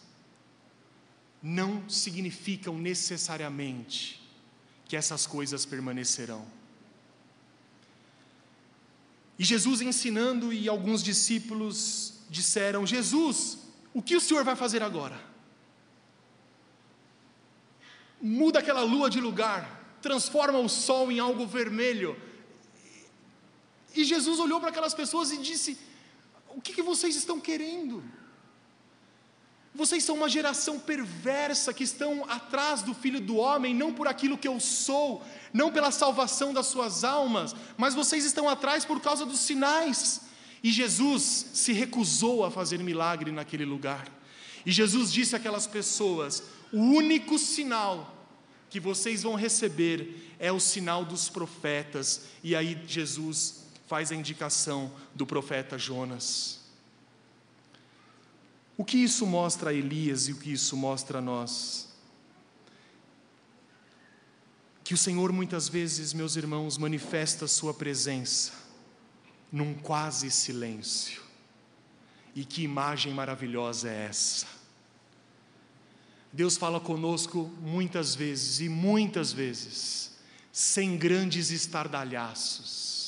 não 1.43 1.89
significam 1.89 2.79
necessariamente 2.79 4.23
que 4.87 4.97
essas 4.97 5.27
coisas 5.27 5.65
permanecerão. 5.67 6.47
E 9.39 9.45
Jesus 9.45 9.81
ensinando, 9.81 10.53
e 10.53 10.69
alguns 10.69 11.03
discípulos 11.03 12.15
disseram: 12.31 12.87
Jesus, 12.87 13.59
o 13.93 14.01
que 14.01 14.15
o 14.15 14.21
Senhor 14.21 14.45
vai 14.45 14.55
fazer 14.55 14.83
agora? 14.83 15.21
Muda 18.21 18.61
aquela 18.61 18.83
lua 18.83 19.11
de 19.11 19.21
lugar, 19.21 19.99
transforma 20.01 20.59
o 20.59 20.69
sol 20.69 21.11
em 21.11 21.19
algo 21.19 21.45
vermelho. 21.45 22.17
E 23.97 24.05
Jesus 24.05 24.39
olhou 24.39 24.61
para 24.61 24.69
aquelas 24.69 24.95
pessoas 24.95 25.33
e 25.33 25.39
disse: 25.39 25.77
O 26.51 26.61
que, 26.61 26.73
que 26.73 26.83
vocês 26.83 27.17
estão 27.17 27.41
querendo? 27.41 28.05
Vocês 29.75 30.05
são 30.05 30.17
uma 30.17 30.29
geração 30.29 30.79
perversa 30.79 31.73
que 31.73 31.85
estão 31.85 32.25
atrás 32.29 32.83
do 32.83 32.93
Filho 32.93 33.21
do 33.21 33.37
Homem, 33.37 33.75
não 33.75 33.93
por 33.93 34.07
aquilo 34.07 34.37
que 34.37 34.47
eu 34.47 34.61
sou, 34.61 35.23
não 35.53 35.73
pela 35.73 35.91
salvação 35.91 36.53
das 36.53 36.67
suas 36.67 37.05
almas, 37.05 37.55
mas 37.77 37.95
vocês 37.95 38.25
estão 38.25 38.49
atrás 38.49 38.85
por 38.85 39.01
causa 39.01 39.25
dos 39.25 39.41
sinais. 39.41 40.21
E 40.63 40.71
Jesus 40.71 41.47
se 41.55 41.73
recusou 41.73 42.45
a 42.45 42.51
fazer 42.51 42.79
milagre 42.79 43.33
naquele 43.33 43.65
lugar. 43.65 44.07
E 44.65 44.71
Jesus 44.71 45.11
disse 45.11 45.35
àquelas 45.35 45.67
pessoas: 45.67 46.43
o 46.71 46.79
único 46.79 47.39
sinal 47.39 48.15
que 48.69 48.79
vocês 48.79 49.23
vão 49.23 49.35
receber 49.35 50.35
é 50.39 50.53
o 50.53 50.61
sinal 50.61 51.05
dos 51.05 51.29
profetas. 51.29 52.23
E 52.45 52.55
aí 52.55 52.81
Jesus 52.87 53.65
faz 53.87 54.13
a 54.13 54.15
indicação 54.15 54.93
do 55.15 55.27
profeta 55.27 55.79
Jonas. 55.79 56.62
O 58.77 58.85
que 58.85 58.97
isso 58.97 59.27
mostra 59.27 59.71
a 59.71 59.75
Elias 59.75 60.29
e 60.29 60.33
o 60.33 60.37
que 60.37 60.53
isso 60.53 60.77
mostra 60.77 61.19
a 61.19 61.23
nós? 61.23 61.89
Que 64.83 64.95
o 64.95 64.99
Senhor 64.99 65.33
muitas 65.33 65.69
vezes, 65.69 66.13
meus 66.13 66.37
irmãos, 66.37 66.79
manifesta 66.79 67.45
a 67.45 67.49
Sua 67.49 67.75
presença 67.75 68.53
num 69.51 69.75
quase 69.75 70.31
silêncio. 70.31 71.23
E 72.35 72.45
que 72.45 72.63
imagem 72.63 73.13
maravilhosa 73.13 73.91
é 73.91 74.07
essa? 74.07 74.47
Deus 76.33 76.57
fala 76.57 76.81
conosco 76.81 77.53
muitas 77.61 78.15
vezes 78.15 78.61
e 78.61 78.69
muitas 78.71 79.33
vezes, 79.33 80.13
sem 80.51 80.97
grandes 80.97 81.51
estardalhaços 81.51 83.02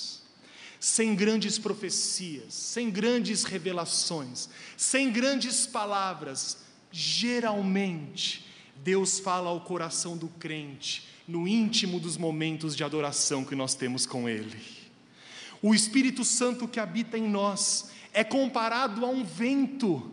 sem 0.84 1.14
grandes 1.14 1.58
profecias, 1.58 2.52
sem 2.52 2.90
grandes 2.90 3.42
revelações, 3.42 4.50
sem 4.76 5.10
grandes 5.10 5.66
palavras. 5.66 6.58
Geralmente, 6.92 8.46
Deus 8.84 9.18
fala 9.18 9.48
ao 9.48 9.62
coração 9.62 10.14
do 10.14 10.28
crente, 10.28 11.08
no 11.26 11.48
íntimo 11.48 11.98
dos 11.98 12.18
momentos 12.18 12.76
de 12.76 12.84
adoração 12.84 13.46
que 13.46 13.56
nós 13.56 13.74
temos 13.74 14.04
com 14.04 14.28
Ele. 14.28 14.60
O 15.62 15.74
Espírito 15.74 16.22
Santo 16.22 16.68
que 16.68 16.78
habita 16.78 17.16
em 17.16 17.30
nós 17.30 17.90
é 18.12 18.22
comparado 18.22 19.06
a 19.06 19.08
um 19.08 19.24
vento, 19.24 20.12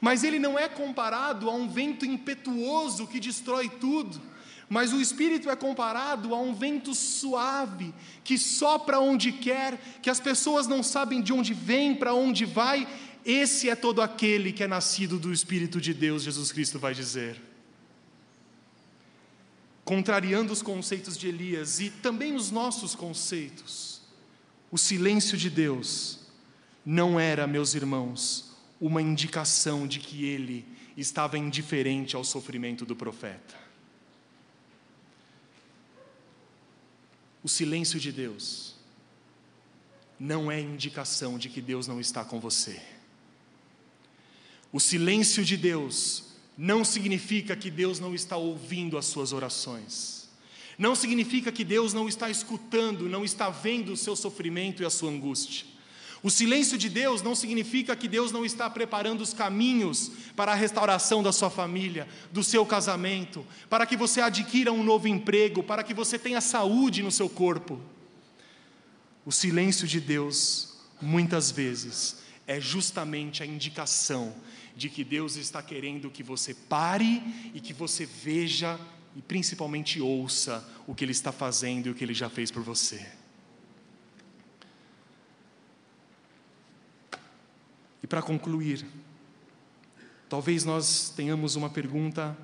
mas 0.00 0.22
ele 0.22 0.38
não 0.38 0.56
é 0.56 0.68
comparado 0.68 1.50
a 1.50 1.52
um 1.52 1.68
vento 1.68 2.06
impetuoso 2.06 3.08
que 3.08 3.18
destrói 3.18 3.68
tudo 3.68 4.22
mas 4.68 4.92
o 4.92 5.00
Espírito 5.00 5.50
é 5.50 5.56
comparado 5.56 6.34
a 6.34 6.40
um 6.40 6.54
vento 6.54 6.94
suave 6.94 7.94
que 8.22 8.38
sopra 8.38 8.98
onde 8.98 9.32
quer, 9.32 9.78
que 10.02 10.10
as 10.10 10.20
pessoas 10.20 10.66
não 10.66 10.82
sabem 10.82 11.20
de 11.20 11.32
onde 11.32 11.52
vem, 11.52 11.94
para 11.94 12.14
onde 12.14 12.44
vai. 12.44 12.88
Esse 13.24 13.68
é 13.68 13.76
todo 13.76 14.02
aquele 14.02 14.52
que 14.52 14.62
é 14.62 14.66
nascido 14.66 15.18
do 15.18 15.32
Espírito 15.32 15.80
de 15.80 15.92
Deus, 15.94 16.22
Jesus 16.22 16.50
Cristo 16.52 16.78
vai 16.78 16.94
dizer. 16.94 17.40
Contrariando 19.84 20.52
os 20.52 20.62
conceitos 20.62 21.16
de 21.16 21.28
Elias 21.28 21.78
e 21.78 21.90
também 21.90 22.34
os 22.34 22.50
nossos 22.50 22.94
conceitos, 22.94 24.00
o 24.70 24.78
silêncio 24.78 25.36
de 25.36 25.50
Deus 25.50 26.20
não 26.84 27.20
era, 27.20 27.46
meus 27.46 27.74
irmãos, 27.74 28.52
uma 28.80 29.00
indicação 29.00 29.86
de 29.86 30.00
que 30.00 30.24
ele 30.24 30.66
estava 30.96 31.38
indiferente 31.38 32.16
ao 32.16 32.24
sofrimento 32.24 32.84
do 32.84 32.96
profeta. 32.96 33.63
O 37.44 37.48
silêncio 37.48 38.00
de 38.00 38.10
Deus 38.10 38.74
não 40.18 40.50
é 40.50 40.58
indicação 40.58 41.38
de 41.38 41.50
que 41.50 41.60
Deus 41.60 41.86
não 41.86 42.00
está 42.00 42.24
com 42.24 42.40
você. 42.40 42.80
O 44.72 44.80
silêncio 44.80 45.44
de 45.44 45.56
Deus 45.56 46.24
não 46.56 46.84
significa 46.84 47.54
que 47.54 47.70
Deus 47.70 48.00
não 48.00 48.14
está 48.14 48.38
ouvindo 48.38 48.96
as 48.96 49.04
suas 49.04 49.32
orações. 49.32 50.28
Não 50.78 50.94
significa 50.94 51.52
que 51.52 51.64
Deus 51.64 51.92
não 51.92 52.08
está 52.08 52.30
escutando, 52.30 53.10
não 53.10 53.24
está 53.24 53.50
vendo 53.50 53.92
o 53.92 53.96
seu 53.96 54.16
sofrimento 54.16 54.82
e 54.82 54.86
a 54.86 54.90
sua 54.90 55.10
angústia. 55.10 55.66
O 56.24 56.30
silêncio 56.30 56.78
de 56.78 56.88
Deus 56.88 57.20
não 57.20 57.34
significa 57.34 57.94
que 57.94 58.08
Deus 58.08 58.32
não 58.32 58.46
está 58.46 58.70
preparando 58.70 59.20
os 59.20 59.34
caminhos 59.34 60.10
para 60.34 60.52
a 60.52 60.54
restauração 60.54 61.22
da 61.22 61.30
sua 61.30 61.50
família, 61.50 62.08
do 62.32 62.42
seu 62.42 62.64
casamento, 62.64 63.46
para 63.68 63.84
que 63.84 63.94
você 63.94 64.22
adquira 64.22 64.72
um 64.72 64.82
novo 64.82 65.06
emprego, 65.06 65.62
para 65.62 65.84
que 65.84 65.92
você 65.92 66.18
tenha 66.18 66.40
saúde 66.40 67.02
no 67.02 67.10
seu 67.10 67.28
corpo. 67.28 67.78
O 69.26 69.30
silêncio 69.30 69.86
de 69.86 70.00
Deus, 70.00 70.78
muitas 70.98 71.50
vezes, 71.50 72.22
é 72.46 72.58
justamente 72.58 73.42
a 73.42 73.46
indicação 73.46 74.34
de 74.74 74.88
que 74.88 75.04
Deus 75.04 75.36
está 75.36 75.62
querendo 75.62 76.10
que 76.10 76.22
você 76.22 76.54
pare 76.54 77.22
e 77.52 77.60
que 77.60 77.74
você 77.74 78.06
veja 78.06 78.80
e 79.14 79.20
principalmente 79.20 80.00
ouça 80.00 80.66
o 80.86 80.94
que 80.94 81.04
Ele 81.04 81.12
está 81.12 81.32
fazendo 81.32 81.86
e 81.88 81.90
o 81.90 81.94
que 81.94 82.02
Ele 82.02 82.14
já 82.14 82.30
fez 82.30 82.50
por 82.50 82.62
você. 82.62 83.06
E 88.04 88.06
para 88.06 88.20
concluir, 88.20 88.84
talvez 90.28 90.62
nós 90.62 91.08
tenhamos 91.16 91.56
uma 91.56 91.70
pergunta 91.70 92.36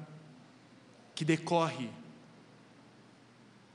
que 1.15 1.23
decorre 1.23 1.91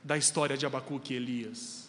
da 0.02 0.18
história 0.18 0.56
de 0.56 0.66
Abacuque 0.66 1.14
e 1.14 1.16
Elias. 1.16 1.88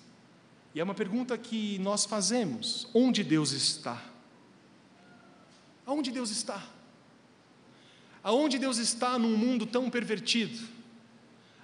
E 0.76 0.80
é 0.80 0.84
uma 0.84 0.94
pergunta 0.94 1.36
que 1.36 1.80
nós 1.80 2.06
fazemos: 2.06 2.88
onde 2.94 3.24
Deus 3.24 3.52
está? 3.54 4.00
Aonde 5.84 6.12
Deus 6.12 6.30
está? 6.30 6.64
Aonde 8.22 8.60
Deus 8.60 8.78
está 8.78 9.18
num 9.18 9.36
mundo 9.36 9.66
tão 9.66 9.90
pervertido? 9.90 10.60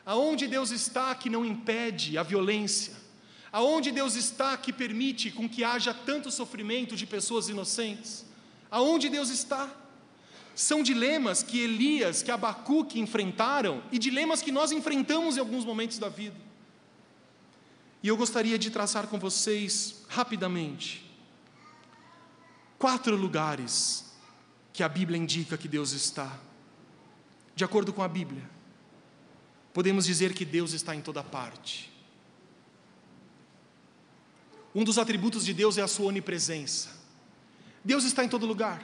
Aonde 0.04 0.48
Deus 0.48 0.72
está 0.72 1.14
que 1.14 1.30
não 1.30 1.46
impede 1.46 2.18
a 2.18 2.24
violência? 2.24 2.96
Aonde 3.54 3.92
Deus 3.92 4.16
está 4.16 4.58
que 4.58 4.74
permite 4.74 5.30
com 5.30 5.48
que 5.48 5.64
haja 5.64 5.94
tanto 5.94 6.32
sofrimento 6.32 6.96
de 6.96 7.06
pessoas 7.06 7.50
inocentes? 7.50 8.26
Aonde 8.72 9.10
Deus 9.10 9.30
está? 9.30 9.70
São 10.56 10.82
dilemas 10.82 11.44
que 11.44 11.60
Elias, 11.60 12.24
que 12.24 12.32
Abacuque 12.32 13.00
enfrentaram 13.00 13.84
e 13.92 14.00
dilemas 14.00 14.42
que 14.42 14.52
nós 14.52 14.72
enfrentamos 14.72 15.38
em 15.38 15.40
alguns 15.40 15.64
momentos 15.64 16.00
da 16.00 16.10
vida. 16.10 16.36
E 18.02 18.08
eu 18.08 18.18
gostaria 18.18 18.58
de 18.58 18.72
traçar 18.72 19.06
com 19.06 19.20
vocês 19.20 20.04
rapidamente 20.10 21.04
quatro 22.80 23.16
lugares 23.16 24.14
que 24.74 24.82
a 24.82 24.90
Bíblia 24.90 25.18
indica 25.18 25.60
que 25.60 25.68
Deus 25.68 25.92
está. 25.92 26.40
De 27.56 27.64
acordo 27.64 27.94
com 27.94 28.02
a 28.02 28.08
Bíblia, 28.08 28.50
podemos 29.72 30.06
dizer 30.06 30.34
que 30.34 30.44
Deus 30.44 30.74
está 30.74 30.96
em 30.96 31.02
toda 31.02 31.24
parte. 31.24 31.93
Um 34.74 34.84
dos 34.84 34.98
atributos 34.98 35.46
de 35.46 35.54
Deus 35.54 35.78
é 35.78 35.82
a 35.82 35.88
sua 35.88 36.08
onipresença. 36.08 36.90
Deus 37.84 38.04
está 38.04 38.24
em 38.24 38.30
todo 38.30 38.46
lugar. 38.46 38.84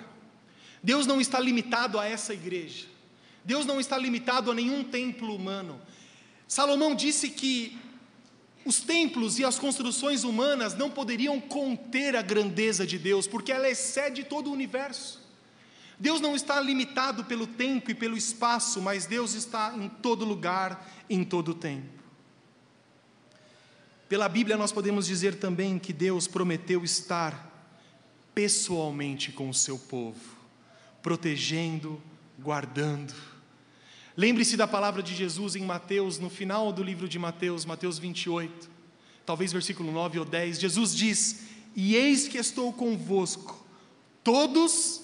Deus 0.83 1.05
não 1.05 1.19
está 1.19 1.39
limitado 1.39 1.99
a 1.99 2.05
essa 2.05 2.33
igreja. 2.33 2.85
Deus 3.43 3.65
não 3.65 3.79
está 3.79 3.97
limitado 3.97 4.51
a 4.51 4.53
nenhum 4.53 4.83
templo 4.83 5.35
humano. 5.35 5.81
Salomão 6.47 6.93
disse 6.93 7.29
que 7.29 7.77
os 8.65 8.81
templos 8.81 9.39
e 9.39 9.45
as 9.45 9.57
construções 9.57 10.23
humanas 10.23 10.75
não 10.75 10.89
poderiam 10.89 11.39
conter 11.39 12.15
a 12.15 12.21
grandeza 12.21 12.85
de 12.85 12.97
Deus, 12.97 13.25
porque 13.25 13.51
ela 13.51 13.69
excede 13.69 14.23
todo 14.23 14.49
o 14.49 14.53
universo. 14.53 15.19
Deus 15.97 16.21
não 16.21 16.35
está 16.35 16.59
limitado 16.61 17.25
pelo 17.25 17.45
tempo 17.45 17.91
e 17.91 17.95
pelo 17.95 18.15
espaço, 18.15 18.81
mas 18.81 19.05
Deus 19.05 19.33
está 19.33 19.73
em 19.75 19.89
todo 19.89 20.23
lugar, 20.23 20.87
em 21.09 21.23
todo 21.23 21.53
tempo. 21.53 21.98
Pela 24.09 24.27
Bíblia, 24.27 24.57
nós 24.57 24.71
podemos 24.71 25.05
dizer 25.05 25.35
também 25.35 25.77
que 25.77 25.93
Deus 25.93 26.25
prometeu 26.25 26.83
estar 26.83 27.47
pessoalmente 28.33 29.31
com 29.31 29.47
o 29.47 29.53
seu 29.53 29.77
povo, 29.77 30.19
protegendo, 31.03 32.01
guardando. 32.39 33.13
Lembre-se 34.17 34.57
da 34.57 34.67
palavra 34.67 35.03
de 35.03 35.13
Jesus 35.13 35.55
em 35.55 35.63
Mateus, 35.63 36.17
no 36.17 36.27
final 36.27 36.73
do 36.73 36.81
livro 36.81 37.07
de 37.07 37.19
Mateus, 37.19 37.65
Mateus 37.65 37.99
28, 37.99 38.67
talvez 39.27 39.53
versículo 39.53 39.91
9 39.91 40.17
ou 40.17 40.25
10. 40.25 40.59
Jesus 40.59 40.95
diz: 40.95 41.41
E 41.75 41.95
eis 41.95 42.27
que 42.27 42.39
estou 42.39 42.73
convosco 42.73 43.63
todos 44.23 45.03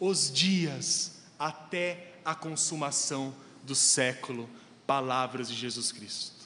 os 0.00 0.32
dias 0.32 1.18
até 1.38 2.14
a 2.24 2.34
consumação 2.34 3.34
do 3.62 3.74
século. 3.74 4.48
Palavras 4.86 5.50
de 5.50 5.54
Jesus 5.54 5.92
Cristo. 5.92 6.37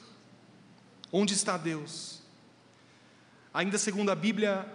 Onde 1.15 1.35
está 1.35 1.57
Deus? 1.57 2.23
Ainda 3.53 3.77
segundo 3.77 4.09
a 4.09 4.15
Bíblia, 4.15 4.65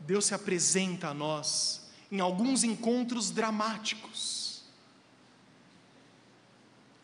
Deus 0.00 0.24
se 0.24 0.32
apresenta 0.34 1.08
a 1.08 1.14
nós 1.14 1.90
em 2.10 2.20
alguns 2.20 2.64
encontros 2.64 3.30
dramáticos. 3.30 4.62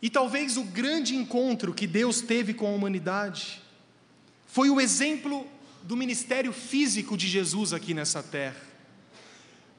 E 0.01 0.09
talvez 0.09 0.57
o 0.57 0.63
grande 0.63 1.15
encontro 1.15 1.75
que 1.75 1.85
Deus 1.85 2.21
teve 2.21 2.55
com 2.55 2.65
a 2.65 2.71
humanidade 2.71 3.61
foi 4.47 4.71
o 4.71 4.81
exemplo 4.81 5.47
do 5.83 5.95
ministério 5.95 6.51
físico 6.51 7.15
de 7.15 7.27
Jesus 7.27 7.71
aqui 7.71 7.93
nessa 7.93 8.23
terra. 8.23 8.65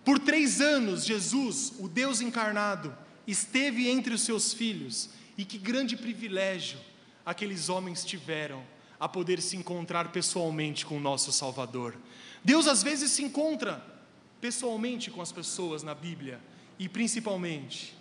Por 0.04 0.20
três 0.20 0.60
anos, 0.60 1.04
Jesus, 1.04 1.72
o 1.80 1.88
Deus 1.88 2.20
encarnado, 2.20 2.96
esteve 3.26 3.88
entre 3.88 4.14
os 4.14 4.20
seus 4.20 4.54
filhos, 4.54 5.10
e 5.36 5.44
que 5.44 5.58
grande 5.58 5.96
privilégio 5.96 6.78
aqueles 7.24 7.68
homens 7.68 8.04
tiveram 8.04 8.62
a 8.98 9.08
poder 9.08 9.40
se 9.40 9.56
encontrar 9.56 10.10
pessoalmente 10.12 10.86
com 10.86 10.96
o 10.96 11.00
nosso 11.00 11.32
Salvador. 11.32 11.96
Deus 12.44 12.66
às 12.66 12.82
vezes 12.82 13.10
se 13.10 13.22
encontra 13.22 13.84
pessoalmente 14.40 15.10
com 15.10 15.20
as 15.20 15.32
pessoas 15.32 15.82
na 15.82 15.94
Bíblia, 15.94 16.40
e 16.78 16.88
principalmente 16.88 17.96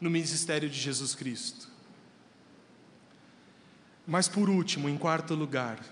no 0.00 0.10
ministério 0.10 0.68
de 0.68 0.78
Jesus 0.78 1.14
Cristo. 1.14 1.68
Mas 4.06 4.28
por 4.28 4.48
último, 4.48 4.88
em 4.88 4.96
quarto 4.96 5.34
lugar, 5.34 5.84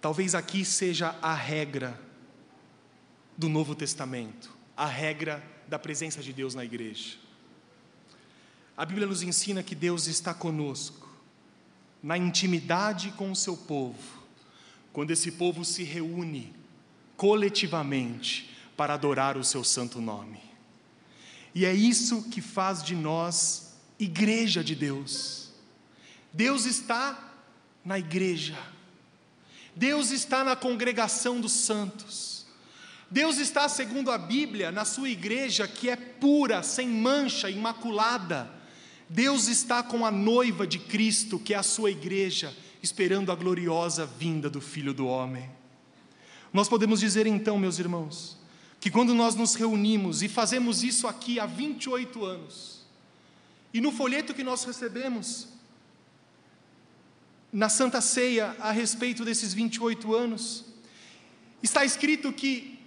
talvez 0.00 0.34
aqui 0.34 0.64
seja 0.64 1.16
a 1.20 1.34
regra 1.34 2.00
do 3.36 3.48
Novo 3.48 3.74
Testamento, 3.74 4.54
a 4.76 4.86
regra 4.86 5.42
da 5.66 5.78
presença 5.78 6.22
de 6.22 6.32
Deus 6.32 6.54
na 6.54 6.64
igreja. 6.64 7.16
A 8.76 8.84
Bíblia 8.84 9.06
nos 9.06 9.22
ensina 9.22 9.62
que 9.62 9.74
Deus 9.74 10.06
está 10.06 10.32
conosco, 10.32 11.07
na 12.02 12.16
intimidade 12.16 13.12
com 13.12 13.30
o 13.30 13.36
seu 13.36 13.56
povo, 13.56 14.22
quando 14.92 15.10
esse 15.10 15.32
povo 15.32 15.64
se 15.64 15.82
reúne 15.82 16.54
coletivamente 17.16 18.50
para 18.76 18.94
adorar 18.94 19.36
o 19.36 19.44
seu 19.44 19.64
santo 19.64 20.00
nome. 20.00 20.40
E 21.54 21.64
é 21.64 21.74
isso 21.74 22.30
que 22.30 22.40
faz 22.40 22.82
de 22.82 22.94
nós 22.94 23.74
igreja 23.98 24.62
de 24.62 24.74
Deus. 24.74 25.48
Deus 26.32 26.64
está 26.64 27.34
na 27.84 27.98
igreja, 27.98 28.58
Deus 29.74 30.10
está 30.10 30.44
na 30.44 30.54
congregação 30.54 31.40
dos 31.40 31.52
santos. 31.52 32.38
Deus 33.10 33.38
está, 33.38 33.68
segundo 33.68 34.10
a 34.10 34.18
Bíblia, 34.18 34.70
na 34.70 34.84
sua 34.84 35.08
igreja 35.08 35.66
que 35.66 35.88
é 35.88 35.96
pura, 35.96 36.62
sem 36.62 36.88
mancha, 36.88 37.48
imaculada. 37.48 38.57
Deus 39.08 39.48
está 39.48 39.82
com 39.82 40.04
a 40.04 40.10
noiva 40.10 40.66
de 40.66 40.78
Cristo, 40.78 41.38
que 41.38 41.54
é 41.54 41.56
a 41.56 41.62
sua 41.62 41.90
igreja, 41.90 42.54
esperando 42.82 43.32
a 43.32 43.34
gloriosa 43.34 44.04
vinda 44.04 44.50
do 44.50 44.60
Filho 44.60 44.92
do 44.92 45.06
Homem. 45.06 45.48
Nós 46.52 46.68
podemos 46.68 47.00
dizer 47.00 47.26
então, 47.26 47.58
meus 47.58 47.78
irmãos, 47.78 48.36
que 48.80 48.90
quando 48.90 49.14
nós 49.14 49.34
nos 49.34 49.54
reunimos 49.54 50.22
e 50.22 50.28
fazemos 50.28 50.82
isso 50.82 51.06
aqui 51.06 51.40
há 51.40 51.46
28 51.46 52.24
anos, 52.24 52.86
e 53.72 53.80
no 53.80 53.92
folheto 53.92 54.34
que 54.34 54.44
nós 54.44 54.64
recebemos, 54.64 55.48
na 57.52 57.68
Santa 57.68 58.00
Ceia, 58.00 58.54
a 58.60 58.70
respeito 58.70 59.24
desses 59.24 59.54
28 59.54 60.14
anos, 60.14 60.64
está 61.62 61.84
escrito 61.84 62.32
que 62.32 62.78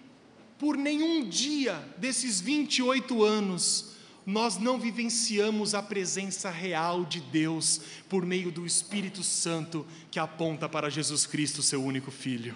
por 0.60 0.78
nenhum 0.78 1.28
dia 1.28 1.84
desses 1.98 2.40
28 2.40 3.24
anos, 3.24 3.91
nós 4.32 4.58
não 4.58 4.80
vivenciamos 4.80 5.76
a 5.76 5.84
presença 5.84 6.50
real 6.50 7.04
de 7.04 7.20
Deus 7.20 7.82
por 8.08 8.26
meio 8.26 8.50
do 8.50 8.66
Espírito 8.66 9.24
Santo 9.24 9.86
que 10.10 10.18
aponta 10.18 10.70
para 10.70 10.90
Jesus 10.90 11.26
Cristo, 11.26 11.62
seu 11.62 11.84
único 11.84 12.10
Filho. 12.10 12.56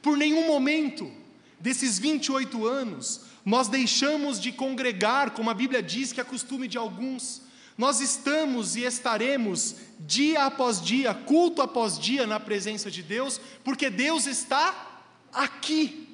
Por 0.00 0.16
nenhum 0.16 0.46
momento 0.46 1.10
desses 1.58 1.98
28 1.98 2.64
anos, 2.64 3.22
nós 3.44 3.66
deixamos 3.66 4.40
de 4.40 4.52
congregar, 4.52 5.32
como 5.32 5.50
a 5.50 5.54
Bíblia 5.54 5.82
diz 5.82 6.12
que 6.12 6.20
é 6.20 6.24
costume 6.24 6.68
de 6.68 6.78
alguns. 6.78 7.42
Nós 7.76 8.00
estamos 8.00 8.76
e 8.76 8.84
estaremos 8.84 9.74
dia 9.98 10.44
após 10.44 10.80
dia, 10.80 11.12
culto 11.12 11.60
após 11.60 11.98
dia 11.98 12.24
na 12.24 12.38
presença 12.38 12.88
de 12.88 13.02
Deus, 13.02 13.40
porque 13.64 13.90
Deus 13.90 14.26
está 14.26 15.02
aqui. 15.32 16.05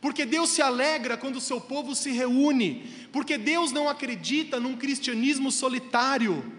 Porque 0.00 0.24
Deus 0.24 0.50
se 0.50 0.62
alegra 0.62 1.16
quando 1.16 1.36
o 1.36 1.40
seu 1.40 1.60
povo 1.60 1.94
se 1.94 2.10
reúne, 2.10 3.08
porque 3.12 3.36
Deus 3.36 3.72
não 3.72 3.88
acredita 3.88 4.60
num 4.60 4.76
cristianismo 4.76 5.50
solitário, 5.50 6.52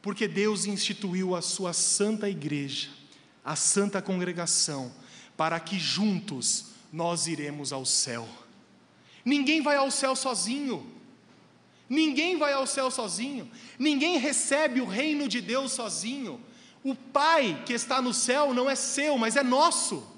porque 0.00 0.26
Deus 0.26 0.64
instituiu 0.64 1.34
a 1.34 1.42
sua 1.42 1.72
santa 1.72 2.28
igreja, 2.28 2.88
a 3.44 3.54
santa 3.54 4.00
congregação, 4.00 4.92
para 5.36 5.60
que 5.60 5.78
juntos 5.78 6.66
nós 6.92 7.26
iremos 7.26 7.72
ao 7.72 7.84
céu. 7.84 8.28
Ninguém 9.24 9.60
vai 9.62 9.76
ao 9.76 9.90
céu 9.90 10.16
sozinho. 10.16 10.90
Ninguém 11.88 12.38
vai 12.38 12.52
ao 12.52 12.66
céu 12.66 12.90
sozinho. 12.90 13.50
Ninguém 13.78 14.18
recebe 14.18 14.80
o 14.80 14.86
reino 14.86 15.28
de 15.28 15.40
Deus 15.40 15.72
sozinho. 15.72 16.40
O 16.82 16.94
Pai 16.94 17.62
que 17.64 17.72
está 17.72 18.02
no 18.02 18.12
céu 18.12 18.52
não 18.52 18.68
é 18.68 18.74
seu, 18.74 19.16
mas 19.18 19.36
é 19.36 19.42
nosso. 19.42 20.11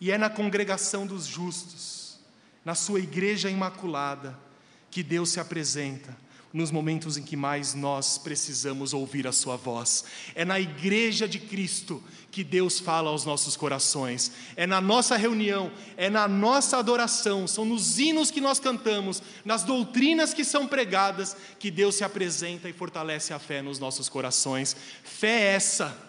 E 0.00 0.10
é 0.10 0.18
na 0.18 0.30
congregação 0.30 1.06
dos 1.06 1.26
justos, 1.26 2.18
na 2.64 2.74
sua 2.74 3.00
igreja 3.00 3.50
imaculada, 3.50 4.38
que 4.90 5.02
Deus 5.02 5.30
se 5.30 5.40
apresenta 5.40 6.16
nos 6.52 6.70
momentos 6.70 7.16
em 7.16 7.22
que 7.22 7.36
mais 7.36 7.74
nós 7.74 8.16
precisamos 8.16 8.94
ouvir 8.94 9.26
a 9.26 9.32
Sua 9.32 9.56
voz. 9.56 10.04
É 10.34 10.44
na 10.44 10.58
igreja 10.58 11.28
de 11.28 11.38
Cristo 11.38 12.02
que 12.30 12.42
Deus 12.42 12.78
fala 12.78 13.10
aos 13.10 13.24
nossos 13.24 13.56
corações, 13.56 14.32
é 14.56 14.66
na 14.66 14.80
nossa 14.80 15.16
reunião, 15.16 15.70
é 15.96 16.08
na 16.08 16.26
nossa 16.26 16.78
adoração, 16.78 17.46
são 17.46 17.64
nos 17.64 17.98
hinos 17.98 18.30
que 18.30 18.40
nós 18.40 18.60
cantamos, 18.60 19.22
nas 19.44 19.62
doutrinas 19.62 20.32
que 20.32 20.44
são 20.44 20.66
pregadas, 20.66 21.36
que 21.58 21.70
Deus 21.70 21.96
se 21.96 22.04
apresenta 22.04 22.68
e 22.68 22.72
fortalece 22.72 23.32
a 23.32 23.38
fé 23.38 23.60
nos 23.60 23.78
nossos 23.78 24.08
corações. 24.08 24.76
Fé 25.02 25.42
é 25.42 25.54
essa 25.54 26.07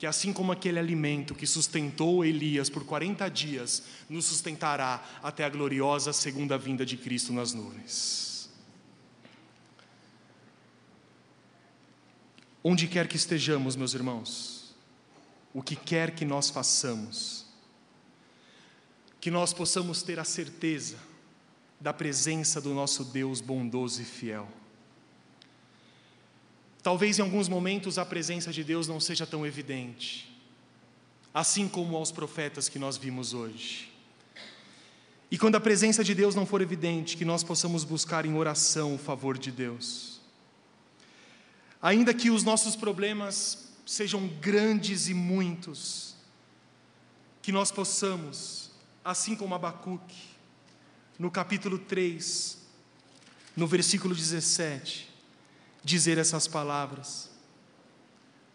que 0.00 0.06
assim 0.06 0.32
como 0.32 0.50
aquele 0.50 0.78
alimento 0.78 1.34
que 1.34 1.46
sustentou 1.46 2.24
Elias 2.24 2.70
por 2.70 2.86
40 2.86 3.28
dias, 3.28 3.82
nos 4.08 4.24
sustentará 4.24 5.06
até 5.22 5.44
a 5.44 5.48
gloriosa 5.50 6.10
segunda 6.10 6.56
vinda 6.56 6.86
de 6.86 6.96
Cristo 6.96 7.34
nas 7.34 7.52
nuvens. 7.52 8.48
Onde 12.64 12.88
quer 12.88 13.08
que 13.08 13.16
estejamos, 13.16 13.76
meus 13.76 13.92
irmãos, 13.92 14.74
o 15.52 15.62
que 15.62 15.76
quer 15.76 16.12
que 16.14 16.24
nós 16.24 16.48
façamos, 16.48 17.44
que 19.20 19.30
nós 19.30 19.52
possamos 19.52 20.02
ter 20.02 20.18
a 20.18 20.24
certeza 20.24 20.96
da 21.78 21.92
presença 21.92 22.58
do 22.58 22.72
nosso 22.72 23.04
Deus 23.04 23.42
bondoso 23.42 24.00
e 24.00 24.04
fiel 24.06 24.48
Talvez 26.82 27.18
em 27.18 27.22
alguns 27.22 27.48
momentos 27.48 27.98
a 27.98 28.06
presença 28.06 28.52
de 28.52 28.64
Deus 28.64 28.88
não 28.88 28.98
seja 28.98 29.26
tão 29.26 29.46
evidente, 29.46 30.34
assim 31.32 31.68
como 31.68 31.96
aos 31.96 32.10
profetas 32.10 32.68
que 32.68 32.78
nós 32.78 32.96
vimos 32.96 33.34
hoje. 33.34 33.90
E 35.30 35.38
quando 35.38 35.56
a 35.56 35.60
presença 35.60 36.02
de 36.02 36.14
Deus 36.14 36.34
não 36.34 36.46
for 36.46 36.60
evidente, 36.60 37.16
que 37.16 37.24
nós 37.24 37.44
possamos 37.44 37.84
buscar 37.84 38.24
em 38.24 38.34
oração 38.34 38.94
o 38.94 38.98
favor 38.98 39.38
de 39.38 39.52
Deus. 39.52 40.20
Ainda 41.80 42.12
que 42.12 42.30
os 42.30 42.42
nossos 42.42 42.74
problemas 42.74 43.68
sejam 43.86 44.26
grandes 44.40 45.08
e 45.08 45.14
muitos, 45.14 46.16
que 47.42 47.52
nós 47.52 47.70
possamos, 47.70 48.70
assim 49.04 49.36
como 49.36 49.54
Abacuque, 49.54 50.30
no 51.18 51.30
capítulo 51.30 51.78
3, 51.78 52.58
no 53.56 53.66
versículo 53.66 54.14
17, 54.14 55.09
dizer 55.82 56.18
essas 56.18 56.46
palavras. 56.46 57.30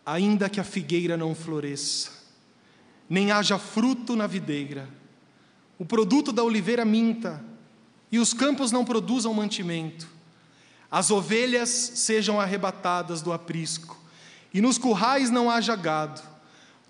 Ainda 0.06 0.50
que 0.50 0.60
a 0.60 0.64
figueira 0.64 1.18
não 1.18 1.34
floresça, 1.34 2.12
nem 3.10 3.32
haja 3.32 3.58
fruto 3.58 4.16
na 4.16 4.28
videira, 4.28 4.88
o 5.78 5.86
produto 5.86 6.32
da 6.32 6.44
oliveira 6.44 6.86
minta, 6.86 7.44
e 8.12 8.20
os 8.20 8.34
campos 8.34 8.72
não 8.72 8.86
produzam 8.86 9.34
mantimento, 9.34 10.08
as 10.90 11.12
ovelhas 11.12 11.70
sejam 11.70 12.40
arrebatadas 12.40 13.22
do 13.22 13.34
aprisco, 13.34 14.00
e 14.54 14.62
nos 14.62 14.78
currais 14.78 15.30
não 15.30 15.50
haja 15.50 15.76
gado. 15.76 16.22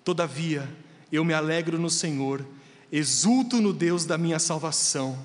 Todavia, 0.04 0.70
eu 1.12 1.26
me 1.26 1.34
alegro 1.34 1.80
no 1.80 1.90
Senhor, 1.90 2.46
exulto 2.92 3.60
no 3.60 3.74
Deus 3.74 4.06
da 4.06 4.18
minha 4.18 4.38
salvação. 4.38 5.18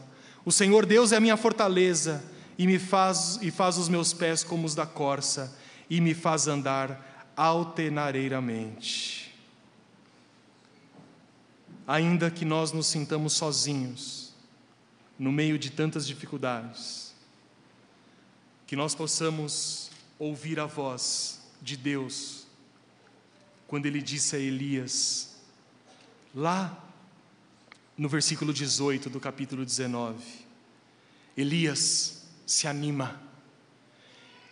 O 0.45 0.51
Senhor 0.51 0.87
Deus 0.87 1.13
é 1.13 1.17
a 1.17 1.21
minha 1.21 1.37
fortaleza 1.37 2.25
e 2.61 2.67
me 2.67 2.79
faz 2.79 3.39
e 3.41 3.51
faz 3.51 3.79
os 3.79 3.89
meus 3.89 4.13
pés 4.13 4.45
como 4.45 4.67
os 4.67 4.75
da 4.75 4.85
corça 4.85 5.57
e 5.89 5.99
me 5.99 6.13
faz 6.13 6.47
andar 6.47 7.33
altenareiramente. 7.35 9.35
Ainda 11.87 12.31
que 12.31 12.45
nós 12.45 12.71
nos 12.71 12.87
sintamos 12.87 13.33
sozinhos 13.33 14.35
no 15.19 15.33
meio 15.33 15.59
de 15.59 15.71
tantas 15.71 16.07
dificuldades, 16.07 17.15
que 18.67 18.77
nós 18.77 18.95
possamos 18.95 19.91
ouvir 20.19 20.61
a 20.61 20.67
voz 20.67 21.41
de 21.63 21.79
Deus 21.79 22.47
quando 23.67 23.87
ele 23.87 24.03
disse 24.03 24.37
a 24.37 24.39
Elias, 24.39 25.35
lá 26.35 26.79
no 27.97 28.07
versículo 28.07 28.53
18 28.53 29.09
do 29.09 29.19
capítulo 29.19 29.65
19: 29.65 30.23
Elias, 31.35 32.20
se 32.51 32.67
anima. 32.67 33.21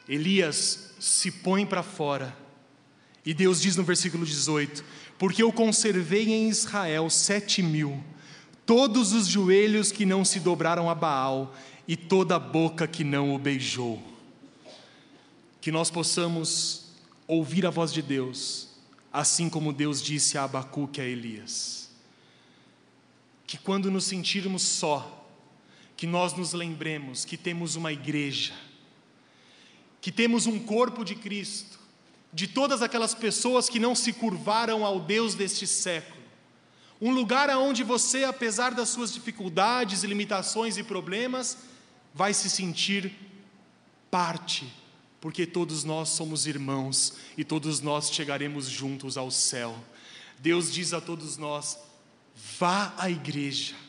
Elias 0.08 0.94
se 1.00 1.32
põe 1.32 1.66
para 1.66 1.82
fora. 1.82 2.36
E 3.26 3.34
Deus 3.34 3.60
diz 3.60 3.74
no 3.74 3.82
versículo 3.82 4.24
18: 4.24 4.84
Porque 5.18 5.42
eu 5.42 5.52
conservei 5.52 6.32
em 6.32 6.48
Israel 6.48 7.10
sete 7.10 7.60
mil, 7.60 8.02
todos 8.64 9.12
os 9.12 9.26
joelhos 9.26 9.90
que 9.90 10.06
não 10.06 10.24
se 10.24 10.38
dobraram 10.38 10.88
a 10.88 10.94
Baal, 10.94 11.52
e 11.88 11.96
toda 11.96 12.36
a 12.36 12.38
boca 12.38 12.86
que 12.86 13.02
não 13.02 13.34
o 13.34 13.38
beijou. 13.38 14.00
Que 15.60 15.72
nós 15.72 15.90
possamos 15.90 16.92
ouvir 17.26 17.66
a 17.66 17.70
voz 17.70 17.92
de 17.92 18.00
Deus, 18.00 18.68
assim 19.12 19.50
como 19.50 19.72
Deus 19.72 20.00
disse 20.00 20.38
a 20.38 20.44
Abacuque 20.44 21.00
a 21.00 21.04
Elias. 21.04 21.90
Que 23.44 23.58
quando 23.58 23.90
nos 23.90 24.04
sentirmos 24.04 24.62
só, 24.62 25.17
que 25.98 26.06
nós 26.06 26.32
nos 26.32 26.52
lembremos 26.52 27.24
que 27.24 27.36
temos 27.36 27.74
uma 27.74 27.92
igreja, 27.92 28.54
que 30.00 30.12
temos 30.12 30.46
um 30.46 30.56
corpo 30.56 31.04
de 31.04 31.16
Cristo, 31.16 31.76
de 32.32 32.46
todas 32.46 32.82
aquelas 32.82 33.16
pessoas 33.16 33.68
que 33.68 33.80
não 33.80 33.96
se 33.96 34.12
curvaram 34.12 34.86
ao 34.86 35.00
Deus 35.00 35.34
deste 35.34 35.66
século. 35.66 36.22
Um 37.00 37.10
lugar 37.10 37.50
aonde 37.50 37.82
você, 37.82 38.22
apesar 38.22 38.74
das 38.74 38.90
suas 38.90 39.12
dificuldades, 39.12 40.04
limitações 40.04 40.76
e 40.76 40.84
problemas, 40.84 41.58
vai 42.14 42.32
se 42.32 42.48
sentir 42.48 43.12
parte, 44.08 44.72
porque 45.20 45.44
todos 45.46 45.82
nós 45.82 46.10
somos 46.10 46.46
irmãos 46.46 47.14
e 47.36 47.42
todos 47.42 47.80
nós 47.80 48.12
chegaremos 48.12 48.68
juntos 48.68 49.16
ao 49.16 49.32
céu. 49.32 49.76
Deus 50.38 50.72
diz 50.72 50.92
a 50.92 51.00
todos 51.00 51.36
nós: 51.36 51.76
vá 52.56 52.94
à 52.96 53.10
igreja 53.10 53.87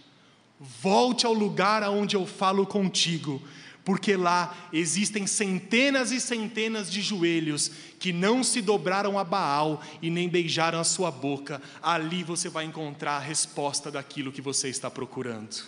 Volte 0.60 1.26
ao 1.26 1.34
lugar 1.34 1.84
aonde 1.84 2.18
eu 2.18 2.26
falo 2.26 2.66
contigo, 2.68 3.41
porque 3.86 4.18
lá 4.18 4.55
existem 4.74 5.26
centenas 5.26 6.12
e 6.12 6.20
centenas 6.20 6.91
de 6.91 7.01
joelhos 7.01 7.72
que 7.97 8.12
não 8.12 8.43
se 8.43 8.62
dobraram 8.62 9.18
a 9.18 9.24
Baal 9.24 9.82
e 10.01 10.10
nem 10.10 10.28
beijaram 10.28 10.78
a 10.78 10.84
sua 10.84 11.10
boca. 11.10 11.62
Ali 11.82 12.24
você 12.24 12.49
vai 12.49 12.66
encontrar 12.66 13.14
a 13.14 13.20
resposta 13.20 13.89
daquilo 13.89 14.34
que 14.34 14.41
você 14.41 14.68
está 14.68 14.91
procurando. 14.91 15.64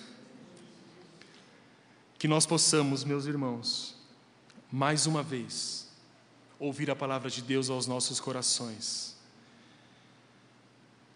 Que 2.20 2.28
nós 2.28 2.46
possamos, 2.46 3.06
meus 3.06 3.26
irmãos, 3.26 3.96
mais 4.70 5.08
uma 5.08 5.24
vez, 5.24 5.88
ouvir 6.60 6.92
a 6.92 6.96
palavra 6.96 7.30
de 7.30 7.42
Deus 7.42 7.70
aos 7.70 7.88
nossos 7.88 8.20
corações. 8.20 9.16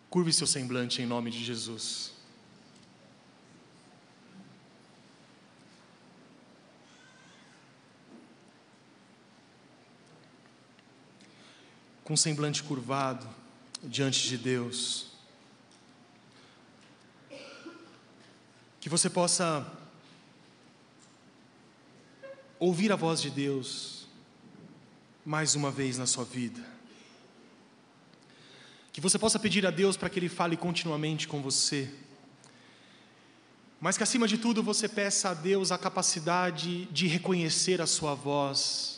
Curve 0.09 0.31
seu 0.31 0.47
semblante 0.47 1.01
em 1.01 1.05
nome 1.05 1.29
de 1.29 1.43
Jesus. 1.43 2.14
Com 12.05 12.15
semblante 12.15 12.61
curvado 12.61 13.27
diante 13.83 14.27
de 14.29 14.37
Deus. 14.37 15.07
Que 18.79 18.87
você 18.87 19.09
possa 19.09 19.65
ouvir 22.59 22.91
a 22.91 22.95
voz 22.95 23.19
de 23.19 23.31
Deus 23.31 24.07
mais 25.25 25.55
uma 25.55 25.71
vez 25.71 25.97
na 25.97 26.05
sua 26.05 26.23
vida. 26.23 26.63
Que 28.93 29.01
você 29.01 29.17
possa 29.17 29.39
pedir 29.39 29.65
a 29.65 29.71
Deus 29.71 29.97
para 29.97 30.07
que 30.07 30.19
Ele 30.19 30.29
fale 30.29 30.55
continuamente 30.55 31.27
com 31.27 31.41
você. 31.41 31.91
Mas 33.81 33.97
que 33.97 34.03
acima 34.03 34.27
de 34.27 34.37
tudo 34.37 34.61
você 34.61 34.87
peça 34.87 35.31
a 35.31 35.33
Deus 35.33 35.71
a 35.71 35.77
capacidade 35.77 36.85
de 36.85 37.07
reconhecer 37.07 37.81
a 37.81 37.87
sua 37.87 38.13
voz 38.13 38.94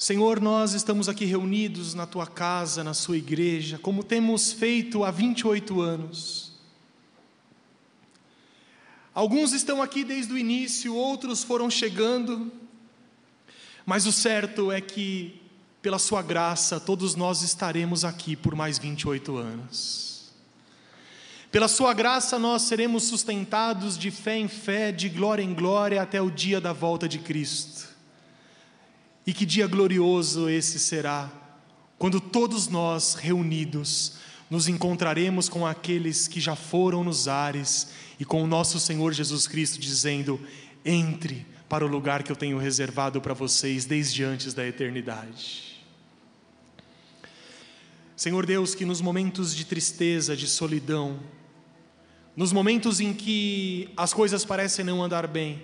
Senhor, 0.00 0.40
nós 0.40 0.74
estamos 0.74 1.08
aqui 1.08 1.24
reunidos 1.24 1.92
na 1.92 2.06
tua 2.06 2.24
casa, 2.24 2.84
na 2.84 2.94
sua 2.94 3.16
igreja, 3.16 3.80
como 3.80 4.04
temos 4.04 4.52
feito 4.52 5.02
há 5.02 5.10
28 5.10 5.80
anos. 5.80 6.52
Alguns 9.12 9.52
estão 9.52 9.82
aqui 9.82 10.04
desde 10.04 10.32
o 10.32 10.38
início, 10.38 10.94
outros 10.94 11.42
foram 11.42 11.68
chegando, 11.68 12.52
mas 13.84 14.06
o 14.06 14.12
certo 14.12 14.70
é 14.70 14.80
que, 14.80 15.42
pela 15.82 15.98
Sua 15.98 16.22
graça, 16.22 16.78
todos 16.78 17.16
nós 17.16 17.42
estaremos 17.42 18.04
aqui 18.04 18.36
por 18.36 18.54
mais 18.54 18.78
28 18.78 19.36
anos. 19.36 20.32
Pela 21.50 21.66
Sua 21.66 21.92
graça, 21.92 22.38
nós 22.38 22.62
seremos 22.62 23.02
sustentados 23.02 23.98
de 23.98 24.12
fé 24.12 24.38
em 24.38 24.46
fé, 24.46 24.92
de 24.92 25.08
glória 25.08 25.42
em 25.42 25.52
glória, 25.52 26.00
até 26.00 26.22
o 26.22 26.30
dia 26.30 26.60
da 26.60 26.72
volta 26.72 27.08
de 27.08 27.18
Cristo. 27.18 27.87
E 29.28 29.32
que 29.34 29.44
dia 29.44 29.66
glorioso 29.66 30.48
esse 30.48 30.78
será, 30.78 31.30
quando 31.98 32.18
todos 32.18 32.66
nós 32.66 33.12
reunidos, 33.12 34.14
nos 34.48 34.68
encontraremos 34.68 35.50
com 35.50 35.66
aqueles 35.66 36.26
que 36.26 36.40
já 36.40 36.56
foram 36.56 37.04
nos 37.04 37.28
ares 37.28 37.90
e 38.18 38.24
com 38.24 38.42
o 38.42 38.46
nosso 38.46 38.80
Senhor 38.80 39.12
Jesus 39.12 39.46
Cristo 39.46 39.78
dizendo: 39.78 40.40
entre 40.82 41.46
para 41.68 41.84
o 41.84 41.88
lugar 41.88 42.22
que 42.22 42.32
eu 42.32 42.36
tenho 42.36 42.56
reservado 42.56 43.20
para 43.20 43.34
vocês 43.34 43.84
desde 43.84 44.24
antes 44.24 44.54
da 44.54 44.66
eternidade. 44.66 45.84
Senhor 48.16 48.46
Deus, 48.46 48.74
que 48.74 48.86
nos 48.86 49.02
momentos 49.02 49.54
de 49.54 49.66
tristeza, 49.66 50.34
de 50.34 50.46
solidão, 50.46 51.20
nos 52.34 52.50
momentos 52.50 52.98
em 52.98 53.12
que 53.12 53.90
as 53.94 54.14
coisas 54.14 54.42
parecem 54.46 54.86
não 54.86 55.04
andar 55.04 55.26
bem, 55.26 55.60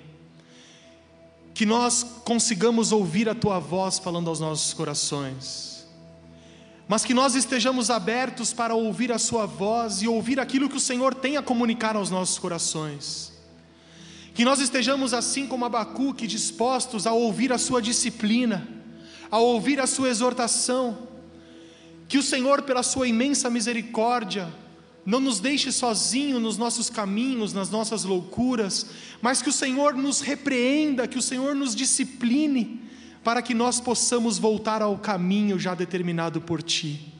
que 1.54 1.64
nós 1.64 2.04
consigamos 2.24 2.90
ouvir 2.90 3.28
a 3.28 3.34
tua 3.34 3.60
voz 3.60 4.00
falando 4.00 4.28
aos 4.28 4.40
nossos 4.40 4.74
corações, 4.74 5.86
mas 6.88 7.04
que 7.04 7.14
nós 7.14 7.36
estejamos 7.36 7.90
abertos 7.90 8.52
para 8.52 8.74
ouvir 8.74 9.12
a 9.12 9.18
sua 9.18 9.46
voz 9.46 10.02
e 10.02 10.08
ouvir 10.08 10.40
aquilo 10.40 10.68
que 10.68 10.76
o 10.76 10.80
Senhor 10.80 11.14
tem 11.14 11.36
a 11.36 11.42
comunicar 11.42 11.94
aos 11.94 12.10
nossos 12.10 12.38
corações. 12.38 13.32
Que 14.34 14.44
nós 14.44 14.60
estejamos 14.60 15.14
assim 15.14 15.46
como 15.46 15.64
Abacuque, 15.64 16.26
dispostos 16.26 17.06
a 17.06 17.12
ouvir 17.12 17.52
a 17.52 17.58
sua 17.58 17.80
disciplina, 17.80 18.66
a 19.30 19.38
ouvir 19.38 19.80
a 19.80 19.86
sua 19.86 20.08
exortação. 20.08 21.08
Que 22.08 22.18
o 22.18 22.22
Senhor, 22.22 22.62
pela 22.62 22.82
sua 22.82 23.06
imensa 23.06 23.48
misericórdia, 23.48 24.52
não 25.06 25.20
nos 25.20 25.38
deixe 25.38 25.70
sozinho 25.70 26.40
nos 26.40 26.56
nossos 26.56 26.88
caminhos, 26.88 27.52
nas 27.52 27.68
nossas 27.68 28.04
loucuras, 28.04 28.86
mas 29.20 29.42
que 29.42 29.50
o 29.50 29.52
Senhor 29.52 29.94
nos 29.94 30.20
repreenda, 30.20 31.06
que 31.06 31.18
o 31.18 31.22
Senhor 31.22 31.54
nos 31.54 31.74
discipline, 31.74 32.80
para 33.22 33.42
que 33.42 33.54
nós 33.54 33.80
possamos 33.80 34.38
voltar 34.38 34.80
ao 34.80 34.98
caminho 34.98 35.58
já 35.58 35.74
determinado 35.74 36.40
por 36.40 36.62
Ti. 36.62 37.12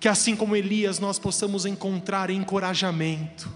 Que 0.00 0.08
assim 0.08 0.34
como 0.34 0.56
Elias, 0.56 0.98
nós 0.98 1.18
possamos 1.18 1.64
encontrar 1.64 2.28
encorajamento. 2.28 3.48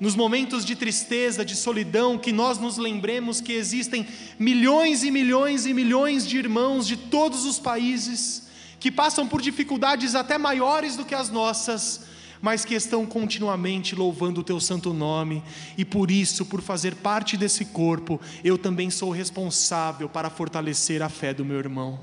Nos 0.00 0.16
momentos 0.16 0.64
de 0.64 0.74
tristeza, 0.74 1.44
de 1.44 1.54
solidão, 1.54 2.18
que 2.18 2.32
nós 2.32 2.58
nos 2.58 2.78
lembremos 2.78 3.40
que 3.40 3.52
existem 3.52 4.06
milhões 4.38 5.04
e 5.04 5.10
milhões 5.10 5.66
e 5.66 5.74
milhões 5.74 6.26
de 6.26 6.36
irmãos 6.36 6.86
de 6.86 6.96
todos 6.96 7.44
os 7.44 7.60
países 7.60 8.47
que 8.80 8.90
passam 8.90 9.26
por 9.26 9.40
dificuldades 9.40 10.14
até 10.14 10.38
maiores 10.38 10.96
do 10.96 11.04
que 11.04 11.14
as 11.14 11.30
nossas, 11.30 12.06
mas 12.40 12.64
que 12.64 12.74
estão 12.74 13.04
continuamente 13.04 13.94
louvando 13.94 14.40
o 14.40 14.44
teu 14.44 14.60
santo 14.60 14.92
nome, 14.92 15.42
e 15.76 15.84
por 15.84 16.10
isso, 16.10 16.46
por 16.46 16.60
fazer 16.60 16.94
parte 16.96 17.36
desse 17.36 17.64
corpo, 17.64 18.20
eu 18.44 18.56
também 18.56 18.90
sou 18.90 19.10
responsável 19.10 20.08
para 20.08 20.30
fortalecer 20.30 21.02
a 21.02 21.08
fé 21.08 21.34
do 21.34 21.44
meu 21.44 21.58
irmão. 21.58 21.98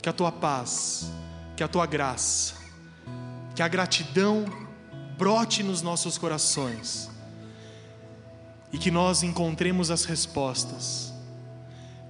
Que 0.00 0.08
a 0.08 0.12
tua 0.12 0.30
paz, 0.30 1.10
que 1.56 1.64
a 1.64 1.68
tua 1.68 1.86
graça, 1.86 2.54
que 3.54 3.62
a 3.62 3.68
gratidão 3.68 4.44
brote 5.18 5.62
nos 5.62 5.82
nossos 5.82 6.18
corações 6.18 7.10
e 8.72 8.78
que 8.78 8.90
nós 8.90 9.22
encontremos 9.22 9.90
as 9.90 10.04
respostas, 10.04 11.12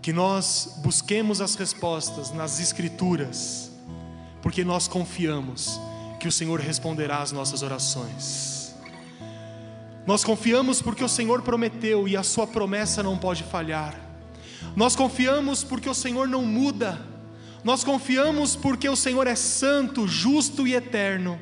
que 0.06 0.12
nós 0.12 0.74
busquemos 0.84 1.40
as 1.40 1.56
respostas 1.56 2.30
nas 2.30 2.60
Escrituras 2.60 3.72
porque 4.40 4.62
nós 4.62 4.86
confiamos 4.86 5.80
que 6.20 6.28
o 6.28 6.30
Senhor 6.30 6.60
responderá 6.60 7.22
às 7.22 7.32
nossas 7.32 7.60
orações. 7.64 8.72
Nós 10.06 10.22
confiamos 10.22 10.80
porque 10.80 11.02
o 11.02 11.08
Senhor 11.08 11.42
prometeu 11.42 12.06
e 12.06 12.16
a 12.16 12.22
sua 12.22 12.46
promessa 12.46 13.02
não 13.02 13.18
pode 13.18 13.42
falhar. 13.42 14.00
Nós 14.76 14.94
confiamos 14.94 15.64
porque 15.64 15.88
o 15.88 15.94
Senhor 15.94 16.28
não 16.28 16.42
muda. 16.42 17.04
Nós 17.64 17.82
confiamos 17.82 18.54
porque 18.54 18.88
o 18.88 18.94
Senhor 18.94 19.26
é 19.26 19.34
santo, 19.34 20.06
justo 20.06 20.68
e 20.68 20.74
eterno. 20.76 21.36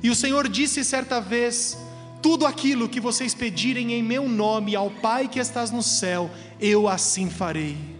E 0.00 0.10
o 0.10 0.14
Senhor 0.14 0.48
disse 0.48 0.84
certa 0.84 1.20
vez: 1.20 1.76
Tudo 2.22 2.46
aquilo 2.46 2.88
que 2.88 3.00
vocês 3.00 3.34
pedirem 3.34 3.94
em 3.94 4.02
meu 4.04 4.28
nome 4.28 4.76
ao 4.76 4.92
Pai 4.92 5.26
que 5.26 5.40
estás 5.40 5.72
no 5.72 5.82
céu, 5.82 6.30
eu 6.60 6.86
assim 6.86 7.28
farei. 7.28 7.95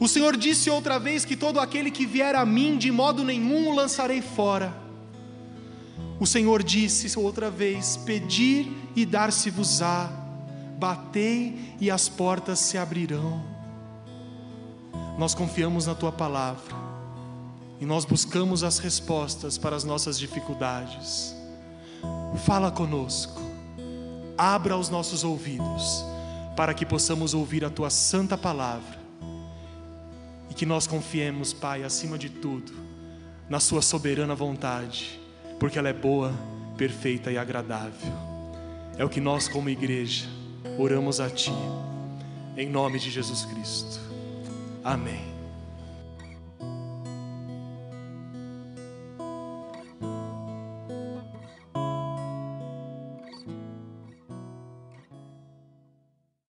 O 0.00 0.08
Senhor 0.08 0.34
disse 0.34 0.70
outra 0.70 0.98
vez 0.98 1.26
que 1.26 1.36
todo 1.36 1.60
aquele 1.60 1.90
que 1.90 2.06
vier 2.06 2.34
a 2.34 2.46
mim, 2.46 2.78
de 2.78 2.90
modo 2.90 3.22
nenhum 3.22 3.68
o 3.68 3.74
lançarei 3.74 4.22
fora. 4.22 4.74
O 6.18 6.26
Senhor 6.26 6.62
disse 6.62 7.18
outra 7.18 7.50
vez: 7.50 7.98
Pedir 7.98 8.66
e 8.96 9.04
dar-se-vos-á, 9.04 10.10
batei 10.78 11.76
e 11.78 11.90
as 11.90 12.08
portas 12.08 12.58
se 12.60 12.78
abrirão. 12.78 13.44
Nós 15.18 15.34
confiamos 15.34 15.86
na 15.86 15.94
tua 15.94 16.10
palavra 16.10 16.74
e 17.78 17.84
nós 17.84 18.06
buscamos 18.06 18.64
as 18.64 18.78
respostas 18.78 19.58
para 19.58 19.76
as 19.76 19.84
nossas 19.84 20.18
dificuldades. 20.18 21.36
Fala 22.46 22.70
conosco, 22.70 23.38
abra 24.38 24.78
os 24.78 24.88
nossos 24.88 25.24
ouvidos, 25.24 26.02
para 26.56 26.72
que 26.72 26.86
possamos 26.86 27.34
ouvir 27.34 27.66
a 27.66 27.70
tua 27.70 27.90
santa 27.90 28.38
palavra 28.38 28.99
e 30.50 30.54
que 30.54 30.66
nós 30.66 30.86
confiemos, 30.86 31.52
Pai, 31.52 31.84
acima 31.84 32.18
de 32.18 32.28
tudo, 32.28 32.72
na 33.48 33.60
Sua 33.60 33.80
soberana 33.80 34.34
vontade, 34.34 35.20
porque 35.58 35.78
ela 35.78 35.88
é 35.88 35.92
boa, 35.92 36.34
perfeita 36.76 37.30
e 37.30 37.38
agradável. 37.38 38.12
É 38.98 39.04
o 39.04 39.08
que 39.08 39.20
nós, 39.20 39.48
como 39.48 39.70
igreja, 39.70 40.26
oramos 40.76 41.20
a 41.20 41.30
Ti, 41.30 41.52
em 42.56 42.68
nome 42.68 42.98
de 42.98 43.10
Jesus 43.10 43.44
Cristo. 43.46 44.00
Amém. 44.84 45.39